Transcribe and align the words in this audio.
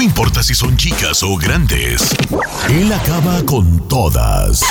No 0.00 0.04
importa 0.04 0.42
si 0.42 0.54
son 0.54 0.78
chicas 0.78 1.22
o 1.22 1.36
grandes, 1.36 2.16
él 2.70 2.90
acaba 2.90 3.44
con 3.44 3.86
todas 3.86 4.62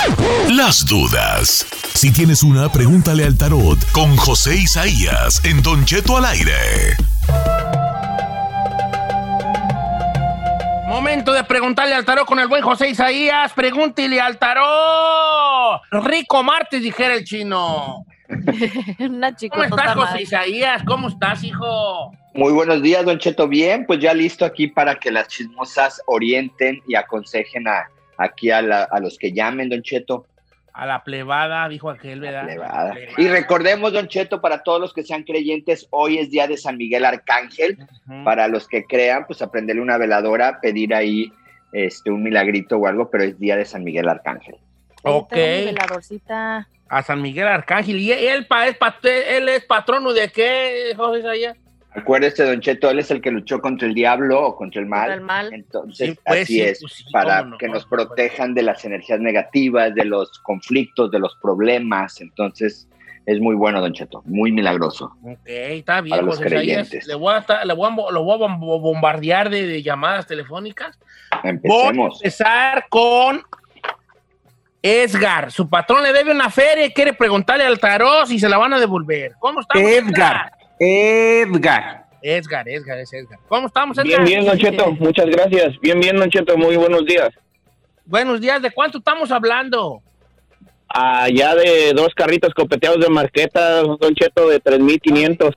las 0.50 0.83
dudas. 0.88 1.67
Si 1.94 2.12
tienes 2.12 2.42
una, 2.42 2.72
pregúntale 2.72 3.24
al 3.24 3.38
tarot 3.38 3.78
con 3.92 4.18
José 4.18 4.56
Isaías 4.56 5.46
en 5.46 5.62
Don 5.62 5.86
Cheto 5.86 6.18
al 6.18 6.26
aire. 6.26 6.98
Momento 10.88 11.32
de 11.32 11.43
preguntarle 11.43 11.93
al 11.93 12.05
tarot 12.05 12.25
con 12.25 12.39
el 12.39 12.48
buen 12.48 12.64
José 12.64 12.89
Isaías. 12.89 13.54
Pregúntele 13.54 14.20
al 14.20 14.39
tarot. 14.39 15.84
Rico 15.91 16.41
martes, 16.41 16.82
dijera 16.82 17.14
el 17.14 17.23
chino. 17.23 18.04
Una 19.00 19.36
¿Cómo 19.52 19.64
estás, 19.64 19.96
José 19.96 20.23
Isaías? 20.23 20.82
¿Cómo 20.88 21.07
estás, 21.09 21.43
hijo? 21.43 22.16
Muy 22.34 22.54
buenos 22.54 22.82
días, 22.82 23.04
Don 23.05 23.18
Cheto. 23.18 23.48
Bien, 23.48 23.86
pues 23.86 24.00
ya 24.00 24.14
listo 24.14 24.45
aquí 24.45 24.68
para 24.68 24.95
que 24.95 25.12
las 25.12 25.27
chismosas 25.27 26.02
orienten 26.05 26.81
y 26.88 26.95
aconsejen 26.95 27.67
a, 27.67 27.90
aquí 28.17 28.52
a, 28.52 28.62
la- 28.62 28.84
a 28.84 28.99
los 28.99 29.17
que 29.17 29.31
llamen, 29.34 29.70
Don 29.70 29.81
Cheto. 29.81 30.26
A 30.72 30.86
la 30.86 31.03
plebada, 31.03 31.67
dijo 31.67 31.89
aquel, 31.89 32.22
¿verdad? 32.22 32.45
Plebada. 32.45 32.94
Plebada. 32.94 33.13
Y 33.22 33.27
recordemos, 33.27 33.91
Don 33.91 34.08
Cheto, 34.08 34.39
para 34.39 34.63
todos 34.63 34.80
los 34.80 34.94
que 34.94 35.03
sean 35.03 35.23
creyentes, 35.23 35.88
hoy 35.89 36.20
es 36.20 36.30
día 36.30 36.48
de 36.48 36.55
San 36.55 36.77
Miguel 36.77 37.03
Arcángel. 37.03 37.77
Para 38.23 38.48
los 38.48 38.67
que 38.67 38.86
crean, 38.86 39.25
pues 39.25 39.41
aprenderle 39.41 39.81
una 39.81 39.98
veladora, 39.98 40.59
pedir 40.61 40.94
ahí 40.94 41.34
este, 41.73 42.11
un 42.11 42.23
milagrito 42.23 42.77
o 42.77 42.88
algo, 42.88 43.09
pero 43.09 43.23
es 43.23 43.38
día 43.39 43.58
de 43.58 43.66
San 43.66 43.84
Miguel 43.84 44.08
Arcángel. 44.08 44.55
Ok. 45.03 45.34
Veladorcita. 45.34 46.67
A 46.88 47.03
San 47.03 47.22
Miguel 47.22 47.48
Arcángel. 47.48 47.98
¿Y 48.00 48.11
él, 48.11 48.45
pa- 48.48 48.67
es, 48.67 48.77
pat- 48.77 49.03
él 49.05 49.50
es 49.50 49.66
patrono 49.66 50.14
de 50.14 50.31
qué, 50.31 50.94
José 50.95 51.20
Isaías? 51.20 51.58
Acuérdese, 51.95 52.43
Don 52.45 52.61
Cheto, 52.61 52.89
él 52.89 52.99
es 52.99 53.09
el 53.11 53.20
que 53.21 53.31
luchó 53.31 53.61
contra 53.61 53.88
el 53.88 53.93
diablo 53.95 54.41
o 54.45 54.55
contra 54.55 54.80
el 54.80 54.88
mal. 54.88 55.02
Contra 55.07 55.16
el 55.16 55.21
mal. 55.21 55.53
Entonces, 55.53 56.09
Sí, 56.11 56.20
pues, 56.23 56.41
así 56.43 56.53
sí, 56.53 56.61
es, 56.61 56.80
pues, 56.81 56.93
sí, 56.93 57.03
para 57.11 57.43
no. 57.43 57.57
que 57.57 57.67
nos 57.67 57.85
protejan 57.85 58.53
de 58.53 58.61
las 58.64 58.86
energías 58.86 59.19
negativas, 59.19 59.94
de 59.95 60.05
los 60.05 60.38
conflictos, 60.39 61.09
de 61.09 61.19
los 61.19 61.36
problemas. 61.41 62.22
Entonces, 62.22 62.88
es 63.25 63.39
muy 63.39 63.55
bueno, 63.55 63.81
Don 63.81 63.94
Cheto, 63.94 64.22
muy 64.25 64.52
milagroso. 64.52 65.16
Ok, 65.23 65.39
está 65.45 66.02
bien, 66.02 66.11
Para 66.11 66.22
los 66.22 66.38
José 66.38 66.49
creyentes. 66.49 67.08
Le 67.08 67.16
voy 67.16 67.33
a, 67.33 67.39
estar- 67.39 67.66
le 67.66 67.73
voy 67.73 67.89
a, 67.92 68.11
lo 68.11 68.23
voy 68.23 68.36
a 68.36 68.47
bom- 68.47 68.59
bombardear 68.59 69.49
de, 69.49 69.66
de 69.66 69.81
llamadas 69.81 70.27
telefónicas. 70.27 70.97
Voy 71.31 71.42
a 71.44 71.49
Empecemos. 71.49 72.19
empezar 72.21 72.86
con 72.89 73.42
Edgar. 74.81 75.52
Su 75.52 75.67
patrón 75.69 76.03
le 76.03 76.14
debe 76.14 76.31
una 76.31 76.49
feria 76.49 76.86
y 76.86 76.94
quiere 76.94 77.14
preguntarle 77.14 77.66
al 77.66 77.80
tarot 77.80 78.27
si 78.27 78.39
se 78.39 78.47
la 78.47 78.58
van 78.58 78.73
a 78.73 78.80
devolver. 78.80 79.33
¿Cómo 79.39 79.59
estamos? 79.61 79.89
Edgar. 79.89 80.52
Edgar. 80.80 82.05
Edgar, 82.22 82.67
Edgar, 82.67 82.97
es 82.99 83.13
Edgar. 83.13 83.39
¿Cómo 83.47 83.67
estamos, 83.67 83.97
Edgar? 83.97 84.23
Bien, 84.23 84.23
bien, 84.23 84.45
Don 84.45 84.58
Cheto. 84.58 84.91
Muchas 84.99 85.25
gracias. 85.27 85.80
Bien, 85.81 85.99
bien, 85.99 86.17
Don 86.17 86.30
Cheto. 86.30 86.58
Muy 86.58 86.75
buenos 86.75 87.05
días. 87.05 87.30
Buenos 88.05 88.41
días. 88.41 88.61
¿De 88.61 88.71
cuánto 88.71 88.97
estamos 88.99 89.31
hablando? 89.31 90.02
Allá 90.88 91.53
de 91.55 91.94
dos 91.94 92.09
carritos 92.16 92.53
copeteados 92.53 92.99
de 92.99 93.09
marqueta, 93.09 93.81
Don 93.83 94.16
Cheto, 94.16 94.49
de 94.49 94.59
3,500. 94.59 95.53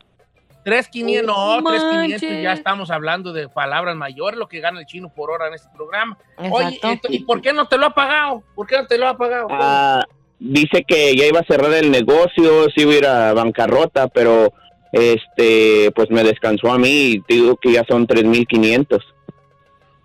3.500, 0.65 1.23
no, 1.25 1.61
No 1.61 1.71
3.500, 1.71 1.93
manches. 1.95 2.43
ya 2.43 2.53
estamos 2.53 2.91
hablando 2.93 3.33
de 3.33 3.49
palabras 3.49 3.97
mayores, 3.97 4.39
lo 4.39 4.47
que 4.47 4.61
gana 4.61 4.79
el 4.81 4.87
chino 4.87 5.09
por 5.09 5.31
hora 5.33 5.49
en 5.49 5.55
este 5.55 5.69
programa. 5.75 6.17
Oye, 6.37 6.67
Exacto. 6.77 6.89
esto- 6.93 7.09
¿y 7.11 7.21
por 7.25 7.41
qué 7.41 7.53
no 7.53 7.67
te 7.67 7.79
lo 7.79 7.87
ha 7.87 7.95
pagado? 7.95 8.45
¿Por 8.55 8.67
qué 8.69 8.77
no 8.77 8.87
te 8.87 8.97
lo 8.99 9.09
ha 9.09 9.17
pagado? 9.17 9.49
Ah, 9.51 10.05
dice 10.39 10.85
que 10.87 11.17
ya 11.17 11.27
iba 11.27 11.41
a 11.41 11.45
cerrar 11.45 11.73
el 11.73 11.91
negocio, 11.91 12.71
se 12.71 12.83
iba 12.83 12.93
a 12.93 12.97
ir 12.97 13.07
a 13.07 13.33
bancarrota, 13.33 14.07
pero 14.07 14.53
este, 14.93 15.91
pues 15.93 16.11
me 16.11 16.23
descansó 16.23 16.71
a 16.71 16.79
mí 16.79 17.15
y 17.15 17.25
digo 17.27 17.57
que 17.57 17.73
ya 17.73 17.85
son 17.89 18.07
3,500. 18.07 19.03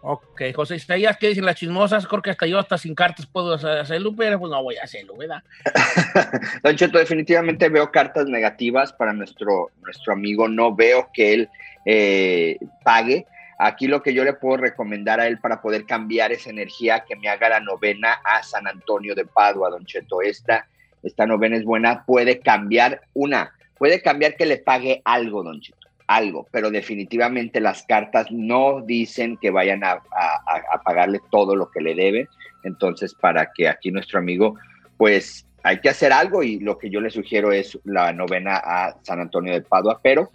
Ok, 0.09 0.41
José 0.55 0.77
Isaías, 0.77 1.17
¿qué 1.17 1.27
dicen 1.27 1.43
las 1.43 1.57
chismosas? 1.57 2.07
Creo 2.07 2.21
que 2.21 2.29
hasta 2.29 2.45
yo, 2.45 2.59
hasta 2.59 2.77
sin 2.77 2.95
cartas, 2.95 3.25
puedo 3.25 3.55
hacerlo, 3.55 4.15
pero 4.15 4.39
pues 4.39 4.49
no 4.49 4.63
voy 4.63 4.77
a 4.77 4.83
hacerlo, 4.83 5.17
¿verdad? 5.17 5.43
Don 6.63 6.77
Cheto, 6.77 6.97
definitivamente 6.97 7.67
veo 7.67 7.91
cartas 7.91 8.25
negativas 8.27 8.93
para 8.93 9.11
nuestro, 9.11 9.71
nuestro 9.81 10.13
amigo. 10.13 10.47
No 10.47 10.73
veo 10.73 11.09
que 11.13 11.33
él 11.33 11.49
eh, 11.83 12.57
pague. 12.85 13.25
Aquí 13.59 13.87
lo 13.87 14.01
que 14.01 14.13
yo 14.13 14.23
le 14.23 14.31
puedo 14.31 14.55
recomendar 14.55 15.19
a 15.19 15.27
él 15.27 15.39
para 15.39 15.61
poder 15.61 15.85
cambiar 15.85 16.31
esa 16.31 16.51
energía, 16.51 17.03
que 17.05 17.17
me 17.17 17.27
haga 17.27 17.49
la 17.49 17.59
novena 17.59 18.13
a 18.23 18.43
San 18.43 18.65
Antonio 18.65 19.13
de 19.13 19.25
Padua, 19.25 19.71
Don 19.71 19.85
Cheto. 19.85 20.21
Esta, 20.21 20.67
esta 21.03 21.25
novena 21.25 21.57
es 21.57 21.65
buena, 21.65 22.05
puede 22.05 22.39
cambiar 22.39 23.01
una, 23.13 23.56
puede 23.77 24.01
cambiar 24.01 24.35
que 24.35 24.45
le 24.45 24.57
pague 24.57 25.01
algo, 25.05 25.43
Don 25.43 25.59
Cheto, 25.61 25.87
algo, 26.07 26.47
pero 26.51 26.71
definitivamente 26.71 27.59
las 27.59 27.83
cartas 27.83 28.27
no 28.31 28.81
dicen 28.81 29.37
que 29.37 29.51
vayan 29.51 29.83
a, 29.83 29.91
a- 29.91 30.81
pagarle 30.83 31.19
todo 31.31 31.55
lo 31.55 31.69
que 31.69 31.81
le 31.81 31.95
debe. 31.95 32.27
Entonces, 32.63 33.13
para 33.13 33.51
que 33.53 33.67
aquí 33.67 33.91
nuestro 33.91 34.19
amigo, 34.19 34.55
pues 34.97 35.45
hay 35.63 35.79
que 35.79 35.89
hacer 35.89 36.13
algo 36.13 36.43
y 36.43 36.59
lo 36.59 36.77
que 36.77 36.89
yo 36.89 37.01
le 37.01 37.09
sugiero 37.09 37.51
es 37.51 37.77
la 37.83 38.13
novena 38.13 38.55
a 38.63 38.95
San 39.03 39.19
Antonio 39.19 39.53
de 39.53 39.61
Padua, 39.61 39.99
pero. 40.01 40.29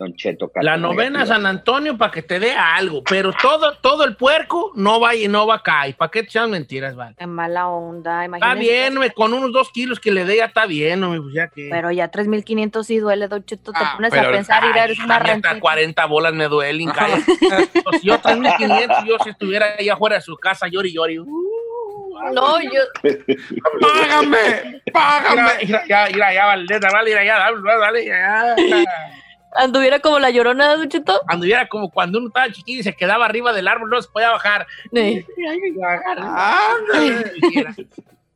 Don 0.00 0.14
Cheto. 0.16 0.46
La 0.54 0.62
cartas 0.72 0.80
novena 0.80 1.22
a. 1.22 1.26
San 1.26 1.44
Antonio 1.44 1.98
para 1.98 2.10
que 2.10 2.22
te 2.22 2.40
dé 2.40 2.52
algo, 2.56 3.04
pero 3.04 3.32
todo, 3.34 3.74
todo 3.82 4.04
el 4.04 4.16
puerco 4.16 4.72
no 4.74 4.98
va 4.98 5.14
y 5.14 5.28
no 5.28 5.46
va 5.46 5.56
acá. 5.56 5.86
¿Y 5.88 5.92
para 5.92 6.10
qué 6.10 6.22
te 6.22 6.28
echan 6.30 6.50
mentiras, 6.50 6.96
vale? 6.96 7.14
Qué 7.18 7.26
mala 7.26 7.68
onda, 7.68 8.24
Está 8.24 8.38
imagínate. 8.38 8.60
bien, 8.60 8.96
hombre, 8.96 9.10
con 9.12 9.34
unos 9.34 9.52
dos 9.52 9.70
kilos 9.70 10.00
que 10.00 10.10
le 10.10 10.24
dé 10.24 10.38
ya 10.38 10.46
está 10.46 10.64
bien, 10.64 11.00
pues 11.02 11.34
ya 11.34 11.48
que... 11.48 11.68
Pero 11.70 11.90
ya 11.90 12.10
3.500 12.10 12.82
sí 12.82 12.96
duele, 12.98 13.28
Don 13.28 13.44
Cheto. 13.44 13.72
Te 13.72 13.78
Ah, 13.78 13.92
pones 13.96 14.10
pero- 14.10 14.30
a 14.30 14.32
pensar 14.32 14.64
y 14.64 14.68
Ay, 14.72 14.84
eres 14.84 14.98
una 15.00 15.16
a 15.16 15.20
mí 15.20 15.30
hasta 15.30 15.48
renta. 15.50 15.60
40 15.60 16.06
bolas 16.06 16.32
me 16.32 16.48
duelen, 16.48 16.88
cállate. 16.90 17.22
Pues, 17.84 18.00
si 18.00 18.06
yo 18.06 18.18
3.500, 18.18 19.04
yo 19.06 19.16
si 19.22 19.28
estuviera 19.30 19.74
allá 19.78 19.92
afuera 19.92 20.16
de 20.16 20.22
su 20.22 20.34
casa, 20.38 20.66
llori, 20.66 20.94
llori. 20.94 21.18
Uh, 21.18 21.26
No, 22.32 22.58
yo. 22.60 22.80
¡Págame! 23.80 24.38
Mira, 25.66 25.82
mira, 25.86 25.86
ya, 25.86 26.06
mira, 26.12 26.32
ya, 26.34 26.46
vale, 26.46 26.66
vale, 26.92 27.10
mira, 27.10 27.24
ya, 27.24 27.38
dale, 27.38 27.56
dale, 27.80 28.04
ya. 28.06 28.84
Anduviera 29.56 29.98
como 29.98 30.18
la 30.18 30.30
llorona, 30.30 30.76
Don 30.76 30.88
Cheto. 30.88 31.20
Anduviera 31.26 31.68
como 31.68 31.90
cuando 31.90 32.18
uno 32.18 32.28
estaba 32.28 32.50
chiquito 32.52 32.80
y 32.80 32.82
se 32.84 32.94
quedaba 32.94 33.24
arriba 33.26 33.52
del 33.52 33.66
árbol, 33.68 33.90
no 33.90 34.00
se 34.00 34.08
podía 34.08 34.30
bajar. 34.30 34.66
Sí. 34.92 35.24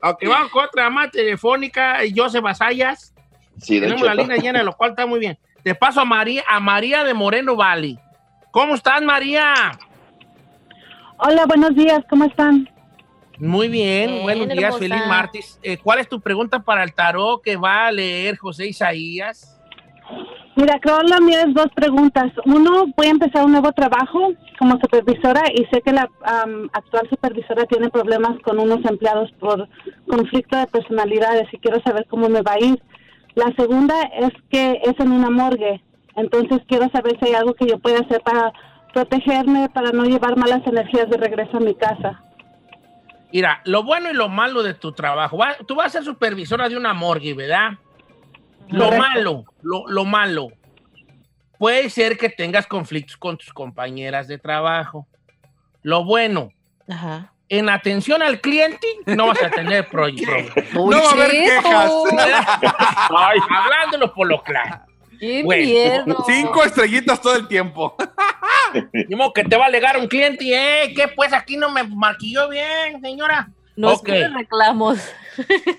Ok, 0.02 0.22
vamos 0.28 0.50
con 0.50 0.64
otra 0.64 0.90
más 0.90 1.10
telefónica, 1.10 1.98
José 2.14 2.40
Basayas. 2.40 3.14
Sí, 3.58 3.80
Tenemos 3.80 4.02
la 4.02 4.14
línea 4.14 4.36
llena, 4.36 4.62
lo 4.62 4.76
cual 4.76 4.90
está 4.90 5.06
muy 5.06 5.18
bien. 5.20 5.38
Te 5.62 5.74
paso 5.74 6.00
a 6.00 6.04
María, 6.04 6.42
a 6.46 6.60
María 6.60 7.04
de 7.04 7.14
Moreno 7.14 7.56
Valley. 7.56 7.98
¿Cómo 8.50 8.74
estás, 8.74 9.00
María? 9.00 9.54
Hola, 11.16 11.46
buenos 11.46 11.74
días, 11.74 12.04
¿cómo 12.10 12.24
están? 12.24 12.68
Muy 13.38 13.68
bien, 13.68 14.10
Bien, 14.10 14.22
buenos 14.22 14.48
días, 14.48 14.62
hermosa. 14.74 14.78
feliz 14.78 15.06
martes. 15.08 15.58
Eh, 15.62 15.78
¿Cuál 15.78 16.00
es 16.00 16.08
tu 16.08 16.20
pregunta 16.20 16.58
para 16.60 16.84
el 16.84 16.92
tarot 16.92 17.42
que 17.42 17.56
va 17.56 17.86
a 17.86 17.92
leer 17.92 18.36
José 18.36 18.66
Isaías? 18.66 19.53
Mira, 20.56 20.78
creo 20.80 21.02
la 21.02 21.18
mía 21.18 21.42
es 21.42 21.52
dos 21.52 21.66
preguntas. 21.74 22.30
Uno, 22.44 22.86
voy 22.96 23.06
a 23.06 23.10
empezar 23.10 23.44
un 23.44 23.52
nuevo 23.52 23.72
trabajo 23.72 24.32
como 24.58 24.78
supervisora 24.80 25.42
y 25.52 25.64
sé 25.66 25.82
que 25.82 25.92
la 25.92 26.08
actual 26.72 27.08
supervisora 27.10 27.66
tiene 27.66 27.90
problemas 27.90 28.38
con 28.42 28.60
unos 28.60 28.84
empleados 28.84 29.32
por 29.40 29.68
conflicto 30.06 30.56
de 30.56 30.66
personalidades 30.68 31.52
y 31.52 31.58
quiero 31.58 31.82
saber 31.82 32.06
cómo 32.08 32.28
me 32.28 32.42
va 32.42 32.52
a 32.52 32.64
ir. 32.64 32.80
La 33.34 33.52
segunda 33.56 34.00
es 34.16 34.30
que 34.48 34.80
es 34.84 34.94
en 35.00 35.10
una 35.10 35.28
morgue, 35.28 35.82
entonces 36.14 36.60
quiero 36.68 36.88
saber 36.90 37.18
si 37.18 37.28
hay 37.28 37.34
algo 37.34 37.54
que 37.54 37.66
yo 37.66 37.80
pueda 37.80 37.98
hacer 37.98 38.20
para 38.22 38.52
protegerme, 38.92 39.68
para 39.70 39.90
no 39.90 40.04
llevar 40.04 40.36
malas 40.36 40.64
energías 40.66 41.10
de 41.10 41.16
regreso 41.16 41.56
a 41.56 41.60
mi 41.60 41.74
casa. 41.74 42.22
Mira, 43.32 43.60
lo 43.64 43.82
bueno 43.82 44.08
y 44.08 44.14
lo 44.14 44.28
malo 44.28 44.62
de 44.62 44.74
tu 44.74 44.92
trabajo. 44.92 45.36
Tú 45.66 45.74
vas 45.74 45.86
a 45.86 45.90
ser 45.90 46.04
supervisora 46.04 46.68
de 46.68 46.76
una 46.76 46.94
morgue, 46.94 47.34
¿verdad? 47.34 47.70
Lo 48.68 48.84
Correcto. 48.86 48.98
malo, 49.08 49.44
lo, 49.62 49.86
lo 49.88 50.04
malo. 50.04 50.48
Puede 51.58 51.88
ser 51.90 52.16
que 52.18 52.28
tengas 52.28 52.66
conflictos 52.66 53.16
con 53.16 53.36
tus 53.38 53.52
compañeras 53.52 54.26
de 54.28 54.38
trabajo. 54.38 55.06
Lo 55.82 56.04
bueno, 56.04 56.50
Ajá. 56.88 57.32
en 57.48 57.68
atención 57.68 58.22
al 58.22 58.40
cliente 58.40 58.86
no 59.06 59.28
vas 59.28 59.42
a 59.42 59.50
tener 59.50 59.86
pro- 59.90 60.06
problemas. 60.06 60.54
Don 60.72 60.90
No 60.90 61.02
va 61.02 61.08
a 61.08 61.12
haber 61.12 61.30
quejas. 61.30 61.92
Ay, 63.16 63.38
hablándolo 63.50 64.12
por 64.12 64.26
lo 64.28 64.42
claro. 64.42 64.80
¡Qué 65.20 65.42
Bueno. 65.44 65.62
miedo! 65.62 66.24
Cinco 66.26 66.64
estrellitas 66.64 67.20
todo 67.20 67.36
el 67.36 67.46
tiempo. 67.46 67.94
Ni 68.92 69.14
modo 69.14 69.32
que 69.32 69.44
te 69.44 69.56
va 69.56 69.64
a 69.64 69.68
alegar 69.68 69.96
un 69.96 70.08
cliente 70.08 70.44
y, 70.44 70.52
eh, 70.52 70.92
¿qué 70.96 71.06
pues 71.08 71.32
aquí 71.32 71.56
no 71.56 71.70
me 71.70 71.84
maquilló 71.84 72.48
bien, 72.48 73.00
señora? 73.00 73.48
No 73.76 73.92
Ok. 73.92 74.08
es 74.08 74.32
reclamos. 74.34 74.98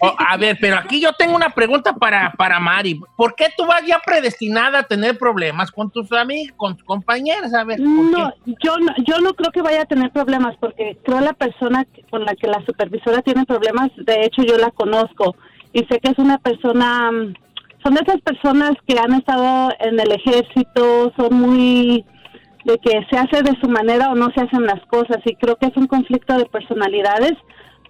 Oh, 0.02 0.14
a 0.18 0.38
ver, 0.38 0.58
pero 0.60 0.78
aquí 0.78 1.02
yo 1.02 1.14
tengo 1.14 1.36
una 1.36 1.50
pregunta 1.50 1.94
para, 1.94 2.32
para 2.38 2.60
Mari. 2.60 3.00
¿Por 3.16 3.36
qué 3.36 3.48
tú 3.58 3.66
vas 3.66 3.86
ya 3.86 4.00
predestinada 4.06 4.80
a 4.80 4.84
tener 4.84 5.18
problemas 5.18 5.72
con 5.72 5.90
tus 5.90 6.12
amigos, 6.12 6.54
con 6.58 6.76
tus 6.76 6.86
compañeras? 6.86 7.54
A 7.54 7.64
ver, 7.64 7.78
¿por 7.78 7.88
No, 7.88 8.34
yo 8.46 8.78
no, 8.78 8.94
yo 9.06 9.20
no 9.22 9.34
creo 9.34 9.52
que 9.52 9.62
vaya 9.62 9.84
a 9.84 9.86
tener 9.86 10.12
problemas 10.12 10.56
porque 10.60 10.98
creo 11.04 11.22
la 11.22 11.34
persona 11.34 11.86
con 12.10 12.26
la 12.26 12.36
que 12.36 12.48
la 12.48 12.64
supervisora 12.66 13.22
tiene 13.22 13.46
problemas, 13.46 13.90
de 13.98 14.26
hecho 14.26 14.44
yo 14.44 14.58
la 14.58 14.72
conozco 14.72 15.36
y 15.76 15.80
sé 15.90 16.00
que 16.00 16.12
es 16.12 16.18
una 16.18 16.38
persona, 16.38 17.12
mm, 17.12 17.34
son 17.84 17.96
de 17.96 18.02
esas 18.02 18.22
personas 18.22 18.72
que 18.88 18.98
han 18.98 19.14
estado 19.14 19.72
en 19.80 20.00
el 20.00 20.12
ejército, 20.12 21.12
son 21.18 21.34
muy, 21.34 22.06
de 22.64 22.78
que 22.78 23.06
se 23.10 23.18
hace 23.18 23.44
de 23.44 23.60
su 23.60 23.68
manera 23.68 24.10
o 24.10 24.16
no 24.16 24.30
se 24.34 24.42
hacen 24.42 24.66
las 24.66 24.80
cosas 24.86 25.18
y 25.26 25.36
creo 25.36 25.58
que 25.58 25.68
es 25.68 25.76
un 25.76 25.88
conflicto 25.88 26.38
de 26.38 26.46
personalidades, 26.46 27.34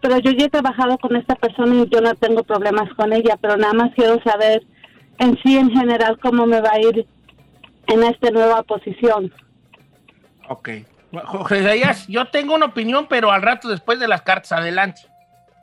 pero 0.05 0.19
yo 0.19 0.29
ya 0.33 0.45
he 0.45 0.49
trabajado 0.49 0.99
con 0.99 1.15
esta 1.15 1.33
persona 1.33 1.73
y 1.73 1.89
yo 1.89 1.99
no 1.99 2.13
tengo 2.13 2.43
problemas 2.43 2.93
con 2.93 3.11
ella, 3.11 3.39
pero 3.41 3.57
nada 3.57 3.73
más 3.73 3.91
quiero 3.95 4.21
saber 4.21 4.61
en 5.17 5.35
sí 5.41 5.57
en 5.57 5.71
general 5.71 6.19
cómo 6.19 6.45
me 6.45 6.61
va 6.61 6.73
a 6.73 6.79
ir 6.79 7.07
en 7.87 8.03
esta 8.03 8.29
nueva 8.29 8.61
posición. 8.61 9.33
Ok. 10.47 10.69
Jorge 11.11 11.61
Isaías, 11.61 12.07
yo 12.07 12.25
tengo 12.25 12.53
una 12.53 12.67
opinión, 12.67 13.07
pero 13.09 13.31
al 13.31 13.41
rato 13.41 13.67
después 13.67 13.99
de 13.99 14.07
las 14.07 14.21
cartas, 14.21 14.51
adelante. 14.51 15.01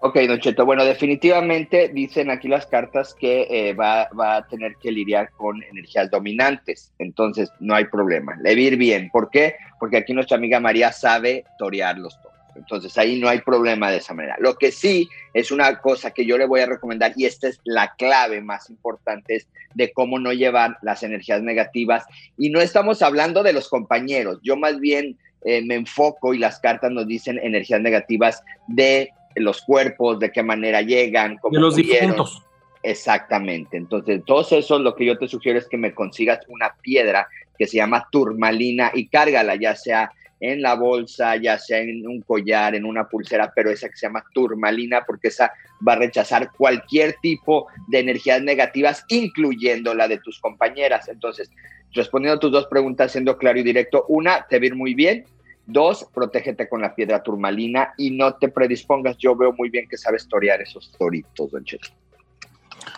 Ok, 0.00 0.18
Don 0.26 0.40
Cheto, 0.40 0.66
bueno, 0.66 0.84
definitivamente 0.84 1.88
dicen 1.90 2.28
aquí 2.28 2.48
las 2.48 2.66
cartas 2.66 3.14
que 3.14 3.46
eh, 3.48 3.74
va, 3.74 4.08
va, 4.18 4.38
a 4.38 4.48
tener 4.48 4.74
que 4.82 4.90
lidiar 4.90 5.30
con 5.36 5.62
energías 5.62 6.10
dominantes, 6.10 6.92
entonces 6.98 7.52
no 7.60 7.76
hay 7.76 7.84
problema, 7.84 8.34
le 8.42 8.56
va 8.56 8.58
a 8.58 8.64
ir 8.64 8.76
bien. 8.76 9.08
¿Por 9.10 9.30
qué? 9.30 9.54
Porque 9.78 9.98
aquí 9.98 10.12
nuestra 10.12 10.36
amiga 10.36 10.58
María 10.58 10.90
sabe 10.90 11.44
torear 11.58 11.96
los 11.98 12.20
toros, 12.20 12.31
entonces 12.54 12.96
ahí 12.98 13.18
no 13.18 13.28
hay 13.28 13.40
problema 13.40 13.90
de 13.90 13.98
esa 13.98 14.14
manera. 14.14 14.36
Lo 14.38 14.56
que 14.56 14.72
sí 14.72 15.08
es 15.34 15.50
una 15.50 15.80
cosa 15.80 16.10
que 16.10 16.26
yo 16.26 16.38
le 16.38 16.46
voy 16.46 16.60
a 16.60 16.66
recomendar, 16.66 17.12
y 17.16 17.24
esta 17.24 17.48
es 17.48 17.60
la 17.64 17.94
clave 17.96 18.40
más 18.40 18.70
importante, 18.70 19.36
es 19.36 19.46
de 19.74 19.92
cómo 19.92 20.18
no 20.18 20.32
llevar 20.32 20.76
las 20.82 21.02
energías 21.02 21.42
negativas. 21.42 22.04
Y 22.36 22.50
no 22.50 22.60
estamos 22.60 23.02
hablando 23.02 23.42
de 23.42 23.52
los 23.52 23.68
compañeros, 23.68 24.38
yo 24.42 24.56
más 24.56 24.78
bien 24.80 25.16
eh, 25.44 25.62
me 25.62 25.74
enfoco 25.74 26.34
y 26.34 26.38
las 26.38 26.60
cartas 26.60 26.92
nos 26.92 27.06
dicen 27.06 27.38
energías 27.42 27.80
negativas 27.80 28.42
de 28.68 29.10
los 29.34 29.62
cuerpos, 29.62 30.18
de 30.18 30.30
qué 30.30 30.42
manera 30.42 30.82
llegan, 30.82 31.38
cómo 31.38 31.54
de 31.54 31.60
los 31.60 31.76
difuntos. 31.76 32.42
Exactamente. 32.82 33.76
Entonces, 33.76 34.22
todo 34.26 34.58
eso 34.58 34.78
lo 34.78 34.94
que 34.94 35.06
yo 35.06 35.16
te 35.16 35.28
sugiero 35.28 35.58
es 35.58 35.68
que 35.68 35.76
me 35.76 35.94
consigas 35.94 36.40
una 36.48 36.74
piedra 36.82 37.28
que 37.56 37.66
se 37.66 37.76
llama 37.76 38.08
turmalina 38.10 38.90
y 38.92 39.06
cárgala, 39.06 39.54
ya 39.54 39.76
sea 39.76 40.12
en 40.42 40.60
la 40.60 40.74
bolsa, 40.74 41.36
ya 41.36 41.56
sea 41.56 41.78
en 41.78 42.06
un 42.06 42.20
collar, 42.20 42.74
en 42.74 42.84
una 42.84 43.08
pulsera, 43.08 43.52
pero 43.54 43.70
esa 43.70 43.88
que 43.88 43.96
se 43.96 44.06
llama 44.06 44.24
turmalina, 44.34 45.04
porque 45.06 45.28
esa 45.28 45.52
va 45.86 45.92
a 45.92 45.96
rechazar 45.96 46.50
cualquier 46.50 47.14
tipo 47.22 47.68
de 47.88 48.00
energías 48.00 48.42
negativas, 48.42 49.04
incluyendo 49.08 49.94
la 49.94 50.08
de 50.08 50.18
tus 50.18 50.40
compañeras. 50.40 51.08
Entonces, 51.08 51.50
respondiendo 51.92 52.36
a 52.36 52.40
tus 52.40 52.50
dos 52.50 52.66
preguntas, 52.66 53.12
siendo 53.12 53.38
claro 53.38 53.60
y 53.60 53.62
directo, 53.62 54.04
una, 54.08 54.44
te 54.48 54.58
va 54.58 54.64
a 54.64 54.66
ir 54.66 54.74
muy 54.74 54.94
bien, 54.94 55.24
Dos, 55.64 56.08
protégete 56.12 56.68
con 56.68 56.82
la 56.82 56.92
piedra 56.92 57.22
turmalina 57.22 57.94
y 57.96 58.10
no 58.10 58.34
te 58.34 58.48
predispongas. 58.48 59.16
Yo 59.18 59.36
veo 59.36 59.52
muy 59.52 59.70
bien 59.70 59.86
que 59.88 59.96
sabes 59.96 60.26
torear 60.26 60.60
esos 60.60 60.90
toritos, 60.98 61.52
don 61.52 61.64
Cheto. 61.64 61.88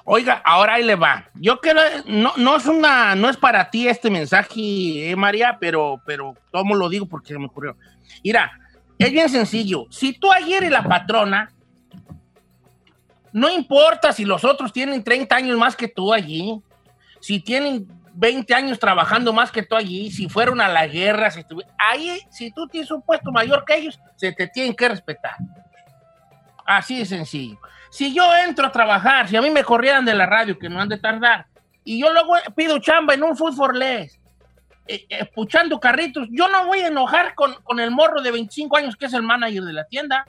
Oiga, 0.05 0.43
ahora 0.45 0.75
ahí 0.75 0.85
le 0.85 0.95
va. 0.95 1.31
Yo 1.35 1.61
quiero, 1.61 1.81
no, 2.07 2.33
no 2.37 2.57
es 2.57 2.67
una, 2.67 3.15
no 3.15 3.29
es 3.29 3.37
para 3.37 3.71
ti 3.71 3.89
este 3.89 4.11
mensaje, 4.11 5.11
eh, 5.11 5.17
María, 5.17 5.59
pero, 5.61 6.01
pero 6.05 6.35
tomo 6.51 6.75
lo 6.75 6.89
digo 6.89 7.07
porque 7.07 7.33
se 7.33 7.39
me 7.39 7.47
ocurrió. 7.47 7.77
Mira, 8.23 8.53
es 8.99 9.11
bien 9.11 9.29
sencillo. 9.29 9.87
Si 9.91 10.13
tú 10.13 10.31
ayer 10.33 10.63
eres 10.63 10.71
la 10.71 10.85
patrona, 10.85 11.53
no 13.33 13.51
importa 13.51 14.13
si 14.13 14.25
los 14.25 14.45
otros 14.45 14.73
tienen 14.73 15.03
30 15.03 15.35
años 15.35 15.59
más 15.59 15.75
que 15.75 15.89
tú 15.89 16.13
allí, 16.13 16.63
si 17.21 17.41
tienen 17.41 17.89
20 18.15 18.55
años 18.55 18.79
trabajando 18.79 19.33
más 19.33 19.51
que 19.51 19.63
tú 19.63 19.75
allí, 19.75 20.11
si 20.11 20.29
fueron 20.29 20.61
a 20.61 20.69
la 20.69 20.87
guerra, 20.87 21.31
si 21.31 21.45
ahí, 21.79 22.21
si 22.31 22.51
tú 22.53 22.69
tienes 22.69 22.91
un 22.91 23.03
puesto 23.03 23.33
mayor 23.33 23.65
que 23.65 23.77
ellos, 23.77 23.99
se 24.17 24.33
te 24.33 24.47
tienen 24.47 24.75
que 24.75 24.89
respetar. 24.89 25.37
Así 26.65 26.99
de 26.99 27.07
sencillo. 27.07 27.59
Si 27.95 28.13
yo 28.13 28.25
entro 28.35 28.67
a 28.67 28.73
trabajar, 28.73 29.29
si 29.29 29.37
a 29.37 29.41
mí 29.41 29.51
me 29.51 29.63
corrieran 29.63 30.05
de 30.05 30.15
la 30.15 30.27
radio, 30.27 30.59
que 30.59 30.69
no 30.69 30.81
han 30.81 30.89
de 30.89 30.99
tardar, 30.99 31.47
y 31.85 32.01
yo 32.01 32.13
luego 32.13 32.35
pido 32.57 32.81
chamba 32.81 33.15
en 33.15 33.23
un 33.23 33.37
Food 33.37 33.55
for 33.55 33.77
Less, 33.77 34.19
eh, 34.89 35.07
escuchando 35.09 35.79
carritos, 35.79 36.27
yo 36.33 36.49
no 36.49 36.67
voy 36.67 36.81
a 36.81 36.89
enojar 36.89 37.37
con, 37.37 37.55
con, 37.63 37.79
el 37.79 37.93
morro 37.93 38.21
de 38.21 38.33
25 38.33 38.79
años 38.79 38.97
que 38.97 39.07
es 39.07 39.13
el 39.13 39.23
manager 39.23 39.63
de 39.63 39.73
la 39.73 39.85
tienda. 39.85 40.25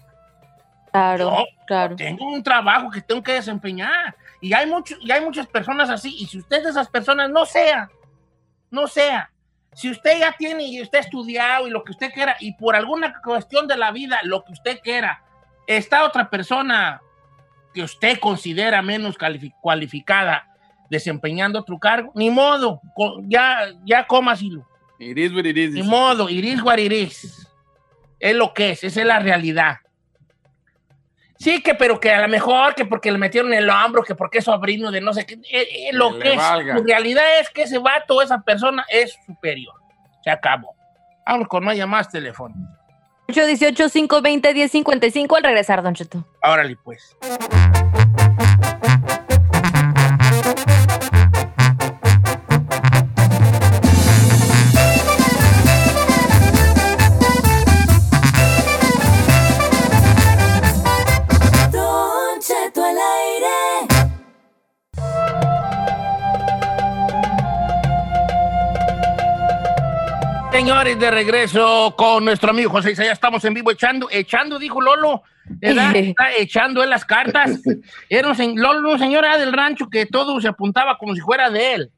Claro, 0.91 1.39
yo, 1.39 1.45
claro. 1.65 1.95
Tengo 1.95 2.27
un 2.27 2.43
trabajo 2.43 2.91
que 2.91 3.01
tengo 3.01 3.23
que 3.23 3.33
desempeñar. 3.33 4.15
Y 4.41 4.53
hay, 4.53 4.67
mucho, 4.67 4.95
y 5.01 5.11
hay 5.11 5.21
muchas 5.21 5.47
personas 5.47 5.89
así. 5.89 6.15
Y 6.19 6.27
si 6.27 6.37
usted 6.37 6.61
de 6.61 6.69
esas 6.69 6.87
personas, 6.87 7.31
no 7.31 7.47
sea. 7.47 7.89
No 8.69 8.85
sea. 8.85 9.31
Si 9.73 9.89
usted 9.89 10.19
ya 10.19 10.33
tiene 10.33 10.65
y 10.65 10.83
usted 10.83 10.99
ha 10.99 11.01
estudiado 11.01 11.67
y 11.67 11.71
lo 11.71 11.83
que 11.83 11.93
usted 11.93 12.13
quiera, 12.13 12.37
y 12.39 12.53
por 12.53 12.75
alguna 12.75 13.19
cuestión 13.23 13.67
de 13.67 13.75
la 13.75 13.89
vida, 13.89 14.19
lo 14.21 14.43
que 14.43 14.51
usted 14.51 14.81
quiera, 14.83 15.23
está 15.65 16.03
otra 16.03 16.29
persona 16.29 17.01
que 17.75 17.83
usted 17.83 18.19
considera 18.19 18.81
menos 18.81 19.17
cualificada 19.61 20.47
desempeñando 20.89 21.59
otro 21.59 21.77
cargo, 21.77 22.11
ni 22.15 22.29
modo, 22.29 22.81
ya, 23.27 23.67
ya 23.83 24.07
cómasilo. 24.07 24.65
It 24.97 25.17
is 25.17 25.33
what 25.33 25.45
it 25.45 25.57
is. 25.57 25.73
Ni 25.73 25.83
modo, 25.83 26.29
what 26.63 26.77
it 26.77 26.91
is. 26.93 27.47
Es 28.17 28.33
lo 28.33 28.53
que 28.53 28.71
es, 28.71 28.83
esa 28.85 29.01
es 29.01 29.05
la 29.05 29.19
realidad. 29.19 29.77
Sí, 31.37 31.61
que 31.61 31.75
pero 31.75 31.99
que 31.99 32.11
a 32.11 32.21
lo 32.21 32.29
mejor, 32.29 32.75
que 32.75 32.85
porque 32.85 33.11
le 33.11 33.17
metieron 33.17 33.53
el 33.53 33.69
hombro, 33.69 34.03
que 34.03 34.15
porque 34.15 34.37
es 34.37 34.45
sobrino 34.45 34.89
de 34.89 35.01
no 35.01 35.13
sé 35.13 35.25
qué, 35.25 35.33
eh, 35.33 35.67
eh, 35.89 35.89
lo 35.91 36.13
que, 36.13 36.19
que 36.19 36.29
es, 36.31 36.37
la 36.37 36.81
realidad 36.85 37.25
es 37.41 37.49
que 37.49 37.63
ese 37.63 37.77
vato, 37.77 38.21
esa 38.21 38.41
persona 38.41 38.85
es 38.87 39.19
superior. 39.25 39.75
Se 40.23 40.31
acabó. 40.31 40.73
Vamos 41.27 41.49
con 41.49 41.65
más 41.65 41.75
llamadas 41.75 42.09
telefónicas. 42.09 42.84
818-520-1055 43.27 45.37
al 45.37 45.43
regresar, 45.43 45.83
Don 45.83 45.93
Cheto. 45.93 46.25
Órale, 46.41 46.75
pues. 46.83 47.15
Señores, 70.55 70.97
de 70.97 71.11
regreso 71.11 71.93
con 71.97 72.23
nuestro 72.23 72.51
amigo 72.51 72.71
José 72.71 72.91
Isaías. 72.91 73.11
Estamos 73.11 73.43
en 73.43 73.53
vivo 73.53 73.71
echando, 73.71 74.07
echando, 74.09 74.57
dijo 74.57 74.79
Lolo. 74.79 75.21
¿verdad? 75.43 75.93
Está 75.93 76.33
echando 76.33 76.81
en 76.81 76.89
las 76.89 77.03
cartas. 77.03 77.59
Era 78.09 78.29
un, 78.29 78.61
Lolo, 78.61 78.91
un 78.91 78.97
señor 78.97 79.25
del 79.37 79.51
rancho 79.51 79.89
que 79.89 80.05
todo 80.05 80.39
se 80.39 80.47
apuntaba 80.47 80.97
como 80.97 81.13
si 81.13 81.19
fuera 81.19 81.49
de 81.49 81.73
él. 81.73 81.91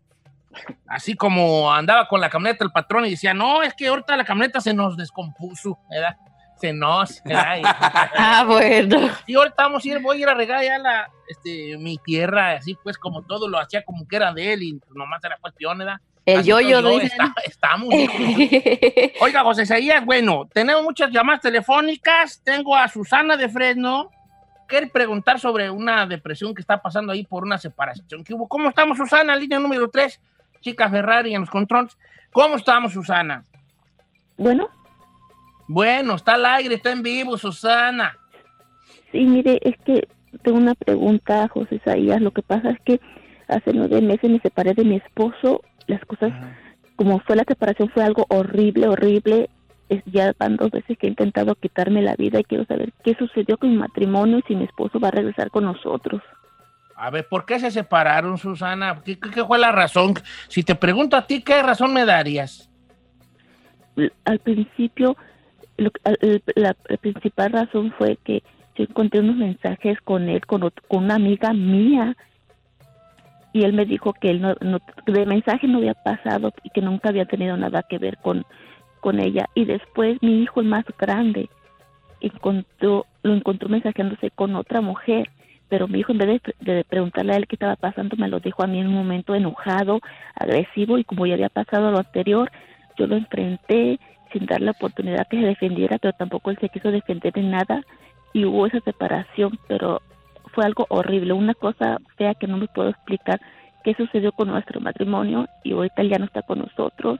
Así 0.87 1.13
como 1.13 1.71
andaba 1.71 2.07
con 2.07 2.19
la 2.19 2.31
camioneta 2.31 2.65
el 2.65 2.71
patrón 2.71 3.05
y 3.05 3.11
decía, 3.11 3.31
no, 3.31 3.61
es 3.61 3.75
que 3.75 3.89
ahorita 3.89 4.17
la 4.17 4.25
camioneta 4.25 4.59
se 4.59 4.73
nos 4.73 4.97
descompuso, 4.97 5.77
¿verdad? 5.87 6.17
Se 6.59 6.73
nos, 6.73 7.21
¿verdad? 7.25 7.61
ah, 7.63 8.43
bueno. 8.47 9.07
Y 9.27 9.35
ahorita 9.35 9.55
vamos 9.55 9.85
a 9.85 9.87
ir, 9.87 9.99
voy 9.99 10.17
a 10.17 10.21
ir 10.21 10.29
a 10.29 10.33
regar 10.33 10.63
ya 10.63 10.79
la, 10.79 11.11
este, 11.27 11.77
mi 11.77 11.99
tierra, 11.99 12.53
así 12.53 12.75
pues 12.81 12.97
como 12.97 13.21
todo 13.21 13.47
lo 13.47 13.59
hacía 13.59 13.85
como 13.85 14.07
que 14.07 14.15
era 14.15 14.33
de 14.33 14.53
él 14.53 14.63
y 14.63 14.81
nomás 14.95 15.23
era 15.23 15.37
cuestión, 15.39 15.77
¿verdad? 15.77 16.01
El 16.27 16.43
yoyo, 16.43 16.81
yo, 16.81 16.99
está, 16.99 17.33
estamos. 17.45 17.87
Oiga, 19.21 19.43
José 19.43 19.63
Isaías, 19.63 20.05
bueno, 20.05 20.45
tenemos 20.51 20.83
muchas 20.83 21.09
llamadas 21.09 21.39
telefónicas. 21.39 22.41
Tengo 22.43 22.75
a 22.75 22.89
Susana 22.89 23.37
de 23.37 23.47
Fresno. 23.47 24.11
Quiere 24.67 24.87
preguntar 24.87 25.39
sobre 25.39 25.69
una 25.69 26.05
depresión 26.05 26.53
que 26.53 26.59
está 26.59 26.81
pasando 26.81 27.13
ahí 27.13 27.23
por 27.23 27.45
una 27.45 27.57
separación 27.57 28.25
que 28.25 28.33
hubo. 28.33 28.49
¿Cómo 28.49 28.67
estamos, 28.67 28.97
Susana? 28.97 29.37
Línea 29.37 29.57
número 29.57 29.89
3, 29.89 30.19
chica 30.59 30.89
Ferrari 30.89 31.33
en 31.33 31.41
los 31.41 31.49
controles. 31.49 31.97
¿Cómo 32.33 32.57
estamos, 32.57 32.91
Susana? 32.91 33.45
Bueno. 34.35 34.67
Bueno, 35.69 36.15
está 36.15 36.33
al 36.33 36.45
aire, 36.45 36.75
está 36.75 36.91
en 36.91 37.03
vivo, 37.03 37.37
Susana. 37.37 38.17
Sí, 39.13 39.21
mire, 39.21 39.61
es 39.63 39.77
que 39.85 40.09
tengo 40.43 40.57
una 40.57 40.75
pregunta, 40.75 41.47
José 41.47 41.75
Isaías. 41.75 42.19
Lo 42.19 42.31
que 42.31 42.41
pasa 42.41 42.71
es 42.71 42.81
que 42.81 42.99
hace 43.47 43.71
nueve 43.71 44.01
meses 44.01 44.29
me 44.29 44.41
separé 44.41 44.73
de 44.73 44.83
mi 44.83 44.97
esposo 44.97 45.61
las 45.87 46.03
cosas, 46.05 46.31
como 46.95 47.19
fue 47.19 47.35
la 47.35 47.43
separación, 47.47 47.89
fue 47.89 48.03
algo 48.03 48.25
horrible, 48.29 48.87
horrible. 48.87 49.49
Es, 49.89 50.03
ya 50.05 50.33
van 50.37 50.57
dos 50.57 50.69
veces 50.71 50.97
que 50.97 51.07
he 51.07 51.09
intentado 51.09 51.55
quitarme 51.55 52.01
la 52.01 52.15
vida 52.15 52.39
y 52.39 52.43
quiero 52.43 52.65
saber 52.65 52.91
qué 53.03 53.15
sucedió 53.15 53.57
con 53.57 53.69
mi 53.69 53.77
matrimonio 53.77 54.39
y 54.39 54.41
si 54.43 54.55
mi 54.55 54.65
esposo 54.65 54.99
va 54.99 55.07
a 55.07 55.11
regresar 55.11 55.49
con 55.49 55.63
nosotros. 55.63 56.21
A 56.95 57.09
ver, 57.09 57.27
¿por 57.27 57.45
qué 57.45 57.59
se 57.59 57.71
separaron, 57.71 58.37
Susana? 58.37 59.01
¿Qué, 59.05 59.17
qué 59.19 59.45
fue 59.45 59.59
la 59.59 59.71
razón? 59.71 60.15
Si 60.49 60.63
te 60.63 60.75
pregunto 60.75 61.15
a 61.15 61.27
ti, 61.27 61.41
¿qué 61.41 61.61
razón 61.61 61.93
me 61.93 62.05
darías? 62.05 62.69
Al 64.25 64.39
principio, 64.39 65.15
lo, 65.77 65.91
la, 66.55 66.75
la, 66.89 66.97
principal 66.97 67.51
razón 67.51 67.93
fue 67.97 68.17
que 68.23 68.43
yo 68.75 68.83
encontré 68.83 69.19
unos 69.19 69.35
mensajes 69.35 69.99
con 70.01 70.27
él, 70.27 70.45
con, 70.45 70.61
con 70.87 71.03
una 71.03 71.15
amiga 71.15 71.53
mía, 71.53 72.17
y 73.57 73.63
él 73.63 73.73
me 73.73 73.85
dijo 73.85 74.13
que 74.13 74.29
él 74.29 74.41
no, 74.41 74.55
de 75.07 75.25
mensaje 75.25 75.67
no 75.67 75.79
había 75.79 75.95
pasado 75.95 76.53
y 76.63 76.69
que 76.69 76.81
nunca 76.81 77.09
había 77.09 77.25
tenido 77.25 77.57
nada 77.57 77.83
que 77.89 77.97
ver 77.97 78.17
con, 78.17 78.45
con 78.99 79.19
ella. 79.19 79.49
Y 79.55 79.65
después 79.65 80.21
mi 80.21 80.43
hijo, 80.43 80.61
el 80.61 80.67
más 80.67 80.85
grande, 80.97 81.49
encontró, 82.21 83.07
lo 83.23 83.33
encontró 83.33 83.67
mensajeándose 83.67 84.29
con 84.29 84.55
otra 84.55 84.81
mujer. 84.81 85.31
Pero 85.69 85.87
mi 85.87 85.99
hijo, 85.99 86.11
en 86.11 86.19
vez 86.19 86.41
de, 86.59 86.73
de, 86.73 86.83
preguntarle 86.83 87.33
a 87.33 87.37
él 87.37 87.47
qué 87.47 87.55
estaba 87.55 87.75
pasando, 87.75 88.15
me 88.15 88.29
lo 88.29 88.39
dijo 88.39 88.63
a 88.63 88.67
mí 88.67 88.79
en 88.79 88.87
un 88.87 88.93
momento 88.93 89.33
enojado, 89.33 90.01
agresivo, 90.35 90.99
y 90.99 91.03
como 91.03 91.25
ya 91.25 91.33
había 91.33 91.49
pasado 91.49 91.91
lo 91.91 91.97
anterior, 91.97 92.51
yo 92.97 93.07
lo 93.07 93.15
enfrenté 93.15 93.99
sin 94.31 94.45
darle 94.45 94.67
la 94.67 94.71
oportunidad 94.71 95.27
que 95.27 95.41
se 95.41 95.47
defendiera, 95.47 95.97
pero 95.97 96.13
tampoco 96.13 96.51
él 96.51 96.57
se 96.61 96.69
quiso 96.69 96.91
defender 96.91 97.33
de 97.33 97.41
nada 97.41 97.83
y 98.33 98.45
hubo 98.45 98.67
esa 98.67 98.79
separación, 98.81 99.57
pero 99.67 100.01
fue 100.57 100.65
algo 100.65 100.87
horrible, 100.89 101.33
una 101.33 101.53
cosa 101.53 101.99
fea 102.17 102.33
que 102.33 102.47
no 102.47 102.57
me 102.57 102.67
puedo 102.67 102.89
explicar 102.89 103.39
qué 103.83 103.93
sucedió 103.93 104.31
con 104.31 104.47
nuestro 104.47 104.81
matrimonio 104.81 105.47
y 105.63 105.73
ahorita 105.73 106.01
él 106.01 106.09
ya 106.09 106.17
no 106.17 106.25
está 106.25 106.41
con 106.41 106.57
nosotros, 106.57 107.19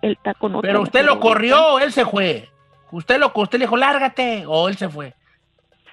él 0.00 0.12
está 0.12 0.32
con 0.32 0.54
otra 0.54 0.70
Pero 0.70 0.84
usted 0.84 1.04
lo 1.04 1.20
corrió 1.20 1.80
él 1.80 1.92
se 1.92 2.06
fue. 2.06 2.48
Usted 2.90 3.20
lo 3.20 3.30
usted 3.34 3.58
le 3.58 3.64
dijo, 3.66 3.76
lárgate, 3.76 4.44
o 4.46 4.70
él 4.70 4.76
se 4.78 4.88
fue. 4.88 5.12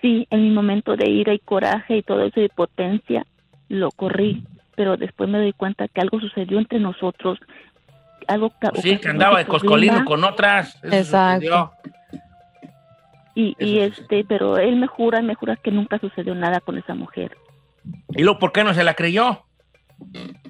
Sí, 0.01 0.25
en 0.29 0.43
mi 0.43 0.51
momento 0.51 0.95
de 0.95 1.09
ira 1.09 1.33
y 1.33 1.39
coraje 1.39 1.97
y 1.97 2.01
todo 2.01 2.23
eso 2.23 2.39
de 2.39 2.47
potencia, 2.47 3.25
lo 3.67 3.91
corrí, 3.91 4.45
pero 4.77 4.95
después 4.95 5.29
me 5.29 5.39
doy 5.39 5.51
cuenta 5.51 5.89
que 5.89 5.99
algo 5.99 6.21
sucedió 6.21 6.59
entre 6.59 6.79
nosotros, 6.79 7.39
algo 8.29 8.53
Pues 8.57 8.83
Sí, 8.83 8.97
que 8.99 9.09
andaba 9.09 9.39
de 9.39 9.47
coscolino 9.47 10.05
con 10.05 10.23
otras. 10.23 10.81
Eso 10.81 10.95
Exacto. 10.95 11.41
sucedió. 11.41 11.71
Y, 13.35 13.55
y 13.59 13.79
este, 13.79 14.23
pero 14.23 14.57
él 14.57 14.77
me 14.77 14.87
jura, 14.87 15.21
me 15.21 15.35
jura 15.35 15.57
que 15.57 15.69
nunca 15.69 15.99
sucedió 15.99 16.33
nada 16.33 16.61
con 16.61 16.77
esa 16.77 16.95
mujer, 16.95 17.35
¿Y 18.09 18.23
luego 18.23 18.39
por 18.39 18.51
qué 18.51 18.63
no 18.63 18.73
se 18.73 18.83
la 18.83 18.93
creyó? 18.93 19.41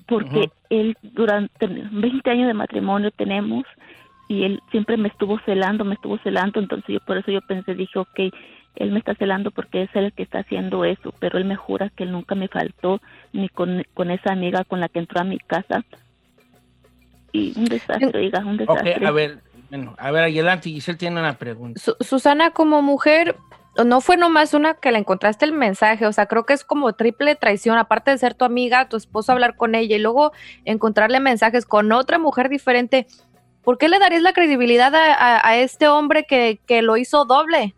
porque 0.07 0.49
él 0.71 0.97
durante 1.03 1.67
20 1.67 2.29
años 2.29 2.47
de 2.47 2.53
matrimonio 2.55 3.11
tenemos 3.11 3.63
y 4.27 4.43
él 4.43 4.59
siempre 4.71 4.97
me 4.97 5.07
estuvo 5.07 5.39
celando, 5.45 5.85
me 5.85 5.95
estuvo 5.95 6.17
celando, 6.19 6.59
entonces 6.59 6.87
yo 6.93 6.99
por 7.01 7.17
eso 7.17 7.31
yo 7.31 7.41
pensé, 7.41 7.75
dije, 7.75 7.99
ok, 7.99 8.19
él 8.75 8.91
me 8.91 8.99
está 8.99 9.13
celando 9.15 9.51
porque 9.51 9.83
es 9.83 9.89
él 9.95 10.05
el 10.05 10.13
que 10.13 10.23
está 10.23 10.39
haciendo 10.39 10.83
eso, 10.83 11.13
pero 11.19 11.37
él 11.37 11.45
me 11.45 11.55
jura 11.55 11.89
que 11.89 12.03
él 12.03 12.11
nunca 12.11 12.33
me 12.33 12.47
faltó 12.47 13.01
ni 13.33 13.49
con, 13.49 13.83
con 13.93 14.09
esa 14.09 14.33
amiga 14.33 14.63
con 14.63 14.79
la 14.79 14.89
que 14.89 14.99
entró 14.99 15.21
a 15.21 15.25
mi 15.25 15.37
casa. 15.37 15.83
Y 17.31 17.53
un 17.57 17.65
desastre, 17.65 18.19
oiga, 18.19 18.39
un 18.39 18.57
desastre. 18.57 19.05
a 19.05 19.11
ver, 19.11 19.39
bueno, 19.75 19.95
a 19.97 20.11
ver, 20.11 20.23
adelante, 20.23 20.69
Giselle 20.69 20.97
tiene 20.97 21.19
una 21.19 21.37
pregunta. 21.37 21.79
Su- 21.79 21.95
Susana, 21.99 22.51
como 22.51 22.81
mujer, 22.81 23.35
no 23.85 23.99
fue 24.01 24.15
nomás 24.17 24.53
una 24.53 24.75
que 24.75 24.91
le 24.91 24.99
encontraste 24.99 25.43
el 25.45 25.51
mensaje, 25.51 26.05
o 26.07 26.13
sea, 26.13 26.27
creo 26.27 26.45
que 26.45 26.53
es 26.53 26.63
como 26.63 26.93
triple 26.93 27.35
traición, 27.35 27.77
aparte 27.77 28.11
de 28.11 28.17
ser 28.17 28.33
tu 28.35 28.45
amiga, 28.45 28.87
tu 28.87 28.95
esposo 28.97 29.31
hablar 29.33 29.55
con 29.57 29.75
ella 29.75 29.95
y 29.95 29.99
luego 29.99 30.31
encontrarle 30.63 31.19
mensajes 31.19 31.65
con 31.65 31.91
otra 31.91 32.17
mujer 32.19 32.47
diferente. 32.49 33.05
¿Por 33.63 33.77
qué 33.77 33.89
le 33.89 33.99
darías 33.99 34.21
la 34.21 34.31
credibilidad 34.33 34.93
a, 34.95 35.13
a- 35.13 35.47
a 35.47 35.57
este 35.57 35.87
hombre 35.87 36.23
que, 36.25 36.59
que 36.67 36.81
lo 36.81 36.95
hizo 36.97 37.25
doble? 37.25 37.73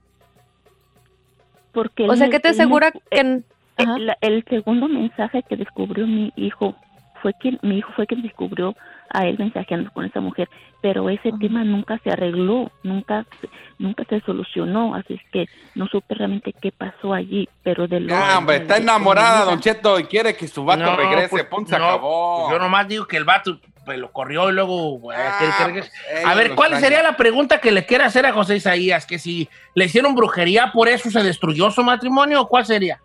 Porque 1.71 2.07
O 2.09 2.15
sea, 2.15 2.29
¿qué 2.29 2.39
te 2.39 2.49
él 2.49 2.55
asegura 2.55 2.91
que... 2.91 3.43
El, 3.77 4.15
el 4.21 4.43
segundo 4.49 4.87
mensaje 4.87 5.43
que 5.47 5.55
descubrió 5.55 6.07
mi 6.07 6.33
hijo 6.35 6.75
fue 7.21 7.33
quien 7.35 7.59
mi 7.61 7.77
hijo 7.77 7.91
fue 7.95 8.07
quien 8.07 8.23
descubrió 8.23 8.75
a 9.13 9.25
él 9.25 9.35
mensajeando 9.39 9.91
con 9.91 10.05
esa 10.05 10.19
mujer, 10.19 10.49
pero 10.81 11.09
ese 11.09 11.31
tema 11.39 11.63
nunca 11.63 11.99
se 12.03 12.11
arregló, 12.11 12.71
nunca 12.83 13.25
se- 13.41 13.49
nunca 13.79 14.03
se 14.09 14.19
solucionó, 14.21 14.95
así 14.95 15.13
es 15.15 15.21
que 15.31 15.45
no 15.75 15.87
supe 15.87 16.15
realmente 16.15 16.53
qué 16.53 16.71
pasó 16.71 17.13
allí, 17.13 17.47
pero 17.63 17.87
de 17.87 17.99
lo 18.01 18.15
hombre, 18.37 18.55
de- 18.57 18.61
está 18.63 18.77
enamorada, 18.77 19.45
Don 19.45 19.59
Cheto, 19.59 19.99
y 19.99 20.03
quiere 20.05 20.35
que 20.35 20.47
su 20.47 20.63
vato 20.65 20.83
No, 20.83 20.95
regrese. 20.95 21.29
pues, 21.29 21.43
Punto, 21.45 21.69
se 21.71 21.79
no, 21.79 21.85
acabó. 21.89 22.41
pues 22.47 22.53
yo 22.53 22.59
nomás 22.63 22.87
digo 22.87 23.05
que 23.07 23.17
el 23.17 23.23
vato 23.25 23.59
pues, 23.85 23.97
lo 23.99 24.11
corrió 24.11 24.49
y 24.49 24.53
luego... 24.53 24.99
bueno, 24.99 25.21
Ah, 25.25 25.37
que 25.39 25.79
pues, 25.79 25.91
a 26.25 26.35
ver, 26.35 26.55
¿cuál 26.55 26.73
extraña. 26.73 26.79
sería 26.79 27.03
la 27.03 27.15
pregunta 27.15 27.61
que 27.61 27.71
le 27.71 27.85
quiere 27.85 28.03
hacer 28.03 28.25
a 28.25 28.33
José 28.33 28.57
Isaías? 28.57 29.05
¿Que 29.05 29.17
si 29.17 29.47
le 29.75 29.85
hicieron 29.85 30.13
brujería, 30.13 30.71
por 30.73 30.89
eso 30.89 31.09
se 31.09 31.23
destruyó 31.23 31.71
su 31.71 31.81
matrimonio 31.83 32.41
o 32.41 32.47
cuál 32.49 32.65
sería? 32.65 32.99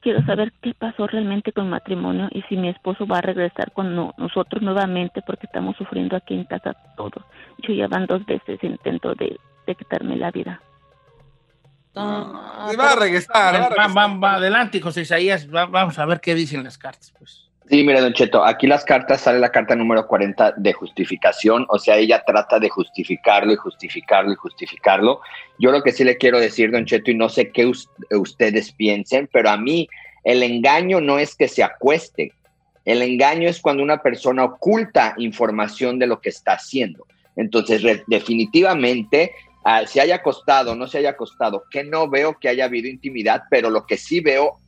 Quiero 0.00 0.24
saber 0.24 0.52
qué 0.62 0.72
pasó 0.74 1.06
realmente 1.06 1.52
con 1.52 1.64
el 1.64 1.70
matrimonio 1.70 2.28
y 2.32 2.40
si 2.42 2.56
mi 2.56 2.68
esposo 2.70 3.06
va 3.06 3.18
a 3.18 3.22
regresar 3.22 3.70
con 3.72 3.94
no- 3.94 4.14
nosotros 4.16 4.62
nuevamente 4.62 5.20
porque 5.22 5.46
estamos 5.46 5.76
sufriendo 5.76 6.16
aquí 6.16 6.34
en 6.34 6.44
casa 6.44 6.74
todos. 6.96 7.22
Yo 7.58 7.74
ya 7.74 7.86
van 7.86 8.06
dos 8.06 8.24
veces 8.24 8.58
intento 8.64 9.14
de, 9.14 9.38
de 9.66 9.74
quitarme 9.74 10.16
la 10.16 10.30
vida. 10.30 10.60
Ah, 11.94 12.68
Sí, 12.70 12.76
va 12.76 12.92
a 12.92 12.96
regresar. 12.96 13.34
va 13.36 13.48
a 13.48 13.52
Va, 13.52 13.68
regresar. 13.68 13.96
va- 13.96 14.18
va 14.18 14.34
adelante, 14.36 14.80
José 14.80 15.02
Isaías, 15.02 15.48
va- 15.52 15.66
vamos 15.66 15.98
a 15.98 16.06
ver 16.06 16.20
qué 16.20 16.34
dicen 16.34 16.62
las 16.64 16.78
cartas, 16.78 17.12
pues. 17.18 17.49
Sí, 17.70 17.84
mire, 17.84 18.00
Don 18.00 18.12
Cheto, 18.12 18.44
aquí 18.44 18.66
las 18.66 18.84
cartas 18.84 19.20
sale 19.20 19.38
la 19.38 19.52
carta 19.52 19.76
número 19.76 20.04
40 20.08 20.54
de 20.56 20.72
justificación, 20.72 21.66
o 21.68 21.78
sea, 21.78 21.98
ella 21.98 22.24
trata 22.26 22.58
de 22.58 22.68
justificarlo 22.68 23.52
y 23.52 23.56
justificarlo 23.56 24.32
y 24.32 24.34
justificarlo. 24.34 25.20
Yo 25.60 25.70
lo 25.70 25.80
que 25.80 25.92
sí 25.92 26.02
le 26.02 26.16
quiero 26.16 26.40
decir, 26.40 26.72
Don 26.72 26.84
Cheto, 26.84 27.12
y 27.12 27.14
no 27.14 27.28
sé 27.28 27.52
qué 27.52 27.66
us- 27.66 27.88
ustedes 28.10 28.72
piensen, 28.72 29.28
pero 29.32 29.50
a 29.50 29.56
mí 29.56 29.88
el 30.24 30.42
engaño 30.42 31.00
no 31.00 31.20
es 31.20 31.36
que 31.36 31.46
se 31.46 31.62
acueste, 31.62 32.32
el 32.84 33.02
engaño 33.02 33.48
es 33.48 33.60
cuando 33.60 33.84
una 33.84 34.02
persona 34.02 34.42
oculta 34.44 35.14
información 35.18 36.00
de 36.00 36.08
lo 36.08 36.20
que 36.20 36.30
está 36.30 36.54
haciendo. 36.54 37.06
Entonces, 37.36 37.82
definitivamente, 38.08 39.32
ah, 39.64 39.86
se 39.86 40.00
haya 40.00 40.16
acostado, 40.16 40.74
no 40.74 40.88
se 40.88 40.98
haya 40.98 41.10
acostado, 41.10 41.62
que 41.70 41.84
no 41.84 42.08
veo 42.08 42.36
que 42.40 42.48
haya 42.48 42.64
habido 42.64 42.88
intimidad, 42.88 43.44
pero 43.48 43.70
lo 43.70 43.86
que 43.86 43.96
sí 43.96 44.18
veo 44.20 44.58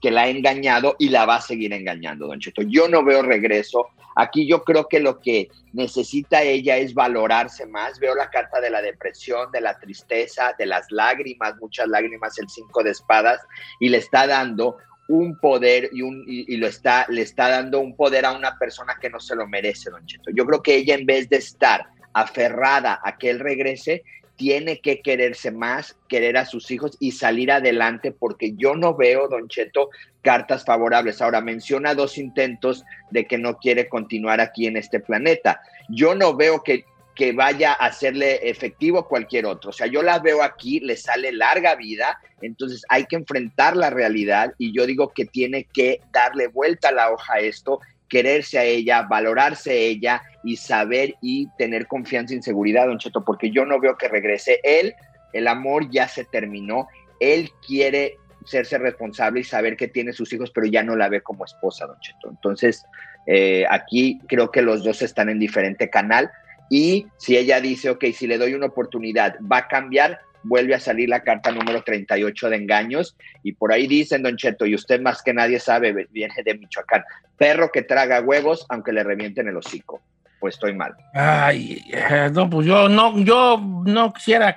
que, 0.00 0.10
la 0.10 0.22
ha 0.22 0.28
engañado 0.28 0.94
y 0.98 1.08
la 1.08 1.26
va 1.26 1.36
a 1.36 1.40
seguir 1.40 1.72
engañando, 1.72 2.28
Don 2.28 2.38
Cheto. 2.38 2.62
Yo 2.62 2.88
no 2.88 3.04
veo 3.04 3.22
regreso. 3.22 3.88
Aquí 4.14 4.46
yo 4.46 4.62
creo 4.62 4.86
que 4.88 5.00
lo 5.00 5.18
que 5.18 5.48
necesita 5.72 6.42
ella 6.42 6.76
es 6.76 6.94
valorarse 6.94 7.66
más. 7.66 7.98
Veo 7.98 8.14
la 8.14 8.30
carta 8.30 8.60
de 8.60 8.70
la 8.70 8.80
depresión, 8.80 9.50
de 9.50 9.60
la 9.60 9.78
tristeza, 9.78 10.54
de 10.56 10.66
las 10.66 10.86
lágrimas, 10.90 11.56
muchas 11.60 11.88
lágrimas, 11.88 12.38
el 12.38 12.48
cinco 12.48 12.82
de 12.82 12.90
espadas, 12.90 13.40
y 13.80 13.88
le 13.88 13.98
está 13.98 14.26
dando 14.26 14.76
un 15.08 15.38
poder 15.38 15.90
y, 15.92 16.02
un, 16.02 16.24
y, 16.26 16.52
y 16.52 16.56
lo 16.56 16.66
está, 16.66 17.06
le 17.08 17.22
está 17.22 17.48
dando 17.48 17.80
un 17.80 17.96
poder 17.96 18.24
a 18.24 18.32
una 18.32 18.58
persona 18.58 18.96
que 19.00 19.10
no 19.10 19.20
se 19.20 19.34
lo 19.34 19.46
merece, 19.46 19.90
Don 19.90 20.06
Cheto. 20.06 20.30
Yo 20.32 20.46
creo 20.46 20.62
que 20.62 20.76
ella 20.76 20.94
en 20.94 21.06
vez 21.06 21.28
de 21.28 21.36
estar 21.36 21.86
aferrada 22.12 23.00
a 23.04 23.18
que 23.18 23.30
él 23.30 23.40
regrese, 23.40 24.02
tiene 24.36 24.80
que 24.80 25.00
quererse 25.00 25.50
más, 25.50 25.96
querer 26.08 26.36
a 26.36 26.46
sus 26.46 26.70
hijos 26.70 26.96
y 27.00 27.12
salir 27.12 27.50
adelante, 27.50 28.12
porque 28.12 28.54
yo 28.56 28.74
no 28.74 28.94
veo, 28.94 29.28
Don 29.28 29.48
Cheto, 29.48 29.90
cartas 30.22 30.64
favorables. 30.64 31.20
Ahora 31.20 31.40
menciona 31.40 31.94
dos 31.94 32.18
intentos 32.18 32.84
de 33.10 33.26
que 33.26 33.38
no 33.38 33.56
quiere 33.58 33.88
continuar 33.88 34.40
aquí 34.40 34.66
en 34.66 34.76
este 34.76 35.00
planeta. 35.00 35.60
Yo 35.88 36.14
no 36.14 36.36
veo 36.36 36.62
que, 36.62 36.84
que 37.14 37.32
vaya 37.32 37.72
a 37.72 37.86
hacerle 37.86 38.48
efectivo 38.48 39.08
cualquier 39.08 39.46
otro. 39.46 39.70
O 39.70 39.72
sea, 39.72 39.86
yo 39.86 40.02
la 40.02 40.18
veo 40.18 40.42
aquí, 40.42 40.80
le 40.80 40.96
sale 40.96 41.32
larga 41.32 41.74
vida, 41.74 42.18
entonces 42.42 42.84
hay 42.88 43.06
que 43.06 43.16
enfrentar 43.16 43.76
la 43.76 43.90
realidad 43.90 44.52
y 44.58 44.72
yo 44.76 44.86
digo 44.86 45.12
que 45.14 45.24
tiene 45.24 45.64
que 45.72 46.00
darle 46.12 46.48
vuelta 46.48 46.88
a 46.88 46.92
la 46.92 47.10
hoja 47.10 47.34
a 47.34 47.40
esto 47.40 47.80
quererse 48.08 48.58
a 48.58 48.64
ella, 48.64 49.02
valorarse 49.02 49.76
ella 49.76 50.22
y 50.44 50.56
saber 50.56 51.14
y 51.20 51.48
tener 51.58 51.86
confianza 51.86 52.34
y 52.34 52.42
seguridad, 52.42 52.86
Don 52.86 52.98
Cheto, 52.98 53.24
porque 53.24 53.50
yo 53.50 53.64
no 53.64 53.80
veo 53.80 53.96
que 53.96 54.08
regrese. 54.08 54.60
Él, 54.62 54.94
el 55.32 55.48
amor 55.48 55.90
ya 55.90 56.08
se 56.08 56.24
terminó, 56.24 56.88
él 57.20 57.50
quiere 57.66 58.16
serse 58.44 58.78
responsable 58.78 59.40
y 59.40 59.44
saber 59.44 59.76
que 59.76 59.88
tiene 59.88 60.12
sus 60.12 60.32
hijos, 60.32 60.50
pero 60.52 60.66
ya 60.66 60.82
no 60.82 60.96
la 60.96 61.08
ve 61.08 61.20
como 61.20 61.44
esposa, 61.44 61.86
Don 61.86 61.98
Cheto. 62.00 62.30
Entonces, 62.30 62.84
eh, 63.26 63.64
aquí 63.68 64.20
creo 64.28 64.50
que 64.50 64.62
los 64.62 64.84
dos 64.84 65.02
están 65.02 65.28
en 65.28 65.38
diferente 65.38 65.90
canal 65.90 66.30
y 66.70 67.06
si 67.16 67.36
ella 67.36 67.60
dice, 67.60 67.90
ok, 67.90 68.04
si 68.12 68.26
le 68.26 68.38
doy 68.38 68.54
una 68.54 68.66
oportunidad, 68.66 69.36
va 69.40 69.58
a 69.58 69.68
cambiar, 69.68 70.20
vuelve 70.46 70.74
a 70.74 70.80
salir 70.80 71.08
la 71.08 71.22
carta 71.22 71.50
número 71.50 71.82
38 71.82 72.50
de 72.50 72.56
engaños 72.56 73.16
y 73.42 73.52
por 73.52 73.72
ahí 73.72 73.86
dicen, 73.86 74.22
Don 74.22 74.36
Cheto, 74.36 74.66
y 74.66 74.74
usted 74.74 75.00
más 75.00 75.22
que 75.22 75.34
nadie 75.34 75.58
sabe, 75.58 76.06
viene 76.10 76.34
de 76.44 76.54
Michoacán, 76.54 77.04
perro 77.36 77.70
que 77.72 77.82
traga 77.82 78.20
huevos 78.20 78.66
aunque 78.68 78.92
le 78.92 79.02
revienten 79.02 79.48
el 79.48 79.56
hocico. 79.56 80.00
Pues 80.38 80.54
estoy 80.54 80.74
mal. 80.74 80.94
Ay, 81.14 81.82
eh, 81.90 82.28
no, 82.32 82.48
pues 82.48 82.66
yo 82.66 82.88
no, 82.88 83.18
yo 83.18 83.58
no 83.58 84.12
quisiera 84.12 84.54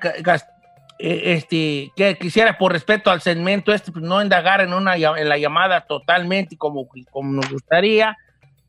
eh, 1.00 1.22
este, 1.38 1.92
que 1.96 2.18
quisiera 2.20 2.58
por 2.58 2.74
respeto 2.74 3.10
al 3.10 3.22
segmento 3.22 3.74
este, 3.74 3.92
pues 3.92 4.04
no 4.04 4.22
indagar 4.22 4.60
en 4.60 4.74
una 4.74 4.96
en 4.96 5.30
la 5.30 5.38
llamada 5.38 5.82
totalmente 5.82 6.58
como, 6.58 6.90
como 7.10 7.32
nos 7.32 7.50
gustaría, 7.50 8.18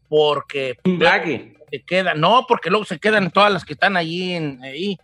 porque 0.09 0.79
se 0.85 1.83
queda, 1.83 2.15
no, 2.15 2.47
porque 2.49 2.71
luego 2.71 2.85
se 2.85 3.00
quedan 3.00 3.31
todas 3.31 3.53
las 3.53 3.65
que 3.65 3.73
están 3.73 3.97
allí 3.97 4.35
en 4.35 4.62
ahí. 4.62 4.99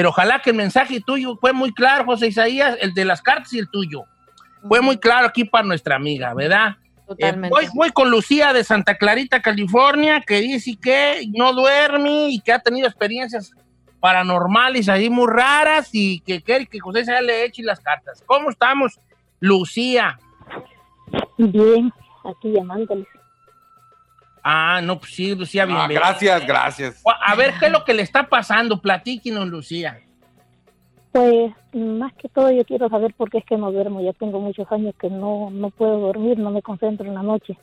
Pero 0.00 0.08
ojalá 0.08 0.38
que 0.38 0.48
el 0.48 0.56
mensaje 0.56 1.02
tuyo 1.02 1.36
fue 1.36 1.52
muy 1.52 1.74
claro, 1.74 2.06
José 2.06 2.28
Isaías, 2.28 2.74
el 2.80 2.94
de 2.94 3.04
las 3.04 3.20
cartas 3.20 3.52
y 3.52 3.58
el 3.58 3.68
tuyo. 3.68 4.04
Fue 4.66 4.80
muy 4.80 4.96
claro 4.96 5.26
aquí 5.26 5.44
para 5.44 5.62
nuestra 5.62 5.96
amiga, 5.96 6.32
¿verdad? 6.32 6.78
Eh, 6.80 7.02
Totalmente. 7.06 7.50
voy, 7.50 7.66
voy 7.74 7.90
con 7.90 8.10
Lucía 8.10 8.54
de 8.54 8.64
Santa 8.64 8.96
Clarita, 8.96 9.42
California, 9.42 10.22
que 10.26 10.40
dice 10.40 10.78
que 10.80 11.28
no 11.36 11.52
duerme 11.52 12.30
y 12.30 12.40
que 12.40 12.50
ha 12.50 12.60
tenido 12.60 12.88
experiencias 12.88 13.52
paranormales 14.00 14.88
ahí 14.88 15.10
muy 15.10 15.28
raras 15.28 15.90
y 15.92 16.20
que 16.20 16.40
quiere 16.40 16.64
que 16.64 16.80
José 16.80 17.04
se 17.04 17.20
le 17.20 17.44
eche 17.44 17.62
las 17.62 17.80
cartas. 17.80 18.24
¿Cómo 18.24 18.48
estamos, 18.48 18.98
Lucía? 19.38 20.18
Bien, 21.36 21.92
aquí 22.24 22.52
llamándoles. 22.54 23.06
Ah, 24.42 24.80
no, 24.82 24.98
pues 24.98 25.14
sí, 25.14 25.34
Lucía, 25.34 25.62
Ah, 25.62 25.66
bienvenida. 25.66 26.00
gracias, 26.00 26.46
gracias. 26.46 27.02
A 27.26 27.34
ver, 27.34 27.52
¿qué 27.58 27.66
es 27.66 27.72
lo 27.72 27.84
que 27.84 27.94
le 27.94 28.02
está 28.02 28.28
pasando? 28.28 28.80
Platíquenos, 28.80 29.46
Lucía. 29.48 30.00
Pues 31.12 31.52
más 31.72 32.12
que 32.14 32.28
todo 32.28 32.50
yo 32.52 32.64
quiero 32.64 32.88
saber 32.88 33.12
por 33.14 33.30
qué 33.30 33.38
es 33.38 33.44
que 33.44 33.56
no 33.56 33.72
duermo. 33.72 34.00
Ya 34.00 34.12
tengo 34.12 34.40
muchos 34.40 34.70
años 34.70 34.94
que 35.00 35.10
no, 35.10 35.50
no 35.50 35.70
puedo 35.70 35.98
dormir, 35.98 36.38
no 36.38 36.50
me 36.50 36.62
concentro 36.62 37.06
en 37.06 37.14
la 37.14 37.22
noche. 37.22 37.58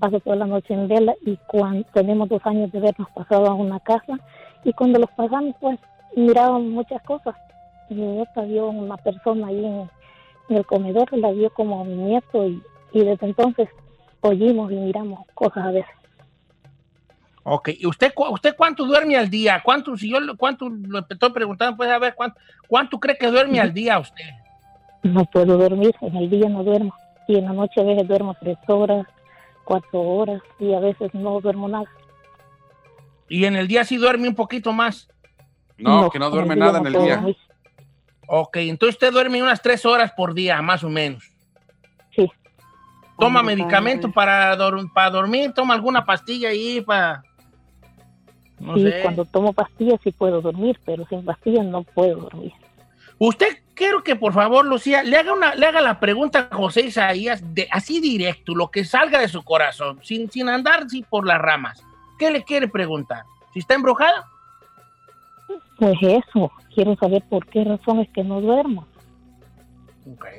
paso 0.00 0.18
toda 0.20 0.36
la 0.36 0.46
noche 0.46 0.74
en 0.74 0.88
vela 0.88 1.14
y 1.24 1.36
cuando 1.46 1.86
tenemos 1.94 2.28
dos 2.28 2.42
años 2.44 2.70
de 2.72 2.78
habernos 2.78 3.08
pasado 3.10 3.46
a 3.46 3.54
una 3.54 3.78
casa 3.80 4.18
y 4.64 4.72
cuando 4.72 4.98
los 4.98 5.10
pasamos 5.12 5.54
pues 5.60 5.78
mirábamos 6.16 6.64
muchas 6.64 7.00
cosas. 7.02 7.34
Mi 7.88 8.02
nieta 8.02 8.42
vio 8.42 8.68
una 8.68 8.96
persona 8.96 9.46
ahí 9.46 9.64
en, 9.64 9.88
en 10.50 10.56
el 10.56 10.66
comedor, 10.66 11.16
la 11.16 11.30
vio 11.30 11.50
como 11.50 11.80
a 11.80 11.84
mi 11.84 11.94
nieto 11.94 12.46
y, 12.46 12.60
y 12.92 13.04
desde 13.04 13.26
entonces 13.26 13.68
oímos 14.20 14.70
y 14.72 14.74
miramos 14.76 15.20
cosas 15.34 15.66
a 15.66 15.70
veces. 15.70 15.94
Ok, 17.50 17.70
¿y 17.78 17.86
usted, 17.86 18.12
cu- 18.12 18.28
usted 18.28 18.54
cuánto 18.56 18.84
duerme 18.84 19.16
al 19.16 19.30
día? 19.30 19.62
¿Cuánto, 19.64 19.96
si 19.96 20.10
yo, 20.10 20.18
cuánto, 20.36 20.68
lo 20.68 20.98
estoy 21.08 21.30
preguntando, 21.32 21.76
pues 21.76 21.90
a 21.90 21.98
ver, 21.98 22.14
¿cuánto, 22.14 22.38
cuánto 22.68 23.00
cree 23.00 23.16
que 23.16 23.26
duerme 23.28 23.58
al 23.58 23.72
día 23.72 23.98
usted? 23.98 24.24
No 25.02 25.24
puedo 25.24 25.56
dormir, 25.56 25.94
en 26.02 26.16
el 26.16 26.28
día 26.28 26.48
no 26.48 26.62
duermo 26.62 26.94
y 27.26 27.36
en 27.36 27.44
la 27.46 27.52
noche 27.52 27.80
a 27.80 27.84
veces 27.84 28.06
duermo 28.06 28.36
tres 28.38 28.58
horas, 28.66 29.06
cuatro 29.64 30.00
horas 30.00 30.42
y 30.58 30.74
a 30.74 30.80
veces 30.80 31.12
no 31.14 31.40
duermo 31.40 31.68
nada. 31.68 31.86
Y 33.28 33.44
en 33.44 33.56
el 33.56 33.66
día 33.68 33.84
sí 33.84 33.96
duerme 33.96 34.28
un 34.28 34.34
poquito 34.34 34.72
más. 34.72 35.08
No, 35.76 36.10
que 36.10 36.18
no 36.18 36.28
duerme 36.30 36.54
día 36.54 36.64
nada 36.64 36.80
no 36.80 36.88
en 36.88 36.94
el 36.96 37.02
día. 37.02 37.14
dormir. 37.16 37.36
Ok, 38.26 38.56
entonces 38.58 38.96
usted 38.96 39.12
duerme 39.12 39.42
unas 39.42 39.62
tres 39.62 39.86
horas 39.86 40.12
por 40.12 40.34
día, 40.34 40.60
más 40.60 40.84
o 40.84 40.90
menos. 40.90 41.24
Sí. 42.14 42.30
¿Toma 43.18 43.42
medicamento 43.42 44.10
para, 44.12 44.54
dor- 44.56 44.92
para 44.92 45.10
dormir? 45.10 45.52
¿Toma 45.54 45.72
alguna 45.74 46.04
pastilla 46.04 46.50
ahí 46.50 46.80
para...? 46.82 47.22
No 48.60 48.74
sí, 48.74 48.82
sé. 48.82 49.00
cuando 49.02 49.24
tomo 49.24 49.52
pastillas 49.52 50.00
sí 50.02 50.12
puedo 50.12 50.40
dormir, 50.40 50.78
pero 50.84 51.06
sin 51.06 51.24
pastillas 51.24 51.64
no 51.64 51.82
puedo 51.82 52.16
dormir. 52.16 52.52
Usted 53.18 53.58
quiero 53.74 54.02
que 54.02 54.16
por 54.16 54.32
favor, 54.32 54.64
Lucía, 54.64 55.02
le 55.02 55.16
haga, 55.16 55.32
una, 55.32 55.54
le 55.54 55.66
haga 55.66 55.80
la 55.80 55.98
pregunta 56.00 56.48
a 56.50 56.54
José 56.54 56.82
Isaías 56.82 57.42
de, 57.54 57.68
así 57.70 58.00
directo, 58.00 58.54
lo 58.54 58.70
que 58.70 58.84
salga 58.84 59.20
de 59.20 59.28
su 59.28 59.42
corazón, 59.42 60.00
sin, 60.02 60.30
sin 60.30 60.48
andar 60.48 60.84
así 60.84 61.04
por 61.08 61.26
las 61.26 61.40
ramas. 61.40 61.82
¿Qué 62.18 62.30
le 62.30 62.44
quiere 62.44 62.68
preguntar? 62.68 63.24
¿Si 63.52 63.60
está 63.60 63.74
embrujada? 63.74 64.26
Pues 65.78 65.96
eso, 66.02 66.50
quiero 66.74 66.96
saber 66.96 67.22
por 67.28 67.46
qué 67.46 67.64
razón 67.64 68.00
es 68.00 68.08
que 68.10 68.24
no 68.24 68.40
duermo. 68.40 68.86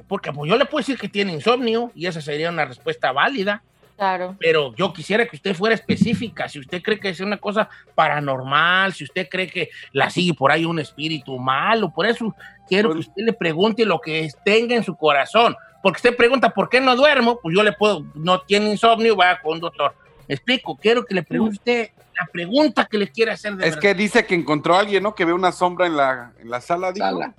Porque 0.08 0.34
pues 0.34 0.50
yo 0.50 0.58
le 0.58 0.66
puedo 0.66 0.80
decir 0.80 0.98
que 0.98 1.10
tiene 1.10 1.34
insomnio 1.34 1.92
y 1.96 2.08
esa 2.08 2.22
sería 2.22 2.50
una 2.50 2.66
respuesta 2.66 3.12
válida. 3.12 3.64
Claro. 4.00 4.38
pero 4.39 4.74
yo 4.75 4.94
quisiera 4.94 5.25
que 5.27 5.36
usted 5.36 5.53
fuera 5.53 5.75
específica. 5.75 6.48
Si 6.48 6.58
usted 6.58 6.82
cree 6.82 7.00
que 7.00 7.10
es 7.10 7.20
una 7.20 7.36
cosa 7.38 7.70
paranormal, 7.96 8.94
si 8.94 9.03
usted 9.03 9.27
cree 9.29 9.48
que 9.48 9.70
la 9.91 10.10
sigue 10.10 10.34
por 10.34 10.53
ahí 10.53 10.63
un 10.63 10.79
espíritu 10.79 11.38
malo, 11.38 11.91
por 11.94 12.06
eso 12.06 12.34
quiero 12.68 12.94
que 12.94 13.00
usted 13.00 13.24
le 13.24 13.34
pregunte 13.34 13.84
lo 13.84 14.00
que 14.00 14.29
tenga 14.46 14.75
en 14.75 14.86
su 14.86 14.96
corazón. 14.96 15.53
Porque 15.84 15.98
usted 15.98 16.15
pregunta, 16.15 16.50
¿por 16.50 16.70
qué 16.70 16.79
no 16.79 16.96
duermo? 16.96 17.39
Pues 17.41 17.53
yo 17.53 17.62
le 17.62 17.74
puedo, 17.74 18.06
no 18.15 18.39
tiene 18.41 18.72
insomnio, 18.72 19.18
vaya 19.18 19.41
con 19.41 19.56
un 19.56 19.60
doctor. 19.60 19.94
Me 20.29 20.36
explico, 20.36 20.77
quiero 20.77 21.03
que 21.06 21.13
le 21.15 21.24
pregunte 21.24 21.58
usted 21.58 21.89
la 22.18 22.25
pregunta 22.32 22.86
que 22.86 22.98
le 22.98 23.08
quiere 23.10 23.32
hacer 23.32 23.56
de 23.56 23.65
Es 23.65 23.75
verdad. 23.75 23.82
que 23.82 23.94
dice 23.96 24.25
que 24.25 24.36
encontró 24.36 24.75
a 24.75 24.79
alguien, 24.79 25.03
¿no? 25.03 25.13
Que 25.13 25.25
ve 25.25 25.34
una 25.34 25.51
sombra 25.51 25.88
en 25.88 25.98
la, 25.98 26.32
en 26.39 26.50
la 26.50 26.62
sala, 26.62 26.91
dijo. 26.94 27.06
Sala. 27.06 27.34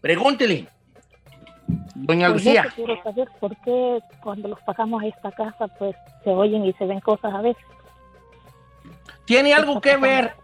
Pregúntele. 0.00 0.68
Doña 1.98 2.28
Pues 2.30 2.44
Lucía. 2.44 2.66
quiero 2.74 3.02
saber 3.02 3.28
por 3.40 3.56
qué 3.58 3.98
cuando 4.22 4.48
los 4.48 4.60
pasamos 4.60 5.02
a 5.02 5.06
esta 5.06 5.30
casa 5.32 5.66
pues 5.78 5.96
se 6.24 6.30
oyen 6.30 6.64
y 6.64 6.72
se 6.74 6.84
ven 6.84 7.00
cosas 7.00 7.32
a 7.34 7.40
veces. 7.40 7.64
¿Tiene 9.24 9.54
algo 9.54 9.80
que 9.80 9.96
ver 9.96 10.34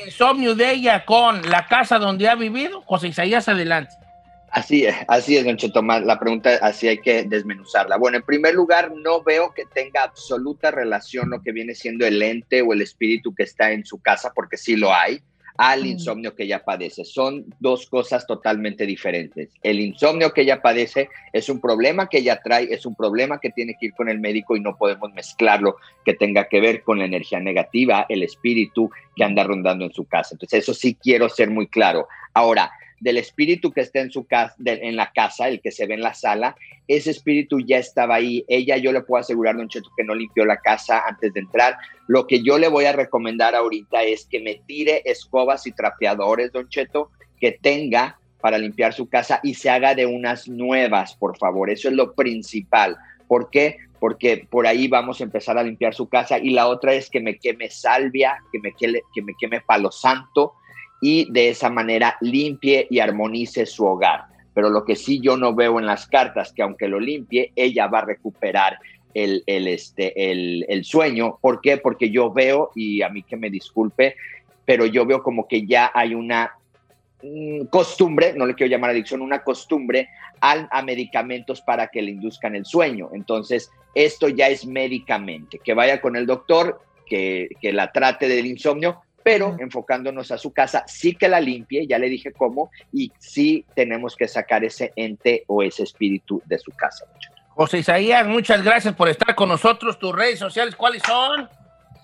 el 0.00 0.06
insomnio 0.06 0.54
de 0.54 0.70
ella 0.72 1.04
con 1.04 1.42
la 1.50 1.66
casa 1.66 1.98
donde 1.98 2.28
ha 2.28 2.34
vivido? 2.36 2.82
José 2.82 3.08
Isaías, 3.08 3.48
adelante. 3.48 3.92
Así 4.52 4.84
es, 4.84 4.96
así 5.06 5.36
es, 5.36 5.72
don. 5.72 5.86
Ma- 5.86 6.00
La 6.00 6.18
pregunta 6.18 6.50
así 6.62 6.88
hay 6.88 6.98
que 6.98 7.22
desmenuzarla. 7.24 7.96
Bueno, 7.98 8.16
en 8.18 8.24
primer 8.24 8.54
lugar, 8.54 8.90
no 8.96 9.22
veo 9.22 9.52
que 9.54 9.64
tenga 9.66 10.02
absoluta 10.02 10.70
relación 10.70 11.30
lo 11.30 11.40
que 11.40 11.52
viene 11.52 11.74
siendo 11.74 12.04
el 12.06 12.20
ente 12.22 12.62
o 12.62 12.72
el 12.72 12.82
espíritu 12.82 13.32
que 13.34 13.44
está 13.44 13.70
en 13.70 13.84
su 13.84 14.00
casa, 14.00 14.32
porque 14.34 14.56
sí 14.56 14.74
lo 14.76 14.92
hay, 14.92 15.22
al 15.62 15.84
insomnio 15.84 16.34
que 16.34 16.44
ella 16.44 16.64
padece. 16.64 17.04
Son 17.04 17.44
dos 17.60 17.84
cosas 17.84 18.26
totalmente 18.26 18.86
diferentes. 18.86 19.50
El 19.62 19.78
insomnio 19.78 20.32
que 20.32 20.40
ella 20.40 20.62
padece 20.62 21.10
es 21.34 21.50
un 21.50 21.60
problema 21.60 22.08
que 22.08 22.20
ella 22.20 22.40
trae, 22.42 22.72
es 22.72 22.86
un 22.86 22.94
problema 22.94 23.38
que 23.40 23.50
tiene 23.50 23.76
que 23.78 23.86
ir 23.88 23.92
con 23.92 24.08
el 24.08 24.20
médico 24.20 24.56
y 24.56 24.60
no 24.60 24.78
podemos 24.78 25.12
mezclarlo 25.12 25.76
que 26.02 26.14
tenga 26.14 26.48
que 26.48 26.62
ver 26.62 26.82
con 26.82 26.98
la 26.98 27.04
energía 27.04 27.40
negativa, 27.40 28.06
el 28.08 28.22
espíritu 28.22 28.90
que 29.14 29.22
anda 29.22 29.44
rondando 29.44 29.84
en 29.84 29.92
su 29.92 30.06
casa. 30.06 30.30
Entonces, 30.32 30.62
eso 30.62 30.72
sí 30.72 30.94
quiero 30.94 31.28
ser 31.28 31.50
muy 31.50 31.66
claro. 31.66 32.08
Ahora, 32.32 32.72
del 33.00 33.16
espíritu 33.16 33.72
que 33.72 33.80
está 33.80 34.00
en 34.00 34.10
su 34.10 34.26
casa, 34.26 34.54
en 34.64 34.94
la 34.94 35.10
casa, 35.12 35.48
el 35.48 35.60
que 35.60 35.70
se 35.70 35.86
ve 35.86 35.94
en 35.94 36.02
la 36.02 36.14
sala, 36.14 36.54
ese 36.86 37.10
espíritu 37.10 37.60
ya 37.60 37.78
estaba 37.78 38.16
ahí. 38.16 38.44
Ella, 38.46 38.76
yo 38.76 38.92
le 38.92 39.00
puedo 39.00 39.20
asegurar, 39.20 39.56
Don 39.56 39.68
Cheto, 39.68 39.90
que 39.96 40.04
no 40.04 40.14
limpió 40.14 40.44
la 40.44 40.58
casa 40.58 41.02
antes 41.06 41.32
de 41.32 41.40
entrar. 41.40 41.78
Lo 42.06 42.26
que 42.26 42.42
yo 42.42 42.58
le 42.58 42.68
voy 42.68 42.84
a 42.84 42.92
recomendar 42.92 43.54
ahorita 43.54 44.02
es 44.02 44.26
que 44.26 44.40
me 44.40 44.60
tire 44.66 45.02
escobas 45.04 45.66
y 45.66 45.72
trapeadores, 45.72 46.52
Don 46.52 46.68
Cheto, 46.68 47.10
que 47.40 47.52
tenga 47.52 48.18
para 48.40 48.58
limpiar 48.58 48.92
su 48.92 49.08
casa 49.08 49.40
y 49.42 49.54
se 49.54 49.70
haga 49.70 49.94
de 49.94 50.06
unas 50.06 50.48
nuevas, 50.48 51.14
por 51.14 51.36
favor. 51.38 51.70
Eso 51.70 51.88
es 51.88 51.94
lo 51.94 52.14
principal. 52.14 52.96
¿Por 53.28 53.50
qué? 53.50 53.78
Porque 53.98 54.46
por 54.50 54.66
ahí 54.66 54.88
vamos 54.88 55.20
a 55.20 55.24
empezar 55.24 55.58
a 55.58 55.62
limpiar 55.62 55.94
su 55.94 56.08
casa. 56.08 56.38
Y 56.38 56.50
la 56.50 56.66
otra 56.66 56.94
es 56.94 57.08
que 57.08 57.20
me 57.20 57.38
queme 57.38 57.70
salvia, 57.70 58.38
que 58.50 58.58
me 58.58 58.72
queme, 58.72 59.02
que 59.14 59.22
me 59.22 59.34
queme 59.38 59.60
palo 59.60 59.90
santo 59.90 60.54
y 61.00 61.30
de 61.32 61.48
esa 61.48 61.70
manera 61.70 62.16
limpie 62.20 62.86
y 62.90 62.98
armonice 62.98 63.66
su 63.66 63.84
hogar. 63.84 64.24
Pero 64.54 64.68
lo 64.68 64.84
que 64.84 64.96
sí 64.96 65.20
yo 65.20 65.36
no 65.36 65.54
veo 65.54 65.78
en 65.78 65.86
las 65.86 66.06
cartas, 66.06 66.52
que 66.52 66.62
aunque 66.62 66.88
lo 66.88 67.00
limpie, 67.00 67.52
ella 67.56 67.86
va 67.86 68.00
a 68.00 68.04
recuperar 68.04 68.78
el, 69.14 69.42
el, 69.46 69.68
este, 69.68 70.30
el, 70.30 70.66
el 70.68 70.84
sueño. 70.84 71.38
¿Por 71.40 71.60
qué? 71.60 71.78
Porque 71.78 72.10
yo 72.10 72.32
veo, 72.32 72.70
y 72.74 73.02
a 73.02 73.08
mí 73.08 73.22
que 73.22 73.36
me 73.36 73.50
disculpe, 73.50 74.16
pero 74.64 74.86
yo 74.86 75.06
veo 75.06 75.22
como 75.22 75.48
que 75.48 75.66
ya 75.66 75.90
hay 75.94 76.14
una 76.14 76.52
mm, 77.22 77.64
costumbre, 77.66 78.34
no 78.36 78.46
le 78.46 78.54
quiero 78.54 78.70
llamar 78.70 78.90
adicción, 78.90 79.22
una 79.22 79.42
costumbre 79.42 80.08
al, 80.40 80.68
a 80.70 80.82
medicamentos 80.82 81.60
para 81.60 81.88
que 81.88 82.02
le 82.02 82.12
induzcan 82.12 82.54
el 82.54 82.64
sueño. 82.64 83.10
Entonces, 83.14 83.70
esto 83.94 84.28
ya 84.28 84.48
es 84.48 84.66
médicamente. 84.66 85.58
Que 85.58 85.74
vaya 85.74 86.00
con 86.00 86.16
el 86.16 86.26
doctor, 86.26 86.80
que, 87.06 87.48
que 87.60 87.72
la 87.72 87.90
trate 87.90 88.28
del 88.28 88.46
insomnio, 88.46 89.00
pero 89.22 89.56
enfocándonos 89.58 90.30
a 90.30 90.38
su 90.38 90.52
casa, 90.52 90.84
sí 90.86 91.14
que 91.14 91.28
la 91.28 91.40
limpie, 91.40 91.86
ya 91.86 91.98
le 91.98 92.08
dije 92.08 92.32
cómo, 92.32 92.70
y 92.92 93.12
sí 93.18 93.64
tenemos 93.74 94.16
que 94.16 94.28
sacar 94.28 94.64
ese 94.64 94.92
ente 94.96 95.44
o 95.46 95.62
ese 95.62 95.82
espíritu 95.82 96.42
de 96.46 96.58
su 96.58 96.70
casa. 96.72 97.04
José 97.50 97.78
Isaías, 97.78 98.26
muchas 98.26 98.62
gracias 98.62 98.94
por 98.94 99.08
estar 99.08 99.34
con 99.34 99.48
nosotros. 99.48 99.98
Tus 99.98 100.14
redes 100.14 100.38
sociales, 100.38 100.74
¿cuáles 100.76 101.02
son? 101.02 101.48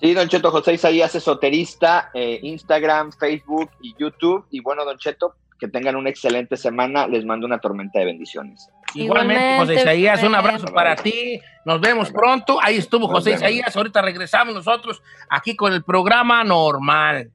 Sí, 0.01 0.13
Don 0.13 0.29
Cheto, 0.29 0.51
José 0.51 0.75
Isaías 0.75 1.15
Esoterista, 1.15 2.11
eh, 2.13 2.39
Instagram, 2.43 3.13
Facebook 3.13 3.71
y 3.81 3.95
YouTube. 3.99 4.45
Y 4.51 4.61
bueno, 4.61 4.85
Don 4.85 4.99
Cheto, 4.99 5.35
que 5.59 5.69
tengan 5.69 5.97
una 5.97 6.11
excelente 6.11 6.59
semana. 6.59 7.07
Les 7.07 7.25
mando 7.25 7.47
una 7.47 7.59
tormenta 7.59 7.99
de 7.99 8.05
bendiciones. 8.05 8.69
Igualmente, 8.97 9.43
Igualmente, 9.43 9.59
José 9.59 9.75
Isaías, 9.75 10.23
un 10.23 10.35
abrazo 10.35 10.67
para 10.69 10.97
ti. 10.97 11.41
Nos 11.65 11.81
vemos 11.81 12.11
pronto. 12.11 12.59
Ahí 12.63 12.77
estuvo 12.77 13.09
José. 13.09 13.33
Isaías. 13.33 13.77
Ahorita 13.77 14.03
regresamos 14.03 14.55
nosotros 14.55 15.03
aquí 15.29 15.57
con 15.57 15.73
el 15.73 15.83
programa 15.83 16.45
normal. 16.45 17.31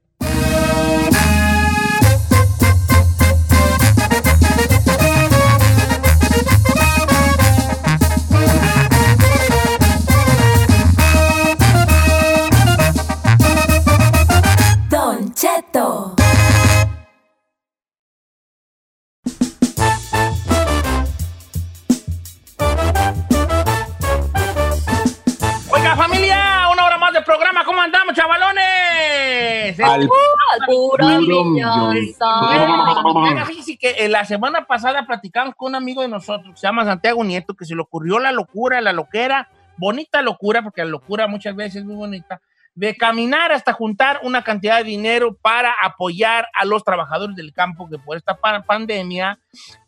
Oiga, 33.20 33.44
que 33.78 33.90
eh, 34.04 34.08
la 34.08 34.24
semana 34.24 34.64
pasada 34.66 35.06
platicamos 35.06 35.54
con 35.56 35.70
un 35.70 35.74
amigo 35.76 36.02
de 36.02 36.08
nosotros 36.08 36.54
que 36.54 36.60
se 36.60 36.66
llama 36.66 36.84
Santiago 36.84 37.22
Nieto, 37.24 37.54
que 37.54 37.64
se 37.64 37.74
le 37.74 37.82
ocurrió 37.82 38.18
la 38.18 38.32
locura, 38.32 38.80
la 38.80 38.92
loquera, 38.92 39.48
bonita 39.76 40.22
locura, 40.22 40.62
porque 40.62 40.82
la 40.84 40.90
locura 40.90 41.26
muchas 41.26 41.54
veces 41.56 41.76
es 41.76 41.84
muy 41.84 41.96
bonita, 41.96 42.40
de 42.74 42.96
caminar 42.96 43.52
hasta 43.52 43.72
juntar 43.74 44.20
una 44.22 44.42
cantidad 44.42 44.78
de 44.78 44.84
dinero 44.84 45.34
para 45.34 45.74
apoyar 45.82 46.48
a 46.54 46.64
los 46.64 46.82
trabajadores 46.84 47.36
del 47.36 47.52
campo 47.52 47.88
que 47.88 47.98
por 47.98 48.16
esta 48.16 48.34
pa- 48.36 48.62
pandemia 48.62 49.38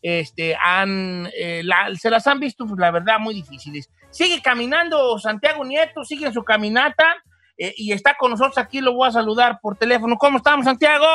este, 0.03 0.55
han, 0.61 1.29
eh, 1.37 1.63
la- 1.65 1.95
se 1.95 2.11
las 2.11 2.27
han 2.27 2.41
visto, 2.41 2.67
pues, 2.67 2.79
la 2.79 2.91
verdad, 2.91 3.19
muy 3.19 3.35
difíciles. 3.35 3.89
Sigue 4.11 4.43
caminando 4.43 5.19
Santiago 5.19 5.65
Nieto, 5.65 6.05
sigue 6.05 6.27
en 6.27 6.33
su 6.35 6.45
caminata 6.45 7.17
eh, 7.57 7.73
y 7.77 7.93
está 7.93 8.17
con 8.19 8.31
nosotros 8.33 8.59
aquí, 8.59 8.81
lo 8.81 8.93
voy 8.95 9.09
a 9.09 9.13
saludar 9.13 9.61
por 9.63 9.77
teléfono. 9.77 10.17
¿Cómo 10.19 10.39
estamos, 10.39 10.65
Santiago? 10.67 11.07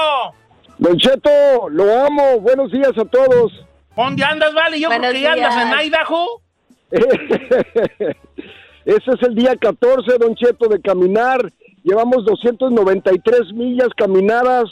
Don 0.79 0.97
Cheto, 0.97 1.69
lo 1.69 2.05
amo. 2.05 2.39
Buenos 2.39 2.71
días 2.71 2.97
a 2.97 3.05
todos. 3.05 3.51
¿Dónde 3.95 4.23
andas, 4.23 4.53
vale? 4.53 4.79
Yo 4.79 4.87
creo 4.87 4.99
Buenos 4.99 5.13
que 5.15 5.21
ya 5.21 5.33
andas 5.33 5.55
en 5.57 5.69
días. 5.71 5.83
Idaho. 5.85 6.41
Ese 8.85 9.11
es 9.11 9.21
el 9.27 9.35
día 9.35 9.55
14, 9.57 10.17
Don 10.17 10.35
Cheto, 10.35 10.67
de 10.69 10.81
caminar. 10.81 11.51
Llevamos 11.83 12.25
293 12.25 13.53
millas 13.53 13.89
caminadas 13.95 14.65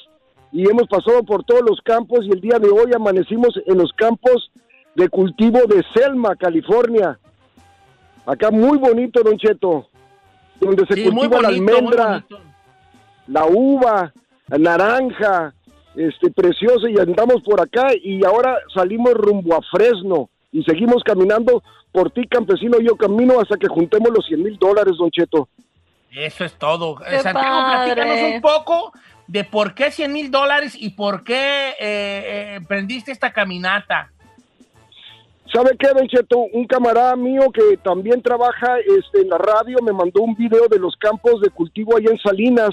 y 0.52 0.70
hemos 0.70 0.88
pasado 0.88 1.24
por 1.24 1.44
todos 1.44 1.62
los 1.68 1.82
campos 1.82 2.22
y 2.26 2.32
el 2.32 2.42
día 2.42 2.58
de 2.60 2.70
hoy 2.70 2.92
amanecimos 2.96 3.50
en 3.66 3.78
los 3.78 3.92
campos 3.94 4.50
de 4.96 5.10
cultivo 5.10 5.60
de 5.68 5.84
Selma, 5.94 6.36
California. 6.36 7.20
Acá 8.26 8.50
muy 8.50 8.78
bonito, 8.78 9.22
Don 9.24 9.38
Cheto, 9.38 9.88
donde 10.60 10.86
se 10.88 10.96
Sí, 10.96 11.04
cultiva 11.04 11.42
la 11.42 11.50
bonito, 11.50 11.64
muy 11.64 11.74
almendra, 11.76 12.06
bonito. 12.30 12.40
la 13.28 13.46
uva, 13.46 14.14
la 14.48 14.58
naranja, 14.58 15.54
este 15.98 16.32
precioso 16.32 16.88
y 16.88 16.98
andamos 17.00 17.42
por 17.44 17.60
acá 17.62 17.88
y 18.02 18.24
ahora 18.24 18.58
salimos 18.74 19.14
rumbo 19.14 19.56
a 19.56 19.62
Fresno 19.72 20.30
y 20.52 20.64
seguimos 20.64 21.04
caminando 21.04 21.64
por 21.92 22.12
ti, 22.12 22.28
campesino, 22.28 22.80
yo 22.80 22.96
camino 22.96 23.40
hasta 23.40 23.58
que 23.58 23.68
juntemos 23.68 24.10
los 24.16 24.26
100 24.28 24.44
mil 24.44 24.58
dólares, 24.58 24.94
Don 24.98 25.10
Cheto. 25.10 25.50
Eso 26.12 26.46
es 26.46 26.54
todo. 26.54 26.96
¡Qué 26.96 27.16
Eh, 27.16 27.20
Santiago, 27.20 27.58
padre! 27.58 27.94
platícanos 27.94 28.36
un 28.36 28.42
poco 28.42 28.92
de 29.28 29.44
por 29.44 29.74
qué 29.74 29.92
100 29.92 30.14
mil 30.14 30.32
dólares 30.32 30.76
y 30.80 30.92
por 30.92 31.24
qué 31.24 31.70
eh, 31.70 31.76
eh, 31.80 32.54
emprendiste 32.56 33.12
esta 33.12 33.34
caminata. 33.34 34.12
¿Sabe 35.52 35.78
qué, 35.80 35.88
Don 35.90 36.08
Cheto? 36.08 36.40
Un 36.54 36.66
camarada 36.68 37.16
mío 37.16 37.52
que 37.54 37.78
también 37.78 38.22
trabaja 38.22 38.78
este, 38.80 39.22
en 39.22 39.30
la 39.30 39.38
radio 39.38 39.78
me 39.82 39.94
mandó 39.94 40.22
un 40.22 40.36
video 40.36 40.68
de 40.68 40.78
los 40.78 40.96
campos 40.98 41.42
de 41.42 41.50
cultivo 41.50 41.96
allá 41.96 42.10
en 42.12 42.20
Salinas 42.20 42.72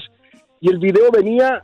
y 0.59 0.69
el 0.69 0.79
video 0.79 1.09
venía, 1.11 1.63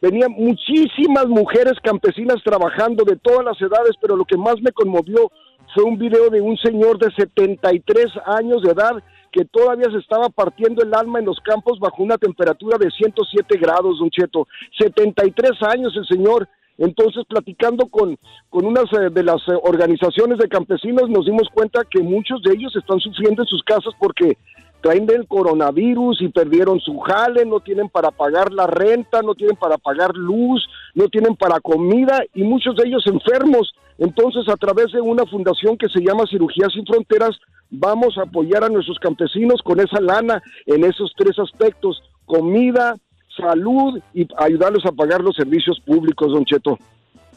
venía 0.00 0.28
muchísimas 0.28 1.26
mujeres 1.26 1.74
campesinas 1.82 2.42
trabajando 2.44 3.04
de 3.04 3.16
todas 3.16 3.44
las 3.44 3.60
edades, 3.60 3.96
pero 4.00 4.16
lo 4.16 4.24
que 4.24 4.36
más 4.36 4.60
me 4.60 4.72
conmovió 4.72 5.30
fue 5.74 5.84
un 5.84 5.98
video 5.98 6.30
de 6.30 6.40
un 6.40 6.56
señor 6.58 6.98
de 6.98 7.10
73 7.14 8.06
años 8.26 8.62
de 8.62 8.72
edad 8.72 9.02
que 9.32 9.44
todavía 9.44 9.90
se 9.90 9.98
estaba 9.98 10.28
partiendo 10.28 10.84
el 10.84 10.94
alma 10.94 11.18
en 11.18 11.24
los 11.24 11.40
campos 11.40 11.80
bajo 11.80 12.02
una 12.02 12.16
temperatura 12.16 12.78
de 12.78 12.90
107 12.90 13.58
grados, 13.58 13.98
Don 13.98 14.08
Cheto. 14.08 14.46
73 14.78 15.50
años 15.62 15.92
el 15.96 16.06
señor. 16.06 16.48
Entonces, 16.78 17.24
platicando 17.28 17.86
con, 17.86 18.16
con 18.50 18.64
unas 18.64 18.84
eh, 18.92 19.10
de 19.10 19.22
las 19.22 19.40
eh, 19.48 19.58
organizaciones 19.62 20.38
de 20.38 20.48
campesinos, 20.48 21.08
nos 21.08 21.26
dimos 21.26 21.48
cuenta 21.52 21.82
que 21.88 22.02
muchos 22.02 22.42
de 22.42 22.52
ellos 22.52 22.74
están 22.76 23.00
sufriendo 23.00 23.42
en 23.42 23.48
sus 23.48 23.62
casas 23.62 23.94
porque 23.98 24.36
traen 24.84 25.06
del 25.06 25.26
coronavirus 25.26 26.20
y 26.20 26.28
perdieron 26.28 26.78
su 26.78 26.98
jale, 26.98 27.46
no 27.46 27.60
tienen 27.60 27.88
para 27.88 28.10
pagar 28.10 28.52
la 28.52 28.66
renta, 28.66 29.22
no 29.22 29.34
tienen 29.34 29.56
para 29.56 29.78
pagar 29.78 30.14
luz, 30.14 30.68
no 30.94 31.08
tienen 31.08 31.36
para 31.36 31.58
comida 31.58 32.20
y 32.34 32.42
muchos 32.42 32.76
de 32.76 32.86
ellos 32.88 33.02
enfermos. 33.06 33.74
Entonces, 33.96 34.46
a 34.46 34.58
través 34.58 34.92
de 34.92 35.00
una 35.00 35.24
fundación 35.24 35.78
que 35.78 35.88
se 35.88 36.00
llama 36.00 36.26
Cirugía 36.28 36.68
Sin 36.68 36.84
Fronteras, 36.84 37.30
vamos 37.70 38.18
a 38.18 38.24
apoyar 38.24 38.62
a 38.62 38.68
nuestros 38.68 38.98
campesinos 38.98 39.62
con 39.62 39.80
esa 39.80 40.02
lana 40.02 40.42
en 40.66 40.84
esos 40.84 41.14
tres 41.16 41.38
aspectos, 41.38 42.02
comida, 42.26 42.94
salud 43.34 43.98
y 44.12 44.28
ayudarlos 44.36 44.84
a 44.84 44.92
pagar 44.92 45.22
los 45.22 45.34
servicios 45.34 45.80
públicos, 45.80 46.30
don 46.30 46.44
Cheto. 46.44 46.76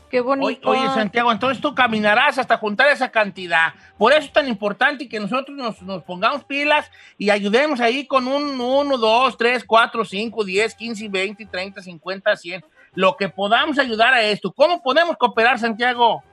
Qué 0.10 0.22
Oye, 0.22 0.28
bonito. 0.28 0.70
oye, 0.70 0.88
Santiago, 0.94 1.32
entonces 1.32 1.62
tú 1.62 1.76
caminarás 1.76 2.38
hasta 2.38 2.58
juntar 2.58 2.88
esa 2.90 3.10
cantidad. 3.12 3.74
Por 3.98 4.14
eso 4.14 4.22
es 4.22 4.32
tan 4.32 4.48
importante 4.48 5.10
que 5.10 5.20
nosotros 5.20 5.58
nos, 5.58 5.82
nos 5.82 6.04
pongamos 6.04 6.46
pilas 6.46 6.90
y 7.18 7.30
ayudemos 7.30 7.82
ahí 7.82 8.06
con 8.08 8.26
un 8.28 8.60
1, 8.60 8.98
2, 8.98 9.38
3, 9.38 9.66
4, 9.66 10.06
5, 10.06 10.44
10, 10.46 10.76
15, 10.76 11.10
20, 11.10 11.46
30, 11.46 11.82
50, 11.82 12.36
100. 12.38 12.66
Lo 12.96 13.18
que 13.18 13.28
podamos 13.30 13.78
ayudar 13.80 14.14
a 14.14 14.24
esto. 14.24 14.52
¿Cómo 14.54 14.82
podemos 14.82 15.18
cooperar, 15.18 15.60
Santiago? 15.60 16.24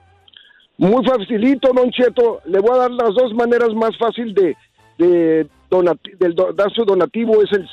Muy 0.78 1.04
facilito, 1.04 1.72
don 1.72 1.90
Cheto. 1.90 2.40
Le 2.44 2.60
voy 2.60 2.76
a 2.76 2.82
dar 2.82 2.90
las 2.92 3.12
dos 3.14 3.34
maneras 3.34 3.70
más 3.74 3.96
fácil 3.98 4.32
de, 4.34 4.56
de 4.98 5.48
donati- 5.68 6.16
del 6.18 6.34
do- 6.34 6.52
dar 6.52 6.72
su 6.72 6.84
donativo. 6.84 7.42
Es 7.42 7.50
el 7.52 7.68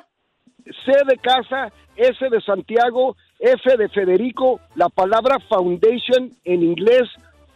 C 0.63 0.91
de 1.08 1.17
casa, 1.17 1.71
S 1.95 2.30
de 2.30 2.41
Santiago, 2.41 3.15
F 3.39 3.77
de 3.77 3.88
Federico, 3.89 4.60
la 4.75 4.89
palabra 4.89 5.39
foundation 5.47 6.32
en 6.43 6.63
inglés, 6.63 7.03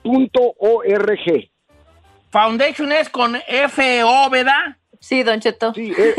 punto 0.02 0.54
org. 0.60 1.50
Foundation 2.30 2.92
es 2.94 3.10
con 3.10 3.36
F-O, 3.36 4.30
¿verdad? 4.30 4.78
Sí, 5.02 5.24
Don 5.24 5.40
Cheto. 5.40 5.74
Sí, 5.74 5.92
eh, 5.98 6.14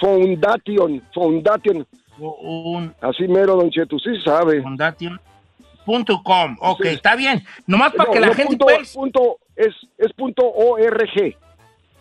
foundation, 0.00 1.02
foundation. 1.12 1.86
Un 2.18 2.94
Así 3.00 3.26
mero, 3.26 3.56
Don 3.56 3.68
Cheto, 3.70 3.98
sí 3.98 4.10
sabe. 4.24 4.62
Foundation.com. 4.62 6.56
Ok, 6.60 6.82
Sí. 6.84 6.88
está 6.90 7.16
bien. 7.16 7.44
Nomás 7.66 7.92
para 7.94 8.08
No, 8.08 8.12
que 8.14 8.20
la 8.20 8.26
no, 8.28 8.34
gente 8.34 8.48
punto, 8.56 8.64
pues, 8.66 8.92
punto- 8.94 9.38
es, 9.56 9.74
es 9.98 10.12
punto 10.12 10.44
org. 10.48 11.36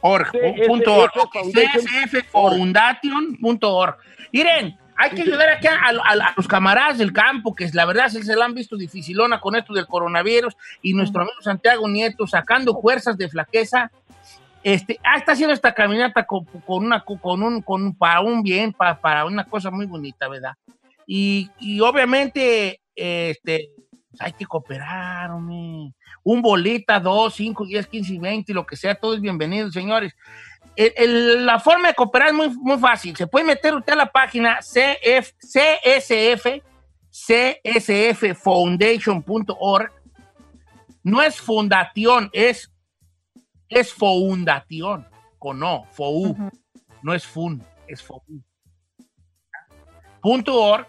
Org, 0.03 0.31
CSF 0.31 0.67
punto 0.67 0.93
org, 0.95 1.11
csffoundation.org. 2.71 3.95
Miren, 4.31 4.77
hay 4.97 5.09
que 5.11 5.21
ayudar 5.23 5.49
aquí 5.49 5.67
a, 5.67 5.73
a- 5.75 6.11
a 6.11 6.33
los 6.37 6.47
camaradas 6.47 6.97
del 6.97 7.11
campo, 7.13 7.55
que 7.55 7.67
la 7.73 7.85
verdad 7.85 8.07
se, 8.09 8.23
se 8.23 8.35
la 8.35 8.45
han 8.45 8.53
visto 8.53 8.75
dificilona 8.77 9.39
con 9.39 9.55
esto 9.55 9.73
del 9.73 9.87
coronavirus, 9.87 10.55
y 10.81 10.93
nuestro 10.93 11.21
amigo 11.21 11.41
Santiago 11.41 11.87
Nieto 11.87 12.27
sacando 12.27 12.79
fuerzas 12.79 13.17
de 13.17 13.29
flaqueza. 13.29 13.91
Este, 14.63 14.99
ah, 15.03 15.17
está 15.17 15.31
haciendo 15.31 15.53
esta 15.53 15.73
caminata 15.73 16.25
con, 16.25 16.45
con 16.45 16.85
una, 16.85 17.03
con 17.03 17.41
un, 17.43 17.61
con, 17.61 17.95
para 17.95 18.21
un 18.21 18.43
bien, 18.43 18.73
para, 18.73 18.99
para 18.99 19.25
una 19.25 19.45
cosa 19.45 19.71
muy 19.71 19.85
bonita, 19.87 20.27
¿verdad? 20.27 20.53
Y, 21.07 21.49
y 21.59 21.79
obviamente, 21.79 22.79
este, 22.95 23.69
pues 24.09 24.21
hay 24.21 24.33
que 24.33 24.45
cooperar, 24.45 25.31
hombre. 25.31 25.93
Un 26.23 26.41
bolita, 26.41 26.99
dos, 26.99 27.33
cinco, 27.33 27.65
diez, 27.65 27.87
quince 27.87 28.13
y 28.13 28.19
veinte, 28.19 28.53
lo 28.53 28.65
que 28.65 28.75
sea, 28.75 28.93
todo 28.93 29.15
es 29.15 29.21
bienvenido, 29.21 29.71
señores. 29.71 30.13
El- 30.75 30.93
el- 30.95 31.45
la 31.45 31.59
forma 31.59 31.87
de 31.89 31.95
cooperar 31.95 32.27
es 32.29 32.33
muy, 32.35 32.49
muy 32.49 32.77
fácil. 32.77 33.15
Se 33.15 33.25
puede 33.27 33.45
meter 33.45 33.73
usted 33.75 33.93
a 33.93 33.97
la 33.97 34.11
página 34.11 34.59
CF, 34.61 35.31
CSF, 35.39 36.61
csffoundation.org. 37.09 39.91
No 41.03 41.21
es 41.23 41.41
fundación, 41.41 42.29
es, 42.31 42.71
es 43.71 43.91
fundación, 43.93 45.07
con 45.39 45.61
FOU. 45.91 46.35
No 47.01 47.15
es 47.15 47.25
fun, 47.25 47.63
es 47.87 48.03
FOU. 48.03 48.43
Punto 50.21 50.61
org 50.61 50.85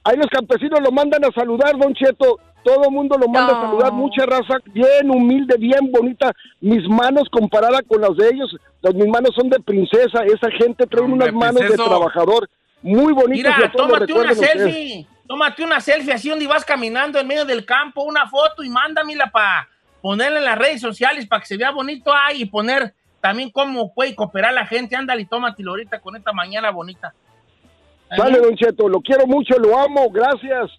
Ahí 0.04 0.16
los 0.16 0.26
campesinos 0.26 0.80
lo 0.80 0.92
mandan 0.92 1.24
a 1.24 1.32
saludar, 1.32 1.76
Don 1.78 1.94
Cheto. 1.94 2.38
Todo 2.62 2.84
el 2.84 2.90
mundo 2.92 3.18
lo 3.18 3.28
manda 3.28 3.58
a 3.58 3.60
saludar, 3.60 3.92
mucha 3.92 4.24
raza, 4.24 4.56
bien 4.72 5.10
humilde, 5.10 5.56
bien 5.58 5.92
bonita. 5.92 6.32
Mis 6.62 6.88
manos 6.88 7.28
comparadas 7.30 7.82
con 7.86 8.00
las 8.00 8.16
de 8.16 8.28
ellos, 8.28 8.56
las 8.80 8.94
mis 8.94 9.06
manos 9.06 9.32
son 9.34 9.50
de 9.50 9.60
princesa. 9.60 10.24
Esa 10.24 10.50
gente 10.50 10.86
trae 10.86 11.02
unas 11.02 11.32
manos 11.32 11.60
de 11.60 11.74
trabajador 11.74 12.48
muy 12.84 13.12
bonitas. 13.12 13.54
y 13.56 13.56
Mira, 13.56 13.72
tómate 13.72 14.12
una 14.12 14.34
selfie. 14.34 15.06
Tómate 15.26 15.64
una 15.64 15.80
selfie 15.80 16.12
así 16.12 16.28
donde 16.28 16.46
vas 16.46 16.64
caminando 16.64 17.18
en 17.18 17.26
medio 17.26 17.46
del 17.46 17.64
campo, 17.64 18.02
una 18.02 18.28
foto 18.28 18.62
y 18.62 18.68
mándamela 18.68 19.30
pa, 19.30 19.66
ponerle 20.02 20.38
en 20.38 20.44
las 20.44 20.58
redes 20.58 20.82
sociales 20.82 21.26
para 21.26 21.40
que 21.40 21.46
se 21.46 21.56
vea 21.56 21.70
bonito 21.70 22.12
ahí 22.12 22.42
y 22.42 22.44
poner 22.44 22.92
también 23.22 23.50
cómo 23.50 23.94
puede 23.94 24.14
cooperar 24.14 24.52
la 24.52 24.66
gente. 24.66 24.94
Ándale 24.96 25.22
y 25.22 25.26
tómatelo 25.26 25.70
ahorita 25.70 26.00
con 26.00 26.14
esta 26.14 26.32
mañana 26.32 26.70
bonita. 26.70 27.14
Sale, 28.14 28.38
Don 28.38 28.54
Cheto, 28.54 28.86
lo 28.86 29.00
quiero 29.00 29.26
mucho, 29.26 29.58
lo 29.58 29.78
amo, 29.78 30.10
gracias. 30.10 30.70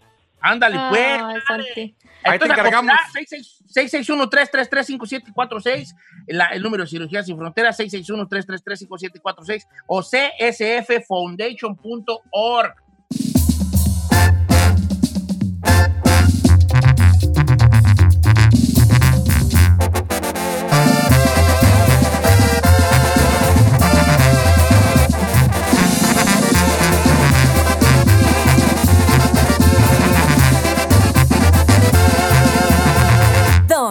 Ándale, 0.48 0.78
pues. 0.90 1.20
Santi. 1.46 1.96
Ahí 2.24 2.38
te 2.38 2.44
Entonces, 2.46 2.58
encargamos. 2.58 2.94
cooperar, 3.14 3.42
661-333-5746, 3.68 5.94
la- 6.28 6.46
el 6.46 6.62
número 6.62 6.84
de 6.84 6.90
Cirugía 6.90 7.22
Sin 7.22 7.36
Fronteras, 7.36 7.76
661-333-5746 7.78 9.66
o 9.86 10.02
csffoundation.org. 10.02 12.74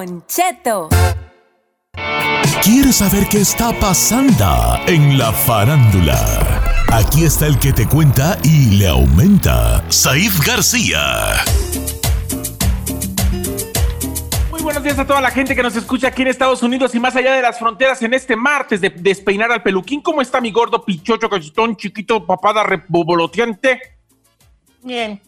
Don 0.06 0.24
Cheto. 0.28 0.90
¿Quieres 2.62 2.98
saber 2.98 3.28
qué 3.28 3.40
está 3.40 3.74
pasando 3.80 4.80
en 4.86 5.18
la 5.18 5.32
farándula? 5.32 6.64
Aquí 6.94 7.26
está 7.26 7.48
el 7.48 7.58
que 7.58 7.74
te 7.74 7.88
cuenta 7.88 8.38
y 8.44 8.78
le 8.78 8.88
aumenta, 8.88 9.84
Saif 9.90 10.46
García. 10.46 11.00
Muy 14.52 14.62
buenos 14.62 14.84
días 14.84 15.00
a 15.00 15.08
toda 15.08 15.22
la 15.22 15.32
gente 15.32 15.56
que 15.56 15.64
nos 15.64 15.76
escucha 15.76 16.10
aquí 16.10 16.22
en 16.22 16.28
Estados 16.28 16.62
Unidos 16.62 16.94
y 16.94 17.00
más 17.00 17.16
allá 17.16 17.34
de 17.34 17.42
las 17.42 17.58
fronteras 17.58 18.02
en 18.04 18.14
este 18.14 18.36
martes 18.36 18.82
de 18.82 18.92
despeinar 18.92 19.52
al 19.52 19.64
peluquín. 19.64 20.02
¿Cómo 20.02 20.22
está 20.22 20.40
mi 20.40 20.52
gordo 20.52 20.86
pichocho, 20.86 21.28
cachitón, 21.30 21.76
chiquito, 21.76 22.24
papada 22.24 22.64
reboboloteante? 22.64 23.80
Bien. 24.84 25.20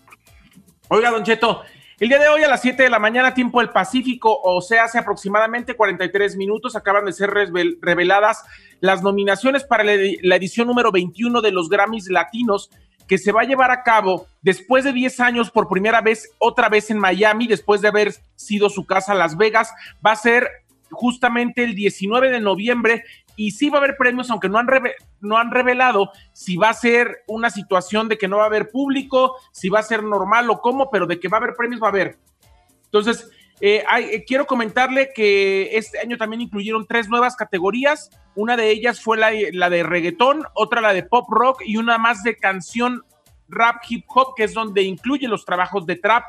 Oiga, 0.89 1.09
Don 1.09 1.23
Cheto, 1.23 1.63
el 1.99 2.09
día 2.09 2.19
de 2.19 2.27
hoy 2.27 2.43
a 2.43 2.47
las 2.47 2.61
7 2.61 2.83
de 2.83 2.89
la 2.89 2.99
mañana, 2.99 3.33
tiempo 3.33 3.59
del 3.59 3.69
Pacífico, 3.69 4.39
o 4.43 4.61
sea, 4.61 4.83
hace 4.83 4.99
aproximadamente 4.99 5.75
43 5.75 6.35
minutos, 6.35 6.75
acaban 6.75 7.05
de 7.05 7.13
ser 7.13 7.31
revel- 7.31 7.79
reveladas 7.81 8.43
las 8.81 9.01
nominaciones 9.01 9.63
para 9.63 9.83
la 9.83 10.35
edición 10.35 10.67
número 10.67 10.91
21 10.91 11.41
de 11.41 11.51
los 11.51 11.69
Grammys 11.69 12.09
Latinos, 12.09 12.69
que 13.07 13.17
se 13.17 13.31
va 13.31 13.41
a 13.41 13.45
llevar 13.45 13.71
a 13.71 13.81
cabo 13.83 14.27
después 14.41 14.83
de 14.83 14.93
10 14.93 15.19
años 15.21 15.49
por 15.49 15.69
primera 15.69 16.01
vez, 16.01 16.29
otra 16.37 16.69
vez 16.69 16.91
en 16.91 16.99
Miami, 16.99 17.47
después 17.47 17.81
de 17.81 17.87
haber 17.87 18.13
sido 18.35 18.69
su 18.69 18.85
casa 18.85 19.15
Las 19.15 19.37
Vegas. 19.37 19.71
Va 20.05 20.11
a 20.11 20.15
ser 20.17 20.47
justamente 20.91 21.63
el 21.63 21.75
19 21.75 22.31
de 22.31 22.39
noviembre 22.39 23.03
y 23.35 23.51
sí 23.51 23.69
va 23.69 23.77
a 23.77 23.81
haber 23.81 23.97
premios, 23.97 24.29
aunque 24.31 24.49
no 24.49 24.57
han, 24.57 24.67
no 25.21 25.37
han 25.37 25.51
revelado 25.51 26.11
si 26.33 26.57
va 26.57 26.69
a 26.69 26.73
ser 26.73 27.19
una 27.27 27.49
situación 27.49 28.07
de 28.07 28.17
que 28.17 28.27
no 28.27 28.37
va 28.37 28.43
a 28.43 28.47
haber 28.47 28.69
público, 28.69 29.35
si 29.51 29.69
va 29.69 29.79
a 29.79 29.83
ser 29.83 30.03
normal 30.03 30.49
o 30.49 30.59
cómo, 30.59 30.89
pero 30.89 31.05
de 31.05 31.19
que 31.19 31.27
va 31.27 31.37
a 31.37 31.41
haber 31.41 31.55
premios 31.55 31.81
va 31.81 31.87
a 31.87 31.91
haber. 31.91 32.17
Entonces, 32.85 33.29
eh, 33.59 33.83
hay- 33.87 34.05
eh, 34.05 34.23
quiero 34.25 34.45
comentarle 34.45 35.11
que 35.13 35.77
este 35.77 35.99
año 35.99 36.17
también 36.17 36.41
incluyeron 36.41 36.85
tres 36.87 37.09
nuevas 37.09 37.35
categorías. 37.35 38.09
Una 38.35 38.55
de 38.55 38.69
ellas 38.71 39.01
fue 39.01 39.17
la, 39.17 39.31
la 39.51 39.69
de 39.69 39.83
reggaetón, 39.83 40.43
otra 40.53 40.81
la 40.81 40.93
de 40.93 41.03
pop 41.03 41.25
rock 41.29 41.61
y 41.65 41.77
una 41.77 41.97
más 41.97 42.23
de 42.23 42.37
canción 42.37 43.03
rap 43.49 43.77
hip 43.89 44.05
hop, 44.09 44.33
que 44.35 44.43
es 44.43 44.53
donde 44.53 44.81
incluye 44.83 45.27
los 45.27 45.45
trabajos 45.45 45.85
de 45.85 45.95
trap. 45.95 46.23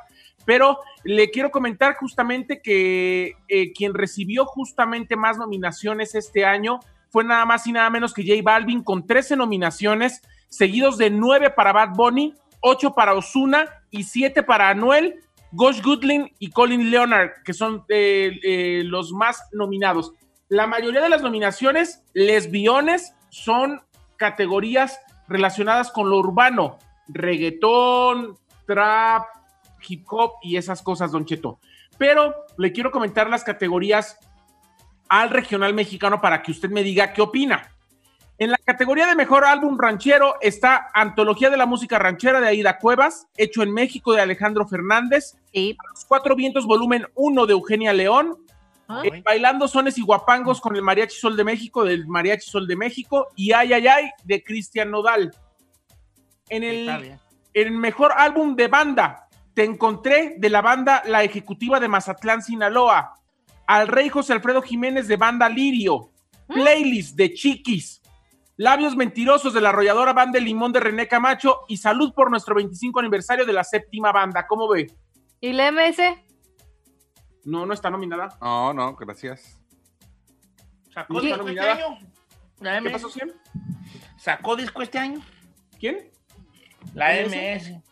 Pero 0.48 0.80
le 1.04 1.30
quiero 1.30 1.50
comentar 1.50 1.96
justamente 1.96 2.62
que 2.62 3.34
eh, 3.48 3.72
quien 3.74 3.92
recibió 3.92 4.46
justamente 4.46 5.14
más 5.14 5.36
nominaciones 5.36 6.14
este 6.14 6.46
año 6.46 6.80
fue 7.10 7.22
nada 7.22 7.44
más 7.44 7.66
y 7.66 7.72
nada 7.72 7.90
menos 7.90 8.14
que 8.14 8.26
J 8.26 8.40
Balvin 8.42 8.82
con 8.82 9.06
13 9.06 9.36
nominaciones, 9.36 10.22
seguidos 10.48 10.96
de 10.96 11.10
9 11.10 11.50
para 11.50 11.74
Bad 11.74 11.90
Bunny, 11.90 12.34
8 12.60 12.94
para 12.94 13.12
Osuna 13.12 13.66
y 13.90 14.04
7 14.04 14.42
para 14.42 14.70
Anuel, 14.70 15.16
Gosh 15.52 15.82
Goodlin 15.82 16.32
y 16.38 16.48
Colin 16.48 16.90
Leonard, 16.90 17.42
que 17.44 17.52
son 17.52 17.84
eh, 17.90 18.40
eh, 18.42 18.84
los 18.86 19.12
más 19.12 19.50
nominados. 19.52 20.14
La 20.48 20.66
mayoría 20.66 21.02
de 21.02 21.10
las 21.10 21.20
nominaciones, 21.20 22.02
lesbiones, 22.14 23.12
son 23.28 23.82
categorías 24.16 24.98
relacionadas 25.28 25.92
con 25.92 26.08
lo 26.08 26.16
urbano, 26.16 26.78
reggaetón, 27.06 28.38
trap, 28.66 29.26
hip 29.86 30.04
hop 30.10 30.32
y 30.42 30.56
esas 30.56 30.82
cosas, 30.82 31.12
Don 31.12 31.24
Cheto. 31.24 31.60
Pero 31.98 32.46
le 32.56 32.72
quiero 32.72 32.90
comentar 32.90 33.28
las 33.28 33.44
categorías 33.44 34.18
al 35.08 35.30
regional 35.30 35.74
mexicano 35.74 36.20
para 36.20 36.42
que 36.42 36.52
usted 36.52 36.70
me 36.70 36.82
diga 36.82 37.12
qué 37.12 37.22
opina. 37.22 37.74
En 38.40 38.52
la 38.52 38.58
categoría 38.58 39.06
de 39.06 39.16
mejor 39.16 39.44
álbum 39.44 39.76
ranchero 39.76 40.36
está 40.40 40.90
Antología 40.94 41.50
de 41.50 41.56
la 41.56 41.66
Música 41.66 41.98
Ranchera 41.98 42.40
de 42.40 42.46
Aida 42.46 42.78
Cuevas, 42.78 43.26
hecho 43.36 43.64
en 43.64 43.72
México 43.72 44.12
de 44.12 44.20
Alejandro 44.20 44.68
Fernández, 44.68 45.36
Los 45.52 46.04
Cuatro 46.06 46.36
Vientos 46.36 46.64
volumen 46.64 47.06
1 47.16 47.46
de 47.46 47.52
Eugenia 47.52 47.92
León, 47.92 48.36
eh, 49.02 49.22
Bailando 49.24 49.66
Sones 49.66 49.98
y 49.98 50.02
Guapangos 50.02 50.60
con 50.60 50.76
el 50.76 50.82
Mariachi 50.82 51.16
Sol 51.16 51.36
de 51.36 51.42
México 51.42 51.84
del 51.84 52.06
Mariachi 52.06 52.48
Sol 52.48 52.68
de 52.68 52.76
México 52.76 53.26
y 53.34 53.52
Ay 53.52 53.72
Ay 53.72 53.88
Ay 53.88 54.10
de 54.22 54.44
Cristian 54.44 54.92
Nodal. 54.92 55.34
El, 56.48 56.88
en 56.88 57.18
el 57.52 57.70
mejor 57.72 58.12
álbum 58.16 58.54
de 58.54 58.68
banda, 58.68 59.27
te 59.58 59.64
encontré 59.64 60.36
de 60.38 60.50
la 60.50 60.62
banda 60.62 61.02
La 61.04 61.24
Ejecutiva 61.24 61.80
de 61.80 61.88
Mazatlán, 61.88 62.44
Sinaloa, 62.44 63.14
al 63.66 63.88
rey 63.88 64.08
José 64.08 64.32
Alfredo 64.32 64.62
Jiménez 64.62 65.08
de 65.08 65.16
banda 65.16 65.48
Lirio, 65.48 66.12
playlist 66.46 67.16
de 67.16 67.34
Chiquis, 67.34 68.00
Labios 68.56 68.94
Mentirosos 68.94 69.52
de 69.52 69.60
la 69.60 69.70
arrolladora 69.70 70.12
banda 70.12 70.38
El 70.38 70.44
Limón 70.44 70.72
de 70.72 70.78
René 70.78 71.08
Camacho 71.08 71.62
y 71.66 71.76
salud 71.76 72.12
por 72.14 72.30
nuestro 72.30 72.54
25 72.54 73.00
aniversario 73.00 73.44
de 73.44 73.52
la 73.52 73.64
séptima 73.64 74.12
banda. 74.12 74.46
¿Cómo 74.46 74.68
ve? 74.68 74.94
¿Y 75.40 75.52
la 75.52 75.72
MS? 75.72 76.02
No, 77.44 77.66
no 77.66 77.74
está 77.74 77.90
nominada. 77.90 78.38
No, 78.40 78.72
no, 78.72 78.94
gracias. 78.94 79.60
¿Sacó 80.94 81.14
¿No 81.14 81.18
está 81.18 81.34
disco 81.34 81.48
este 81.48 81.68
año? 81.68 81.98
La 82.60 82.74
¿Qué 82.74 82.80
MS. 82.82 82.92
pasó, 82.92 83.10
Cien? 83.10 83.32
¿Sacó 84.18 84.54
disco 84.54 84.82
este 84.82 84.98
año? 85.00 85.20
¿Quién? 85.80 86.12
La 86.94 87.08
MS. 87.24 87.72
MS. 87.72 87.87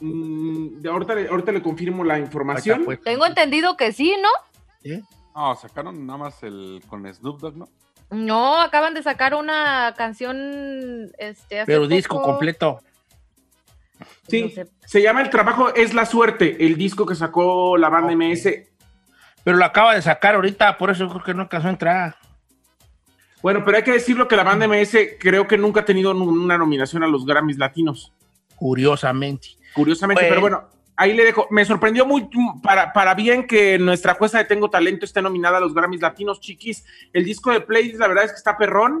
Mm, 0.00 0.80
de 0.80 0.88
ahorita, 0.90 1.14
le- 1.14 1.28
ahorita 1.28 1.52
le 1.52 1.62
confirmo 1.62 2.04
la 2.04 2.18
información. 2.18 2.84
pues. 2.84 3.00
Tengo 3.02 3.26
entendido 3.26 3.76
que 3.76 3.92
sí, 3.92 4.14
¿no? 4.22 4.98
No, 5.34 5.54
sacaron 5.56 6.06
nada 6.06 6.18
más 6.18 6.42
el 6.42 6.82
con 6.88 7.06
Snoop 7.12 7.40
Dogg, 7.40 7.56
¿no? 7.56 7.68
No, 8.10 8.60
acaban 8.60 8.94
de 8.94 9.02
sacar 9.02 9.34
una 9.34 9.94
canción, 9.96 11.12
este, 11.18 11.60
hace 11.60 11.66
Pero 11.72 11.86
disco 11.86 12.20
completo. 12.20 12.80
Sí, 14.26 14.54
se 14.86 15.02
llama 15.02 15.20
El 15.22 15.30
Trabajo 15.30 15.74
es 15.74 15.92
la 15.94 16.06
Suerte, 16.06 16.64
el 16.66 16.76
disco 16.76 17.04
que 17.06 17.14
sacó 17.14 17.76
la 17.76 17.88
banda 17.88 18.12
MS. 18.12 18.66
Pero 19.44 19.56
lo 19.56 19.64
acaba 19.64 19.94
de 19.94 20.02
sacar 20.02 20.34
ahorita, 20.34 20.76
por 20.78 20.90
eso 20.90 21.04
yo 21.04 21.10
creo 21.10 21.22
que 21.24 21.34
no 21.34 21.42
alcanzó 21.42 21.68
a 21.68 21.70
entrar. 21.70 22.16
Bueno, 23.42 23.62
pero 23.64 23.76
hay 23.78 23.82
que 23.84 23.92
decirlo 23.92 24.28
que 24.28 24.36
la 24.36 24.44
banda 24.44 24.66
MS 24.66 25.16
creo 25.18 25.46
que 25.46 25.56
nunca 25.58 25.80
ha 25.80 25.84
tenido 25.84 26.10
una 26.12 26.58
nominación 26.58 27.02
a 27.02 27.06
los 27.06 27.24
Grammys 27.24 27.58
latinos. 27.58 28.12
Curiosamente. 28.56 29.48
Curiosamente, 29.74 30.22
Bueno. 30.22 30.30
pero 30.30 30.40
bueno, 30.40 30.68
ahí 30.96 31.14
le 31.14 31.24
dejo. 31.24 31.46
Me 31.50 31.64
sorprendió 31.64 32.06
muy 32.06 32.28
para, 32.62 32.92
para 32.92 33.14
bien 33.14 33.46
que 33.46 33.78
nuestra 33.78 34.14
jueza 34.14 34.38
de 34.38 34.44
Tengo 34.44 34.70
Talento 34.70 35.04
esté 35.04 35.22
nominada 35.22 35.58
a 35.58 35.60
los 35.60 35.74
Grammys 35.74 36.00
Latinos, 36.00 36.40
chiquis. 36.40 36.84
El 37.12 37.24
disco 37.24 37.50
de 37.50 37.60
Play, 37.60 37.92
la 37.92 38.08
verdad 38.08 38.24
es 38.24 38.32
que 38.32 38.38
está 38.38 38.56
perrón 38.56 39.00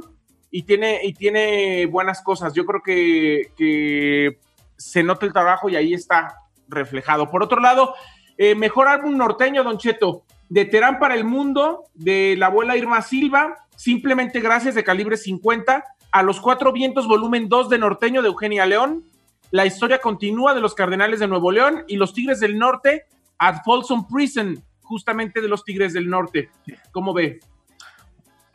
y 0.50 0.62
tiene, 0.62 1.00
y 1.02 1.12
tiene 1.12 1.86
buenas 1.86 2.22
cosas. 2.22 2.54
Yo 2.54 2.64
creo 2.64 2.82
que, 2.82 3.52
que 3.56 4.38
se 4.76 5.02
nota 5.02 5.26
el 5.26 5.32
trabajo 5.32 5.68
y 5.68 5.76
ahí 5.76 5.94
está 5.94 6.36
reflejado. 6.68 7.30
Por 7.30 7.42
otro 7.42 7.60
lado, 7.60 7.94
eh, 8.38 8.54
mejor 8.54 8.88
álbum 8.88 9.16
norteño, 9.16 9.62
Don 9.62 9.78
Cheto, 9.78 10.24
de 10.48 10.64
Terán 10.64 10.98
para 10.98 11.14
el 11.14 11.24
Mundo, 11.24 11.84
de 11.94 12.34
la 12.38 12.46
abuela 12.46 12.76
Irma 12.76 13.02
Silva, 13.02 13.66
simplemente 13.76 14.40
gracias 14.40 14.74
de 14.74 14.84
calibre 14.84 15.16
50, 15.16 15.84
a 16.12 16.22
los 16.22 16.40
Cuatro 16.40 16.72
Vientos, 16.72 17.06
volumen 17.06 17.48
2 17.48 17.68
de 17.68 17.78
Norteño 17.78 18.22
de 18.22 18.28
Eugenia 18.28 18.66
León, 18.66 19.04
la 19.50 19.66
historia 19.66 19.98
continúa 19.98 20.54
de 20.54 20.60
los 20.60 20.74
Cardenales 20.74 21.20
de 21.20 21.28
Nuevo 21.28 21.50
León 21.50 21.84
y 21.88 21.96
los 21.96 22.14
Tigres 22.14 22.40
del 22.40 22.58
Norte, 22.58 23.06
at 23.38 23.62
Folsom 23.64 24.06
Prison, 24.06 24.62
justamente 24.82 25.40
de 25.40 25.48
los 25.48 25.64
Tigres 25.64 25.92
del 25.92 26.08
Norte. 26.08 26.50
¿Cómo 26.92 27.12
ve? 27.12 27.40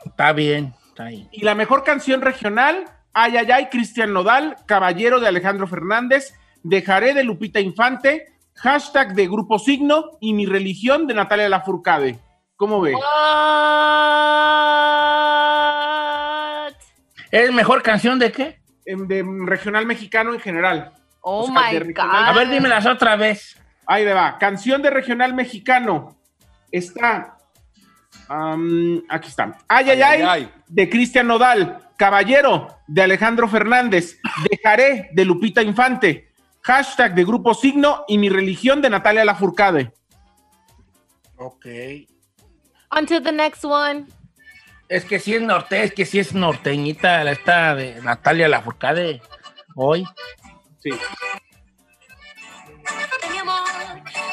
Está 0.05 0.33
bien, 0.33 0.73
está 0.87 1.05
bien. 1.05 1.27
Y 1.31 1.43
la 1.43 1.55
mejor 1.55 1.83
canción 1.83 2.21
regional, 2.21 2.85
Ay, 3.17 3.37
ay, 3.37 3.49
ay, 3.49 3.69
Cristian 3.69 4.11
Nodal, 4.11 4.57
Caballero 4.65 5.21
de 5.21 5.29
Alejandro 5.29 5.67
Fernández, 5.67 6.37
Dejaré 6.63 7.13
de 7.13 7.23
Lupita 7.23 7.61
Infante, 7.61 8.33
hashtag 8.55 9.13
de 9.13 9.27
Grupo 9.27 9.57
Signo 9.57 10.17
y 10.19 10.33
Mi 10.33 10.45
Religión 10.45 11.07
de 11.07 11.13
Natalia 11.13 11.47
Lafourcade. 11.47 12.19
¿Cómo 12.57 12.81
ve? 12.81 12.93
¿Es 17.31 17.53
mejor 17.53 17.83
canción 17.83 18.19
de 18.19 18.33
qué? 18.33 18.59
De 18.85 19.25
regional 19.45 19.85
mexicano 19.85 20.33
en 20.33 20.39
general. 20.39 20.93
Oh 21.21 21.43
O 21.43 21.47
sea, 21.47 21.71
my 21.71 21.79
God. 21.91 21.99
A 21.99 22.33
ver, 22.33 22.49
dímelas 22.49 22.85
otra 22.85 23.15
vez. 23.15 23.59
Ahí 23.87 24.05
le 24.05 24.13
va. 24.13 24.37
Canción 24.37 24.81
de 24.81 24.89
regional 24.91 25.33
mexicano. 25.33 26.15
Está. 26.71 27.37
aquí 29.09 29.27
está. 29.27 29.57
Ay, 29.67 29.89
ay, 29.89 30.01
Ay, 30.01 30.01
ay, 30.01 30.21
ay, 30.21 30.27
ay. 30.27 30.51
de 30.67 30.89
Cristian 30.89 31.27
Nodal. 31.27 31.81
Caballero, 31.97 32.67
de 32.87 33.01
Alejandro 33.03 33.47
Fernández. 33.47 34.19
Dejaré, 34.49 35.09
de 35.13 35.25
Lupita 35.25 35.61
Infante. 35.61 36.31
Hashtag 36.61 37.15
de 37.15 37.23
Grupo 37.23 37.53
Signo 37.53 38.03
y 38.07 38.17
mi 38.17 38.27
religión 38.29 38.81
de 38.81 38.89
Natalia 38.89 39.23
Lafourcade. 39.23 39.93
Ok. 41.37 41.65
On 42.91 43.05
to 43.05 43.21
the 43.21 43.31
next 43.31 43.63
one. 43.63 44.07
Es 44.87 45.03
que 45.03 45.19
sí 45.19 45.33
es 45.33 45.41
norte, 45.41 45.83
es 45.83 45.93
que 45.93 46.05
sí 46.05 46.19
es 46.19 46.33
norteñita 46.33 47.23
la 47.23 47.31
esta 47.31 47.73
de 47.73 47.99
Natalia 48.01 48.47
Lafourcade 48.47 49.19
hoy. 49.75 50.05
Sí. 50.77 50.91
mi 53.31 53.37
amor, 53.39 53.63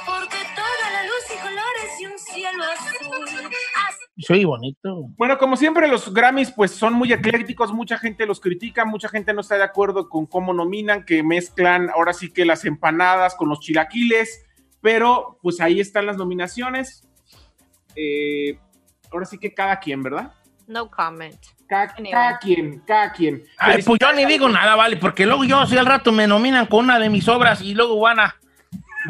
porque 0.05 0.37
toda 0.55 0.91
la 0.93 1.05
luz 1.05 1.25
y 1.31 1.39
colores 1.41 2.01
y 2.01 2.07
un 2.07 2.19
cielo 2.19 2.65
azul. 2.65 3.51
Soy 4.19 4.45
bonito. 4.45 5.07
Bueno, 5.17 5.39
como 5.39 5.57
siempre, 5.57 5.89
los 5.89 6.13
Grammys 6.13 6.53
pues 6.53 6.73
son 6.73 6.93
muy 6.93 7.11
eclécticos, 7.15 7.73
mucha 7.73 7.97
gente 7.97 8.27
los 8.27 8.39
critica, 8.39 8.85
mucha 8.85 9.09
gente 9.09 9.33
no 9.33 9.41
está 9.41 9.57
de 9.57 9.65
acuerdo 9.65 10.11
con 10.11 10.27
cómo 10.27 10.53
nominan, 10.53 11.07
que 11.07 11.23
mezclan 11.23 11.89
ahora 11.89 12.13
sí 12.13 12.31
que 12.31 12.45
las 12.45 12.67
empanadas 12.67 13.35
con 13.35 13.49
los 13.49 13.61
chilaquiles, 13.61 14.45
pero 14.83 15.39
pues 15.41 15.63
ahí 15.63 15.81
están 15.81 16.05
las 16.05 16.19
nominaciones. 16.19 17.09
Eh, 17.97 18.59
ahora 19.11 19.25
sí 19.25 19.39
que 19.39 19.55
cada 19.55 19.81
quien, 19.81 20.03
¿verdad? 20.03 20.35
No 20.73 20.91
comment. 20.91 21.39
Cada, 21.69 21.95
Anyway. 21.97 22.35
quien, 22.41 22.81
cada 22.87 23.13
quien. 23.13 23.45
Ay, 23.59 23.83
pues 23.83 23.99
yo 24.01 24.13
ni 24.13 24.25
digo 24.27 24.49
nada, 24.49 24.75
vale, 24.77 24.97
porque 24.97 25.25
luego 25.27 25.45
yo 25.45 25.65
si 25.67 25.77
al 25.79 25.87
rato 25.87 26.13
me 26.13 26.27
nominan 26.27 26.67
con 26.67 26.85
una 26.87 26.99
de 26.99 27.09
mis 27.09 27.27
obras 27.29 27.61
y 27.63 27.75
luego 27.75 27.99
van 28.01 28.21
a 28.21 28.37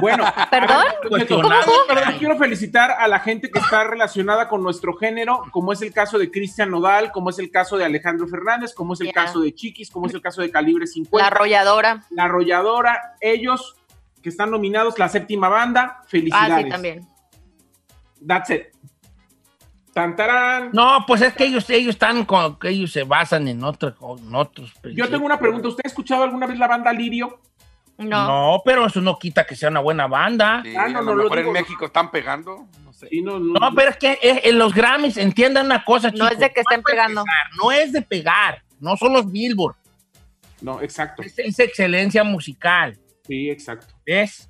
Bueno, 0.00 0.24
¿Perdón? 0.50 0.84
cuestionar. 1.08 1.64
Perdón, 1.88 2.14
quiero 2.18 2.38
felicitar 2.38 2.92
a 2.92 3.06
la 3.08 3.18
gente 3.20 3.50
que 3.50 3.58
está 3.58 3.84
relacionada 3.84 4.48
con 4.48 4.62
nuestro 4.62 4.94
género, 4.96 5.42
como 5.50 5.72
es 5.72 5.82
el 5.82 5.92
caso 5.92 6.18
de 6.18 6.30
Cristian 6.30 6.70
Nodal, 6.70 7.10
como 7.12 7.30
es 7.30 7.38
el 7.38 7.50
caso 7.50 7.76
de 7.76 7.84
Alejandro 7.84 8.26
Fernández, 8.28 8.74
como 8.74 8.94
es 8.94 9.00
el 9.00 9.12
caso 9.12 9.40
de 9.40 9.54
Chiquis, 9.54 9.90
como 9.90 10.06
es 10.06 10.14
el 10.14 10.22
caso 10.22 10.40
de 10.40 10.50
Calibre 10.50 10.86
50. 10.86 11.18
La 11.22 11.26
arrolladora. 11.34 12.02
La 12.10 12.24
Arrolladora, 12.24 13.16
ellos 13.20 13.76
que 14.22 14.28
están 14.28 14.50
nominados, 14.52 14.98
la 15.00 15.08
séptima 15.08 15.48
banda, 15.48 15.96
Ah, 16.00 16.04
felicidades. 16.06 16.64
sí, 16.64 16.70
también. 16.70 17.06
That's 18.26 18.50
it. 18.50 18.62
Tantarán. 19.92 20.70
No, 20.72 21.04
pues 21.06 21.20
es 21.20 21.34
que 21.34 21.44
ellos, 21.44 21.68
ellos 21.70 21.90
están 21.90 22.24
con, 22.24 22.58
que 22.58 22.68
ellos 22.70 22.90
se 22.92 23.04
basan 23.04 23.46
en 23.48 23.62
otros, 23.62 23.94
en 24.26 24.34
otros 24.34 24.72
Yo 24.94 25.08
tengo 25.10 25.26
una 25.26 25.38
pregunta. 25.38 25.68
¿Usted 25.68 25.82
ha 25.84 25.88
escuchado 25.88 26.22
alguna 26.24 26.46
vez 26.46 26.58
la 26.58 26.66
banda 26.68 26.92
Lirio? 26.92 27.40
No. 27.98 28.26
No, 28.26 28.62
pero 28.64 28.86
eso 28.86 29.00
no 29.02 29.18
quita 29.18 29.44
que 29.44 29.54
sea 29.54 29.68
una 29.68 29.80
buena 29.80 30.06
banda. 30.06 30.62
Sí, 30.64 30.74
Ah, 30.74 30.88
no, 30.88 31.00
a 31.00 31.02
no, 31.02 31.14
lo 31.14 31.22
mejor 31.24 31.38
en 31.40 31.52
México 31.52 31.84
están 31.86 32.10
pegando. 32.10 32.66
No 32.84 32.92
sé. 32.92 33.08
Sí, 33.10 33.20
no, 33.20 33.38
no. 33.38 33.60
No, 33.60 33.74
pero 33.74 33.90
es 33.90 33.96
que 33.98 34.12
eh, 34.22 34.40
en 34.44 34.58
los 34.58 34.72
Grammys 34.74 35.18
entiendan 35.18 35.66
una 35.66 35.84
cosa, 35.84 36.08
No 36.08 36.14
chicos. 36.14 36.32
es 36.32 36.38
de 36.38 36.52
que 36.52 36.60
estén 36.62 36.80
es 36.80 36.84
de 36.84 36.90
pegando. 36.90 37.22
pegar, 37.24 37.46
no 37.62 37.70
es 37.70 37.92
de 37.92 38.02
pegar, 38.02 38.62
no 38.80 38.96
son 38.96 39.12
los 39.12 39.30
Billboard, 39.30 39.76
No, 40.62 40.80
exacto. 40.80 41.22
es, 41.22 41.38
es 41.38 41.58
excelencia 41.58 42.24
musical, 42.24 42.98
Sí, 43.26 43.50
exacto. 43.50 43.94
¿ves? 44.06 44.48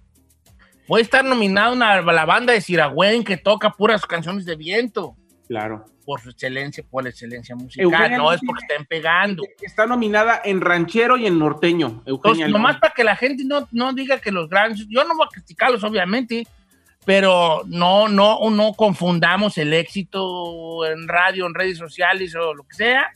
Puede 0.87 1.03
estar 1.03 1.25
nominada 1.25 1.73
una, 1.73 2.01
la 2.01 2.25
banda 2.25 2.53
de 2.53 2.61
Siragüen 2.61 3.25
que 3.25 3.37
toca 3.37 3.71
puras 3.71 4.07
canciones 4.07 4.45
de 4.47 4.57
viento 4.57 5.17
Claro. 5.53 5.85
por 6.07 6.21
su 6.21 6.31
excelencia, 6.31 6.83
por 6.91 7.05
la 7.05 7.11
excelencia 7.11 7.55
musical, 7.55 7.85
Eugenia 7.85 8.17
no 8.17 8.33
es 8.33 8.41
porque 8.45 8.65
estén 8.69 8.87
pegando. 8.87 9.43
Está 9.61 9.87
nominada 9.87 10.41
en 10.45 10.61
ranchero 10.63 11.17
y 11.19 11.27
en 11.27 11.39
norteño. 11.39 12.03
Eugenia 12.07 12.47
Entonces, 12.47 12.49
nomás 12.49 12.79
para 12.79 12.95
que 12.95 13.05
la 13.05 13.15
gente 13.17 13.45
no, 13.45 13.69
no 13.71 13.93
diga 13.93 14.19
que 14.19 14.33
los 14.33 14.49
Grammys, 14.49 14.87
yo 14.89 15.05
no 15.05 15.15
voy 15.15 15.27
a 15.27 15.31
criticarlos 15.31 15.85
obviamente, 15.85 16.47
pero 17.05 17.63
no, 17.67 18.09
no, 18.09 18.39
no 18.51 18.73
confundamos 18.73 19.59
el 19.59 19.75
éxito 19.75 20.87
en 20.87 21.07
radio, 21.07 21.47
en 21.47 21.55
redes 21.55 21.77
sociales 21.77 22.35
o 22.35 22.55
lo 22.55 22.63
que 22.65 22.75
sea 22.75 23.13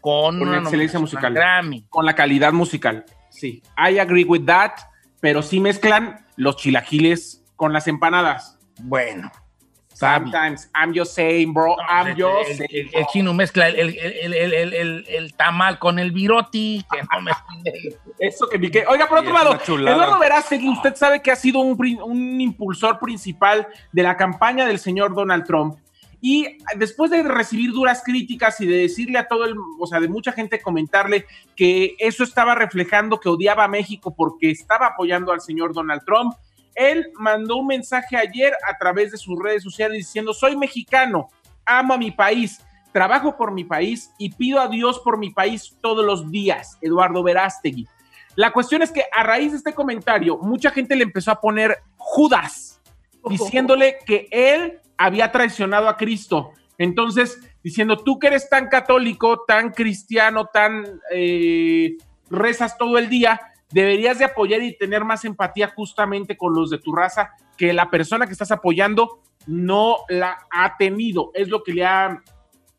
con, 0.00 0.38
Con 0.38 0.48
una 0.48 0.56
la 0.56 0.62
excelencia 0.62 0.98
musical. 0.98 1.26
al 1.26 1.34
Grammy. 1.34 1.86
con 1.88 2.04
la 2.04 2.14
calidad 2.14 2.52
musical. 2.52 3.04
Sí, 3.30 3.62
I 3.78 3.98
agree 3.98 4.24
with 4.24 4.44
that, 4.46 4.72
pero 5.20 5.40
sí 5.42 5.60
mezclan 5.60 6.24
los 6.36 6.56
chilaquiles 6.56 7.44
con 7.54 7.72
las 7.72 7.86
empanadas. 7.86 8.58
Bueno. 8.82 9.30
Sometimes 9.98 10.70
I'm 10.74 10.92
just 10.94 11.14
saying, 11.14 11.54
bro, 11.54 11.76
No, 11.76 11.82
I'm 11.88 12.08
el, 12.08 12.14
just 12.16 12.50
el- 12.50 12.56
saying. 12.68 12.88
el- 12.92 13.00
el 13.00 13.06
chino 13.06 13.32
mezcla 13.32 13.68
el, 13.68 13.76
el- 13.76 13.98
el- 13.98 14.34
el- 14.34 14.52
el- 14.54 14.72
el- 14.74 15.04
el 15.08 15.34
tamal 15.34 15.78
con 15.78 15.98
el 15.98 16.12
viroti, 16.12 16.84
que 16.92 17.02
no 17.12 17.22
me 17.22 17.30
Eso 18.18 18.48
que 18.48 18.58
ni 18.58 18.70
que- 18.70 18.84
Oiga, 18.86 19.08
por 19.08 19.18
otro 19.18 19.32
lado. 19.32 19.54
Eduardo 19.54 20.18
Verástegui, 20.18 20.68
usted 20.68 20.94
sabe 20.96 21.22
que 21.22 21.30
ha 21.30 21.36
sido 21.36 21.60
un, 21.60 21.76
un 22.02 22.40
impulsor 22.40 22.98
principal 22.98 23.66
de 23.92 24.02
la 24.02 24.16
campaña 24.16 24.66
del 24.66 24.78
señor 24.78 25.14
Donald 25.14 25.44
Trump. 25.44 25.76
Y 26.20 26.58
después 26.76 27.10
de 27.10 27.22
recibir 27.22 27.72
duras 27.72 28.02
críticas 28.04 28.60
y 28.60 28.66
de 28.66 28.76
decirle 28.78 29.18
a 29.18 29.28
todo 29.28 29.44
el, 29.44 29.54
o 29.78 29.86
sea, 29.86 30.00
de 30.00 30.08
mucha 30.08 30.32
gente 30.32 30.60
comentarle 30.60 31.26
que 31.54 31.94
eso 31.98 32.24
estaba 32.24 32.54
reflejando 32.54 33.20
que 33.20 33.28
odiaba 33.28 33.64
a 33.64 33.68
México 33.68 34.14
porque 34.16 34.50
estaba 34.50 34.86
apoyando 34.88 35.30
al 35.32 35.40
señor 35.42 35.74
Donald 35.74 36.02
Trump, 36.06 36.34
él 36.76 37.10
mandó 37.14 37.56
un 37.56 37.66
mensaje 37.66 38.16
ayer 38.16 38.52
a 38.68 38.76
través 38.78 39.10
de 39.10 39.18
sus 39.18 39.38
redes 39.42 39.62
sociales 39.62 39.98
diciendo, 39.98 40.32
soy 40.32 40.56
mexicano, 40.56 41.28
amo 41.64 41.94
a 41.94 41.98
mi 41.98 42.10
país, 42.10 42.60
trabajo 42.92 43.36
por 43.36 43.52
mi 43.52 43.64
país 43.64 44.10
y 44.18 44.30
pido 44.30 44.60
a 44.60 44.68
Dios 44.68 45.00
por 45.00 45.18
mi 45.18 45.30
país 45.30 45.76
todos 45.80 46.04
los 46.04 46.30
días, 46.30 46.78
Eduardo 46.80 47.22
Verástegui. 47.22 47.88
La 48.36 48.52
cuestión 48.52 48.82
es 48.82 48.92
que 48.92 49.04
a 49.12 49.22
raíz 49.22 49.52
de 49.52 49.58
este 49.58 49.74
comentario, 49.74 50.38
mucha 50.38 50.70
gente 50.70 50.94
le 50.94 51.04
empezó 51.04 51.30
a 51.30 51.40
poner 51.40 51.78
Judas, 51.96 52.80
diciéndole 53.28 53.98
que 54.06 54.28
él 54.30 54.80
había 54.96 55.32
traicionado 55.32 55.88
a 55.88 55.96
Cristo. 55.96 56.52
Entonces, 56.78 57.40
diciendo, 57.62 57.96
tú 57.96 58.18
que 58.18 58.28
eres 58.28 58.48
tan 58.48 58.68
católico, 58.68 59.44
tan 59.46 59.70
cristiano, 59.70 60.46
tan 60.46 61.00
eh, 61.10 61.96
rezas 62.30 62.76
todo 62.76 62.98
el 62.98 63.08
día, 63.08 63.40
deberías 63.70 64.18
de 64.18 64.26
apoyar 64.26 64.62
y 64.62 64.76
tener 64.76 65.04
más 65.04 65.24
empatía 65.24 65.72
justamente 65.74 66.36
con 66.36 66.54
los 66.54 66.70
de 66.70 66.78
tu 66.78 66.94
raza, 66.94 67.30
que 67.56 67.72
la 67.72 67.90
persona 67.90 68.26
que 68.26 68.32
estás 68.32 68.50
apoyando 68.50 69.22
no 69.46 69.98
la 70.08 70.38
ha 70.50 70.76
tenido. 70.76 71.30
Es 71.34 71.48
lo 71.48 71.62
que 71.62 71.72
le 71.72 71.84
ha 71.84 72.22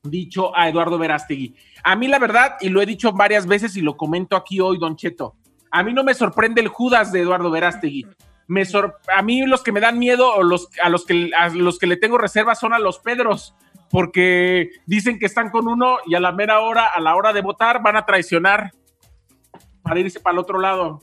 dicho 0.03 0.55
a 0.55 0.69
Eduardo 0.69 0.97
Verástegui. 0.97 1.55
A 1.83 1.95
mí 1.95 2.07
la 2.07 2.19
verdad, 2.19 2.55
y 2.61 2.69
lo 2.69 2.81
he 2.81 2.85
dicho 2.85 3.11
varias 3.11 3.45
veces 3.47 3.75
y 3.75 3.81
lo 3.81 3.97
comento 3.97 4.35
aquí 4.35 4.59
hoy, 4.59 4.77
Don 4.77 4.95
Cheto, 4.95 5.35
a 5.71 5.83
mí 5.83 5.93
no 5.93 6.03
me 6.03 6.13
sorprende 6.13 6.61
el 6.61 6.69
Judas 6.69 7.11
de 7.11 7.21
Eduardo 7.21 7.51
Verástegui. 7.51 8.05
Me 8.47 8.63
sor- 8.63 8.97
a 9.13 9.21
mí 9.21 9.45
los 9.45 9.61
que 9.63 9.73
me 9.73 9.81
dan 9.81 9.99
miedo 9.99 10.33
o 10.33 10.43
los, 10.43 10.69
a, 10.81 10.87
los 10.87 11.05
que, 11.05 11.31
a 11.37 11.49
los 11.49 11.77
que 11.77 11.87
le 11.87 11.97
tengo 11.97 12.17
reservas 12.17 12.59
son 12.59 12.73
a 12.73 12.79
los 12.79 12.99
Pedros, 12.99 13.53
porque 13.89 14.69
dicen 14.85 15.19
que 15.19 15.25
están 15.25 15.49
con 15.49 15.67
uno 15.67 15.97
y 16.05 16.15
a 16.15 16.21
la 16.21 16.31
mera 16.31 16.61
hora, 16.61 16.85
a 16.85 17.01
la 17.01 17.15
hora 17.15 17.33
de 17.33 17.41
votar, 17.41 17.81
van 17.83 17.97
a 17.97 18.05
traicionar 18.05 18.71
para 19.87 19.99
irse 19.99 20.19
para 20.19 20.33
el 20.33 20.39
otro 20.39 20.59
lado. 20.59 21.01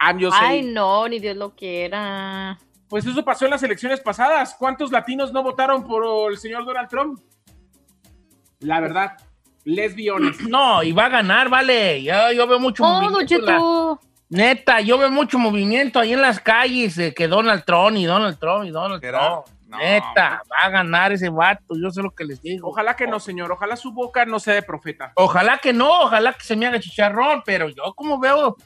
I'm 0.00 0.20
just 0.20 0.36
Ay, 0.38 0.60
saying. 0.60 0.74
no, 0.74 1.08
ni 1.08 1.18
Dios 1.18 1.36
lo 1.36 1.54
quiera. 1.54 2.58
Pues 2.88 3.06
eso 3.06 3.24
pasó 3.24 3.44
en 3.46 3.52
las 3.52 3.62
elecciones 3.62 4.00
pasadas. 4.00 4.54
¿Cuántos 4.58 4.92
latinos 4.92 5.32
no 5.32 5.42
votaron 5.42 5.84
por 5.86 6.30
el 6.30 6.38
señor 6.38 6.64
Donald 6.64 6.88
Trump? 6.88 7.20
La 8.60 8.80
verdad, 8.80 9.16
lesbiones. 9.64 10.36
No, 10.48 10.82
y 10.82 10.92
va 10.92 11.06
a 11.06 11.08
ganar, 11.10 11.48
vale. 11.48 12.02
Yo, 12.02 12.32
yo 12.32 12.46
veo 12.46 12.58
mucho 12.60 12.84
Oh, 12.84 13.00
movimiento. 13.10 13.38
la-. 13.46 13.98
Neta, 14.30 14.80
yo 14.80 14.98
veo 14.98 15.10
mucho 15.10 15.38
movimiento 15.38 15.98
ahí 16.00 16.12
en 16.12 16.20
las 16.22 16.40
calles 16.40 16.96
de 16.96 17.14
que 17.14 17.28
Donald 17.28 17.64
Trump 17.64 17.96
y 17.96 18.04
Donald 18.04 18.38
Trump 18.38 18.64
y 18.64 18.70
Donald 18.70 19.00
¿Será? 19.00 19.18
Trump. 19.42 19.46
No, 19.74 19.84
Neta, 19.84 20.42
va 20.50 20.64
a 20.64 20.70
ganar 20.70 21.12
ese 21.12 21.28
vato, 21.28 21.74
yo 21.80 21.90
sé 21.90 22.02
lo 22.02 22.10
que 22.10 22.24
les 22.24 22.40
digo. 22.40 22.68
Ojalá 22.68 22.94
que 22.94 23.06
no, 23.06 23.18
señor. 23.18 23.50
Ojalá 23.50 23.76
su 23.76 23.92
boca 23.92 24.24
no 24.24 24.38
sea 24.38 24.54
de 24.54 24.62
profeta. 24.62 25.12
Ojalá 25.16 25.58
que 25.58 25.72
no, 25.72 26.02
ojalá 26.02 26.32
que 26.32 26.44
se 26.44 26.56
me 26.56 26.66
haga 26.66 26.80
chicharrón, 26.80 27.42
pero 27.44 27.68
yo 27.68 27.94
como 27.94 28.18
veo 28.18 28.56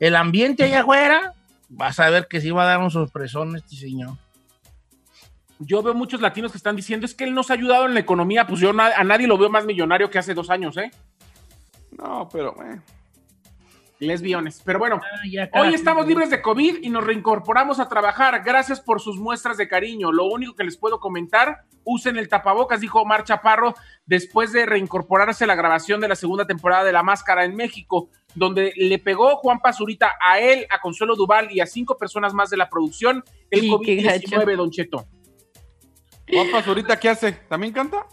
el 0.00 0.16
ambiente 0.16 0.64
allá 0.64 0.80
afuera, 0.80 1.34
vas 1.68 2.00
a 2.00 2.10
ver 2.10 2.26
que 2.28 2.40
sí 2.40 2.50
va 2.50 2.64
a 2.64 2.66
dar 2.66 2.78
un 2.78 2.90
sorpresón 2.90 3.56
este 3.56 3.76
señor. 3.76 4.16
Yo 5.58 5.82
veo 5.82 5.94
muchos 5.94 6.20
latinos 6.20 6.52
que 6.52 6.58
están 6.58 6.76
diciendo 6.76 7.06
es 7.06 7.14
que 7.14 7.24
él 7.24 7.34
nos 7.34 7.50
ha 7.50 7.54
ayudado 7.54 7.86
en 7.86 7.94
la 7.94 8.00
economía. 8.00 8.46
Pues 8.46 8.60
yo 8.60 8.70
a 8.70 9.04
nadie 9.04 9.26
lo 9.26 9.38
veo 9.38 9.48
más 9.48 9.64
millonario 9.64 10.10
que 10.10 10.18
hace 10.18 10.34
dos 10.34 10.50
años, 10.50 10.76
¿eh? 10.76 10.90
No, 11.96 12.28
pero 12.30 12.54
eh, 12.62 12.80
Lesbiones. 13.98 14.60
Pero 14.64 14.78
bueno, 14.78 15.00
Ah, 15.02 15.60
hoy 15.60 15.74
estamos 15.74 16.06
libres 16.06 16.30
de 16.30 16.42
COVID 16.42 16.78
y 16.82 16.90
nos 16.90 17.04
reincorporamos 17.04 17.80
a 17.80 17.88
trabajar. 17.88 18.42
Gracias 18.44 18.80
por 18.80 19.00
sus 19.00 19.18
muestras 19.18 19.56
de 19.56 19.68
cariño. 19.68 20.12
Lo 20.12 20.24
único 20.26 20.54
que 20.54 20.64
les 20.64 20.76
puedo 20.76 21.00
comentar, 21.00 21.62
usen 21.84 22.16
el 22.16 22.28
tapabocas, 22.28 22.80
dijo 22.80 23.00
Omar 23.00 23.24
Chaparro, 23.24 23.74
después 24.04 24.52
de 24.52 24.66
reincorporarse 24.66 25.44
a 25.44 25.46
la 25.46 25.54
grabación 25.54 26.00
de 26.00 26.08
la 26.08 26.16
segunda 26.16 26.46
temporada 26.46 26.84
de 26.84 26.92
La 26.92 27.02
Máscara 27.02 27.44
en 27.44 27.56
México, 27.56 28.10
donde 28.34 28.72
le 28.76 28.98
pegó 28.98 29.36
Juan 29.36 29.60
Pazurita 29.60 30.12
a 30.20 30.38
él, 30.40 30.66
a 30.70 30.80
Consuelo 30.80 31.16
Duval 31.16 31.48
y 31.50 31.60
a 31.60 31.66
cinco 31.66 31.96
personas 31.96 32.34
más 32.34 32.50
de 32.50 32.56
la 32.58 32.68
producción 32.68 33.24
el 33.50 33.64
Y 33.64 33.70
qué 33.84 34.02
COVID-19, 34.02 34.56
Don 34.56 34.70
Cheto. 34.70 35.06
Juan 36.30 36.50
Pazurita, 36.50 36.98
¿qué 36.98 37.08
hace? 37.08 37.32
¿También 37.32 37.72
canta? 37.72 38.06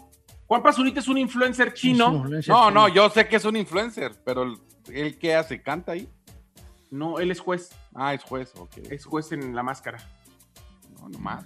Juan 0.46 0.62
Pazurita 0.62 1.00
es 1.00 1.08
un 1.08 1.18
influencer 1.18 1.72
chino. 1.74 2.24
No, 2.46 2.70
no, 2.70 2.88
yo 2.88 3.08
sé 3.10 3.26
que 3.26 3.36
es 3.36 3.44
un 3.44 3.56
influencer, 3.56 4.12
pero 4.24 4.42
el- 4.44 4.56
¿él 4.92 5.18
qué 5.18 5.34
hace? 5.34 5.62
¿Canta 5.62 5.92
ahí? 5.92 6.08
No, 6.90 7.18
él 7.18 7.30
es 7.30 7.40
juez. 7.40 7.70
Ah, 7.94 8.14
es 8.14 8.22
juez, 8.22 8.52
ok. 8.56 8.78
Es 8.90 9.04
juez 9.04 9.32
en 9.32 9.54
La 9.54 9.62
Máscara. 9.62 9.98
No, 10.98 11.08
nomás. 11.08 11.44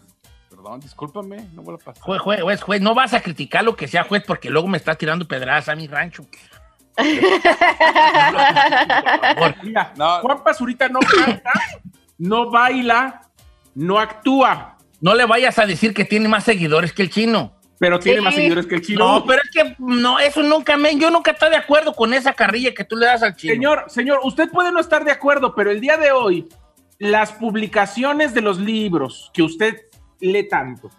Perdón, 0.51 0.80
discúlpame, 0.80 1.49
no 1.55 1.62
vuelvo 1.62 1.80
a 1.80 1.84
pasar. 1.84 2.03
Juez, 2.03 2.20
juez, 2.20 2.43
juez, 2.43 2.62
juez, 2.62 2.80
no 2.80 2.95
vas 2.95 3.14
a 3.14 3.20
criticar 3.20 3.64
lo 3.64 3.76
que 3.76 3.86
sea 3.86 4.05
juez 4.05 4.24
porque 4.26 4.51
luego 4.51 4.66
me 4.66 4.78
estás 4.78 4.99
tirando 4.99 5.28
pedradas 5.28 5.68
a 5.68 5.76
mi 5.76 5.86
rancho. 5.86 6.26
Mira, 9.62 9.93
Juan 10.22 10.43
Pazurita 10.43 10.89
no 10.89 11.01
canta, 11.01 11.53
no 12.16 12.51
baila, 12.51 13.28
no 13.74 13.99
actúa. 13.99 14.78
No 15.01 15.14
le 15.14 15.26
vayas 15.26 15.59
a 15.61 15.66
decir 15.66 15.95
que 15.95 16.05
tiene 16.05 16.28
más 16.28 16.45
seguidores 16.45 16.93
que 16.93 17.03
el 17.03 17.11
chino. 17.11 17.53
Pero 17.78 18.00
tiene 18.00 18.20
más 18.20 18.34
seguidores 18.34 18.66
que 18.66 18.76
el 18.76 18.82
chino. 18.82 18.98
No, 18.98 19.24
pero 19.24 19.40
es 19.42 19.50
que 19.50 19.76
no, 19.78 20.18
eso 20.18 20.42
nunca 20.42 20.76
me, 20.76 20.96
yo 20.96 21.10
nunca 21.10 21.30
estoy 21.30 21.50
de 21.50 21.56
acuerdo 21.56 21.92
con 21.92 22.12
esa 22.12 22.32
carrilla 22.32 22.74
que 22.74 22.84
tú 22.84 22.96
le 22.96 23.06
das 23.06 23.22
al 23.22 23.36
chino. 23.36 23.54
Señor, 23.54 23.84
señor, 23.88 24.20
usted 24.24 24.50
puede 24.50 24.72
no 24.72 24.80
estar 24.80 25.04
de 25.04 25.12
acuerdo, 25.12 25.54
pero 25.54 25.70
el 25.70 25.80
día 25.80 25.96
de 25.96 26.10
hoy, 26.10 26.48
las 26.98 27.32
publicaciones 27.32 28.34
de 28.34 28.40
los 28.40 28.58
libros 28.58 29.30
que 29.32 29.42
usted 29.42 29.76
lee 30.20 30.48
tanto, 30.48 30.90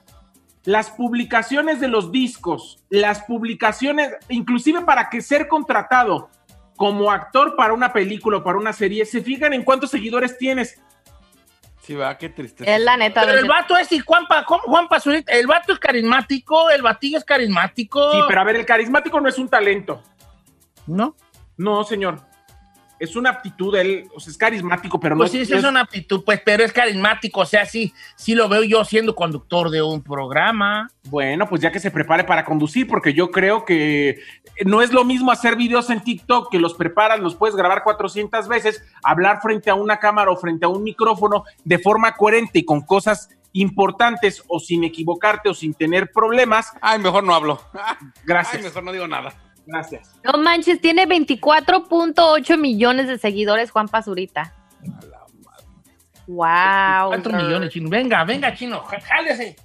las 0.64 0.90
publicaciones 0.90 1.80
de 1.80 1.88
los 1.88 2.12
discos, 2.12 2.84
las 2.90 3.24
publicaciones, 3.24 4.12
inclusive 4.30 4.82
para 4.82 5.10
que 5.10 5.22
ser 5.22 5.48
contratado 5.48 6.30
como 6.76 7.12
actor 7.12 7.56
para 7.58 7.74
una 7.74 7.92
película 7.92 8.38
o 8.38 8.44
para 8.44 8.58
una 8.58 8.72
serie, 8.72 9.06
se 9.06 9.22
fijan 9.22 9.54
en 9.54 9.64
cuántos 9.64 9.92
seguidores 9.92 10.38
tienes. 10.38 10.80
Sí, 11.90 11.96
va, 11.96 12.16
qué 12.20 12.30
triste. 12.30 12.72
Es 12.72 12.80
la 12.82 12.98
neta. 12.98 13.22
Pero 13.22 13.40
el 13.40 13.46
vato 13.48 13.76
es 13.76 13.92
y 13.92 13.98
Juan, 13.98 14.28
Pa- 14.28 14.46
¿cómo 14.46 14.62
Juan 14.62 14.88
Pazurita, 14.88 15.34
el 15.34 15.48
vato 15.48 15.74
es 15.74 15.80
carismático, 15.80 16.70
el 16.70 16.84
batillo 16.84 17.18
es 17.18 17.26
carismático. 17.26 18.12
Sí, 18.12 18.20
pero 18.28 18.42
a 18.42 18.44
ver, 18.44 18.58
el 18.58 18.66
carismático 18.68 19.20
no 19.20 19.28
es 19.28 19.40
un 19.40 19.50
talento. 19.50 20.04
¿No? 20.86 21.16
No, 21.58 21.84
señor. 21.84 22.22
Es 23.00 23.16
una 23.16 23.30
aptitud, 23.30 23.76
él, 23.76 24.08
o 24.14 24.20
sea, 24.20 24.32
es 24.32 24.38
carismático, 24.38 25.00
pero 25.00 25.16
Pues 25.16 25.32
no 25.32 25.40
sí, 25.40 25.46
sí 25.46 25.54
es 25.54 25.64
una 25.64 25.82
aptitud, 25.82 26.24
pues, 26.24 26.42
pero 26.44 26.64
es 26.64 26.74
carismático, 26.74 27.42
o 27.42 27.46
sea, 27.46 27.66
sí, 27.66 27.94
sí 28.16 28.36
lo 28.36 28.50
veo 28.50 28.64
yo 28.64 28.84
siendo 28.84 29.16
conductor 29.16 29.70
de 29.70 29.82
un 29.82 30.02
programa. 30.02 30.90
Bueno, 31.06 31.48
pues 31.48 31.62
ya 31.62 31.72
que 31.72 31.80
se 31.80 31.92
prepare 31.92 32.24
para 32.24 32.46
conducir, 32.46 32.88
porque 32.88 33.14
yo 33.14 33.32
creo 33.32 33.66
que 33.66 34.20
no 34.66 34.82
es 34.82 34.92
lo 34.92 35.06
mismo 35.06 35.32
hacer 35.32 35.56
videos 35.56 35.90
en 35.90 36.04
TikTok 36.04 36.52
que 36.52 36.60
los 36.60 36.74
preparas, 36.74 37.20
los 37.20 37.36
puedes 37.36 37.56
grabar 37.56 37.84
400 37.84 38.48
veces, 38.48 38.84
hablar 39.04 39.40
frente 39.42 39.70
a 39.70 39.76
una 39.76 39.98
cámara 39.98 40.32
o 40.32 40.36
frente 40.36 40.66
a 40.66 40.70
un 40.70 40.84
micrófono 40.84 41.46
de 41.64 41.80
forma 41.80 42.14
coherente 42.16 42.60
y 42.60 42.66
con 42.66 42.82
cosas 42.82 43.30
importantes 43.54 44.44
o 44.48 44.60
sin 44.60 44.84
equivocarte 44.84 45.50
o 45.50 45.54
sin 45.54 45.74
tener 45.74 46.12
problemas. 46.12 46.74
Ay, 46.82 47.00
mejor 47.00 47.24
no 47.24 47.34
hablo. 47.34 47.62
Gracias. 48.26 48.58
Ay, 48.58 48.64
mejor 48.64 48.84
no 48.84 48.92
digo 48.92 49.08
nada. 49.08 49.34
Gracias. 49.72 50.16
No 50.24 50.40
manches, 50.40 50.82
tiene 50.82 51.08
24.8 51.08 52.58
millones 52.58 53.08
de 53.08 53.18
seguidores 53.18 53.72
Juan 53.72 53.88
Pazurita. 53.88 54.54
Wow. 56.28 57.08
¿Cuántos 57.10 57.34
millones, 57.34 57.70
chino? 57.72 57.90
Venga, 57.90 58.24
venga, 58.24 58.54
chino, 58.54 58.82
já- 58.84 59.00
jálese. 59.02 59.56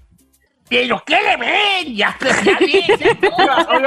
¿Pero 0.66 1.02
qué 1.06 1.16
le 1.22 1.36
ven? 1.36 1.94
Ya, 1.94 2.16
pues, 2.20 2.42
ya 2.42 2.56
dice, 2.58 3.14
tú, 3.20 3.28
Oiga, 3.36 3.66
tú, 3.66 3.78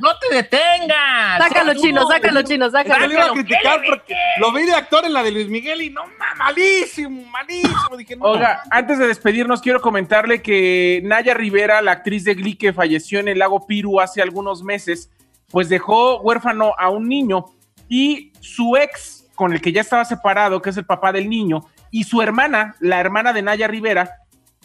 no 0.00 0.18
te 0.18 0.34
detengas. 0.36 1.38
Sácalo, 1.38 1.74
Tú. 1.74 1.82
chino, 1.82 2.08
sácalo, 2.08 2.42
chino, 2.42 2.64
Yo 2.66 2.70
sácalo. 2.72 3.06
le 3.06 3.12
iba 3.14 3.24
a 3.26 3.30
criticar 3.32 3.80
¿qué 3.82 3.82
le 3.82 3.88
porque 3.90 4.16
lo 4.40 4.50
vi 4.52 4.62
de 4.64 4.74
actor 4.74 5.04
en 5.04 5.12
la 5.12 5.22
de 5.22 5.32
Luis 5.32 5.48
Miguel 5.48 5.82
y 5.82 5.90
no, 5.90 6.02
ma- 6.18 6.34
malísimo, 6.38 7.26
malísimo. 7.26 7.94
Dije, 7.98 8.16
no. 8.16 8.24
Oiga, 8.24 8.62
antes 8.70 8.98
de 8.98 9.06
despedirnos, 9.06 9.60
quiero 9.60 9.82
comentarle 9.82 10.40
que 10.40 11.02
Naya 11.04 11.34
Rivera, 11.34 11.82
la 11.82 11.92
actriz 11.92 12.24
de 12.24 12.34
Glee 12.34 12.56
que 12.56 12.72
falleció 12.72 13.20
en 13.20 13.28
el 13.28 13.38
lago 13.38 13.66
Piru 13.66 14.00
hace 14.00 14.22
algunos 14.22 14.62
meses, 14.62 15.10
pues 15.50 15.68
dejó 15.68 16.20
huérfano 16.20 16.74
a 16.78 16.90
un 16.90 17.08
niño 17.08 17.46
y 17.88 18.32
su 18.40 18.76
ex, 18.76 19.28
con 19.34 19.52
el 19.52 19.60
que 19.60 19.72
ya 19.72 19.80
estaba 19.80 20.04
separado, 20.04 20.60
que 20.60 20.70
es 20.70 20.76
el 20.76 20.84
papá 20.84 21.12
del 21.12 21.28
niño, 21.28 21.66
y 21.90 22.04
su 22.04 22.20
hermana, 22.20 22.76
la 22.80 23.00
hermana 23.00 23.32
de 23.32 23.42
Naya 23.42 23.66
Rivera, 23.66 24.10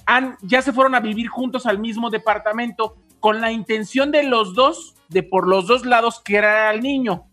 han, 0.06 0.38
ya 0.42 0.62
se 0.62 0.74
fueron 0.74 0.96
a 0.96 1.00
vivir 1.00 1.28
juntos 1.28 1.66
al 1.66 1.80
mismo 1.80 2.10
departamento 2.10 2.98
con 3.20 3.40
la 3.40 3.52
intención 3.52 4.12
de 4.12 4.24
los 4.24 4.54
dos, 4.54 4.96
de 5.08 5.24
por 5.24 5.48
los 5.48 5.68
dos 5.68 5.86
lados, 5.86 6.20
que 6.20 6.36
era 6.36 6.70
al 6.70 6.82
niño. 6.82 7.28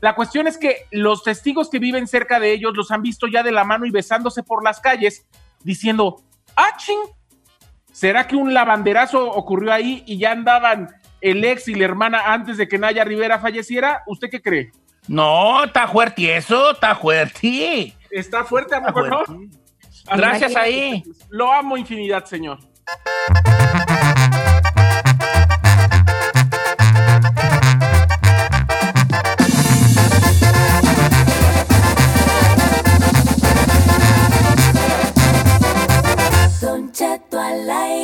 La 0.00 0.14
cuestión 0.14 0.46
es 0.48 0.58
que 0.58 0.86
los 0.90 1.22
testigos 1.22 1.70
que 1.70 1.78
viven 1.78 2.08
cerca 2.08 2.40
de 2.40 2.52
ellos 2.52 2.76
los 2.76 2.90
han 2.90 3.02
visto 3.02 3.28
ya 3.28 3.42
de 3.42 3.52
la 3.52 3.64
mano 3.64 3.86
y 3.86 3.90
besándose 3.90 4.42
por 4.42 4.64
las 4.64 4.80
calles, 4.80 5.26
diciendo, 5.62 6.22
¡ah, 6.56 6.76
ching! 6.76 6.98
¿Será 7.92 8.26
que 8.26 8.36
un 8.36 8.52
lavanderazo 8.52 9.30
ocurrió 9.30 9.72
ahí 9.72 10.02
y 10.06 10.18
ya 10.18 10.32
andaban 10.32 10.88
el 11.26 11.44
ex 11.44 11.66
y 11.66 11.74
la 11.74 11.84
hermana 11.84 12.32
antes 12.32 12.56
de 12.56 12.68
que 12.68 12.78
Naya 12.78 13.02
Rivera 13.02 13.40
falleciera, 13.40 14.04
¿usted 14.06 14.30
qué 14.30 14.40
cree? 14.40 14.70
No, 15.08 15.64
está 15.64 15.88
fuerte 15.88 16.36
eso, 16.36 16.70
está 16.70 16.94
fuerte. 16.94 17.96
Está 18.10 18.44
fuerte, 18.44 18.76
a 18.76 18.80
no? 18.80 19.24
Gracias 20.16 20.54
ahí. 20.54 21.02
Lo 21.30 21.52
amo 21.52 21.76
infinidad, 21.76 22.24
señor. 22.26 22.58
Don 36.60 36.92
Cheto 36.92 37.40
al 37.40 37.68
aire. 37.68 37.95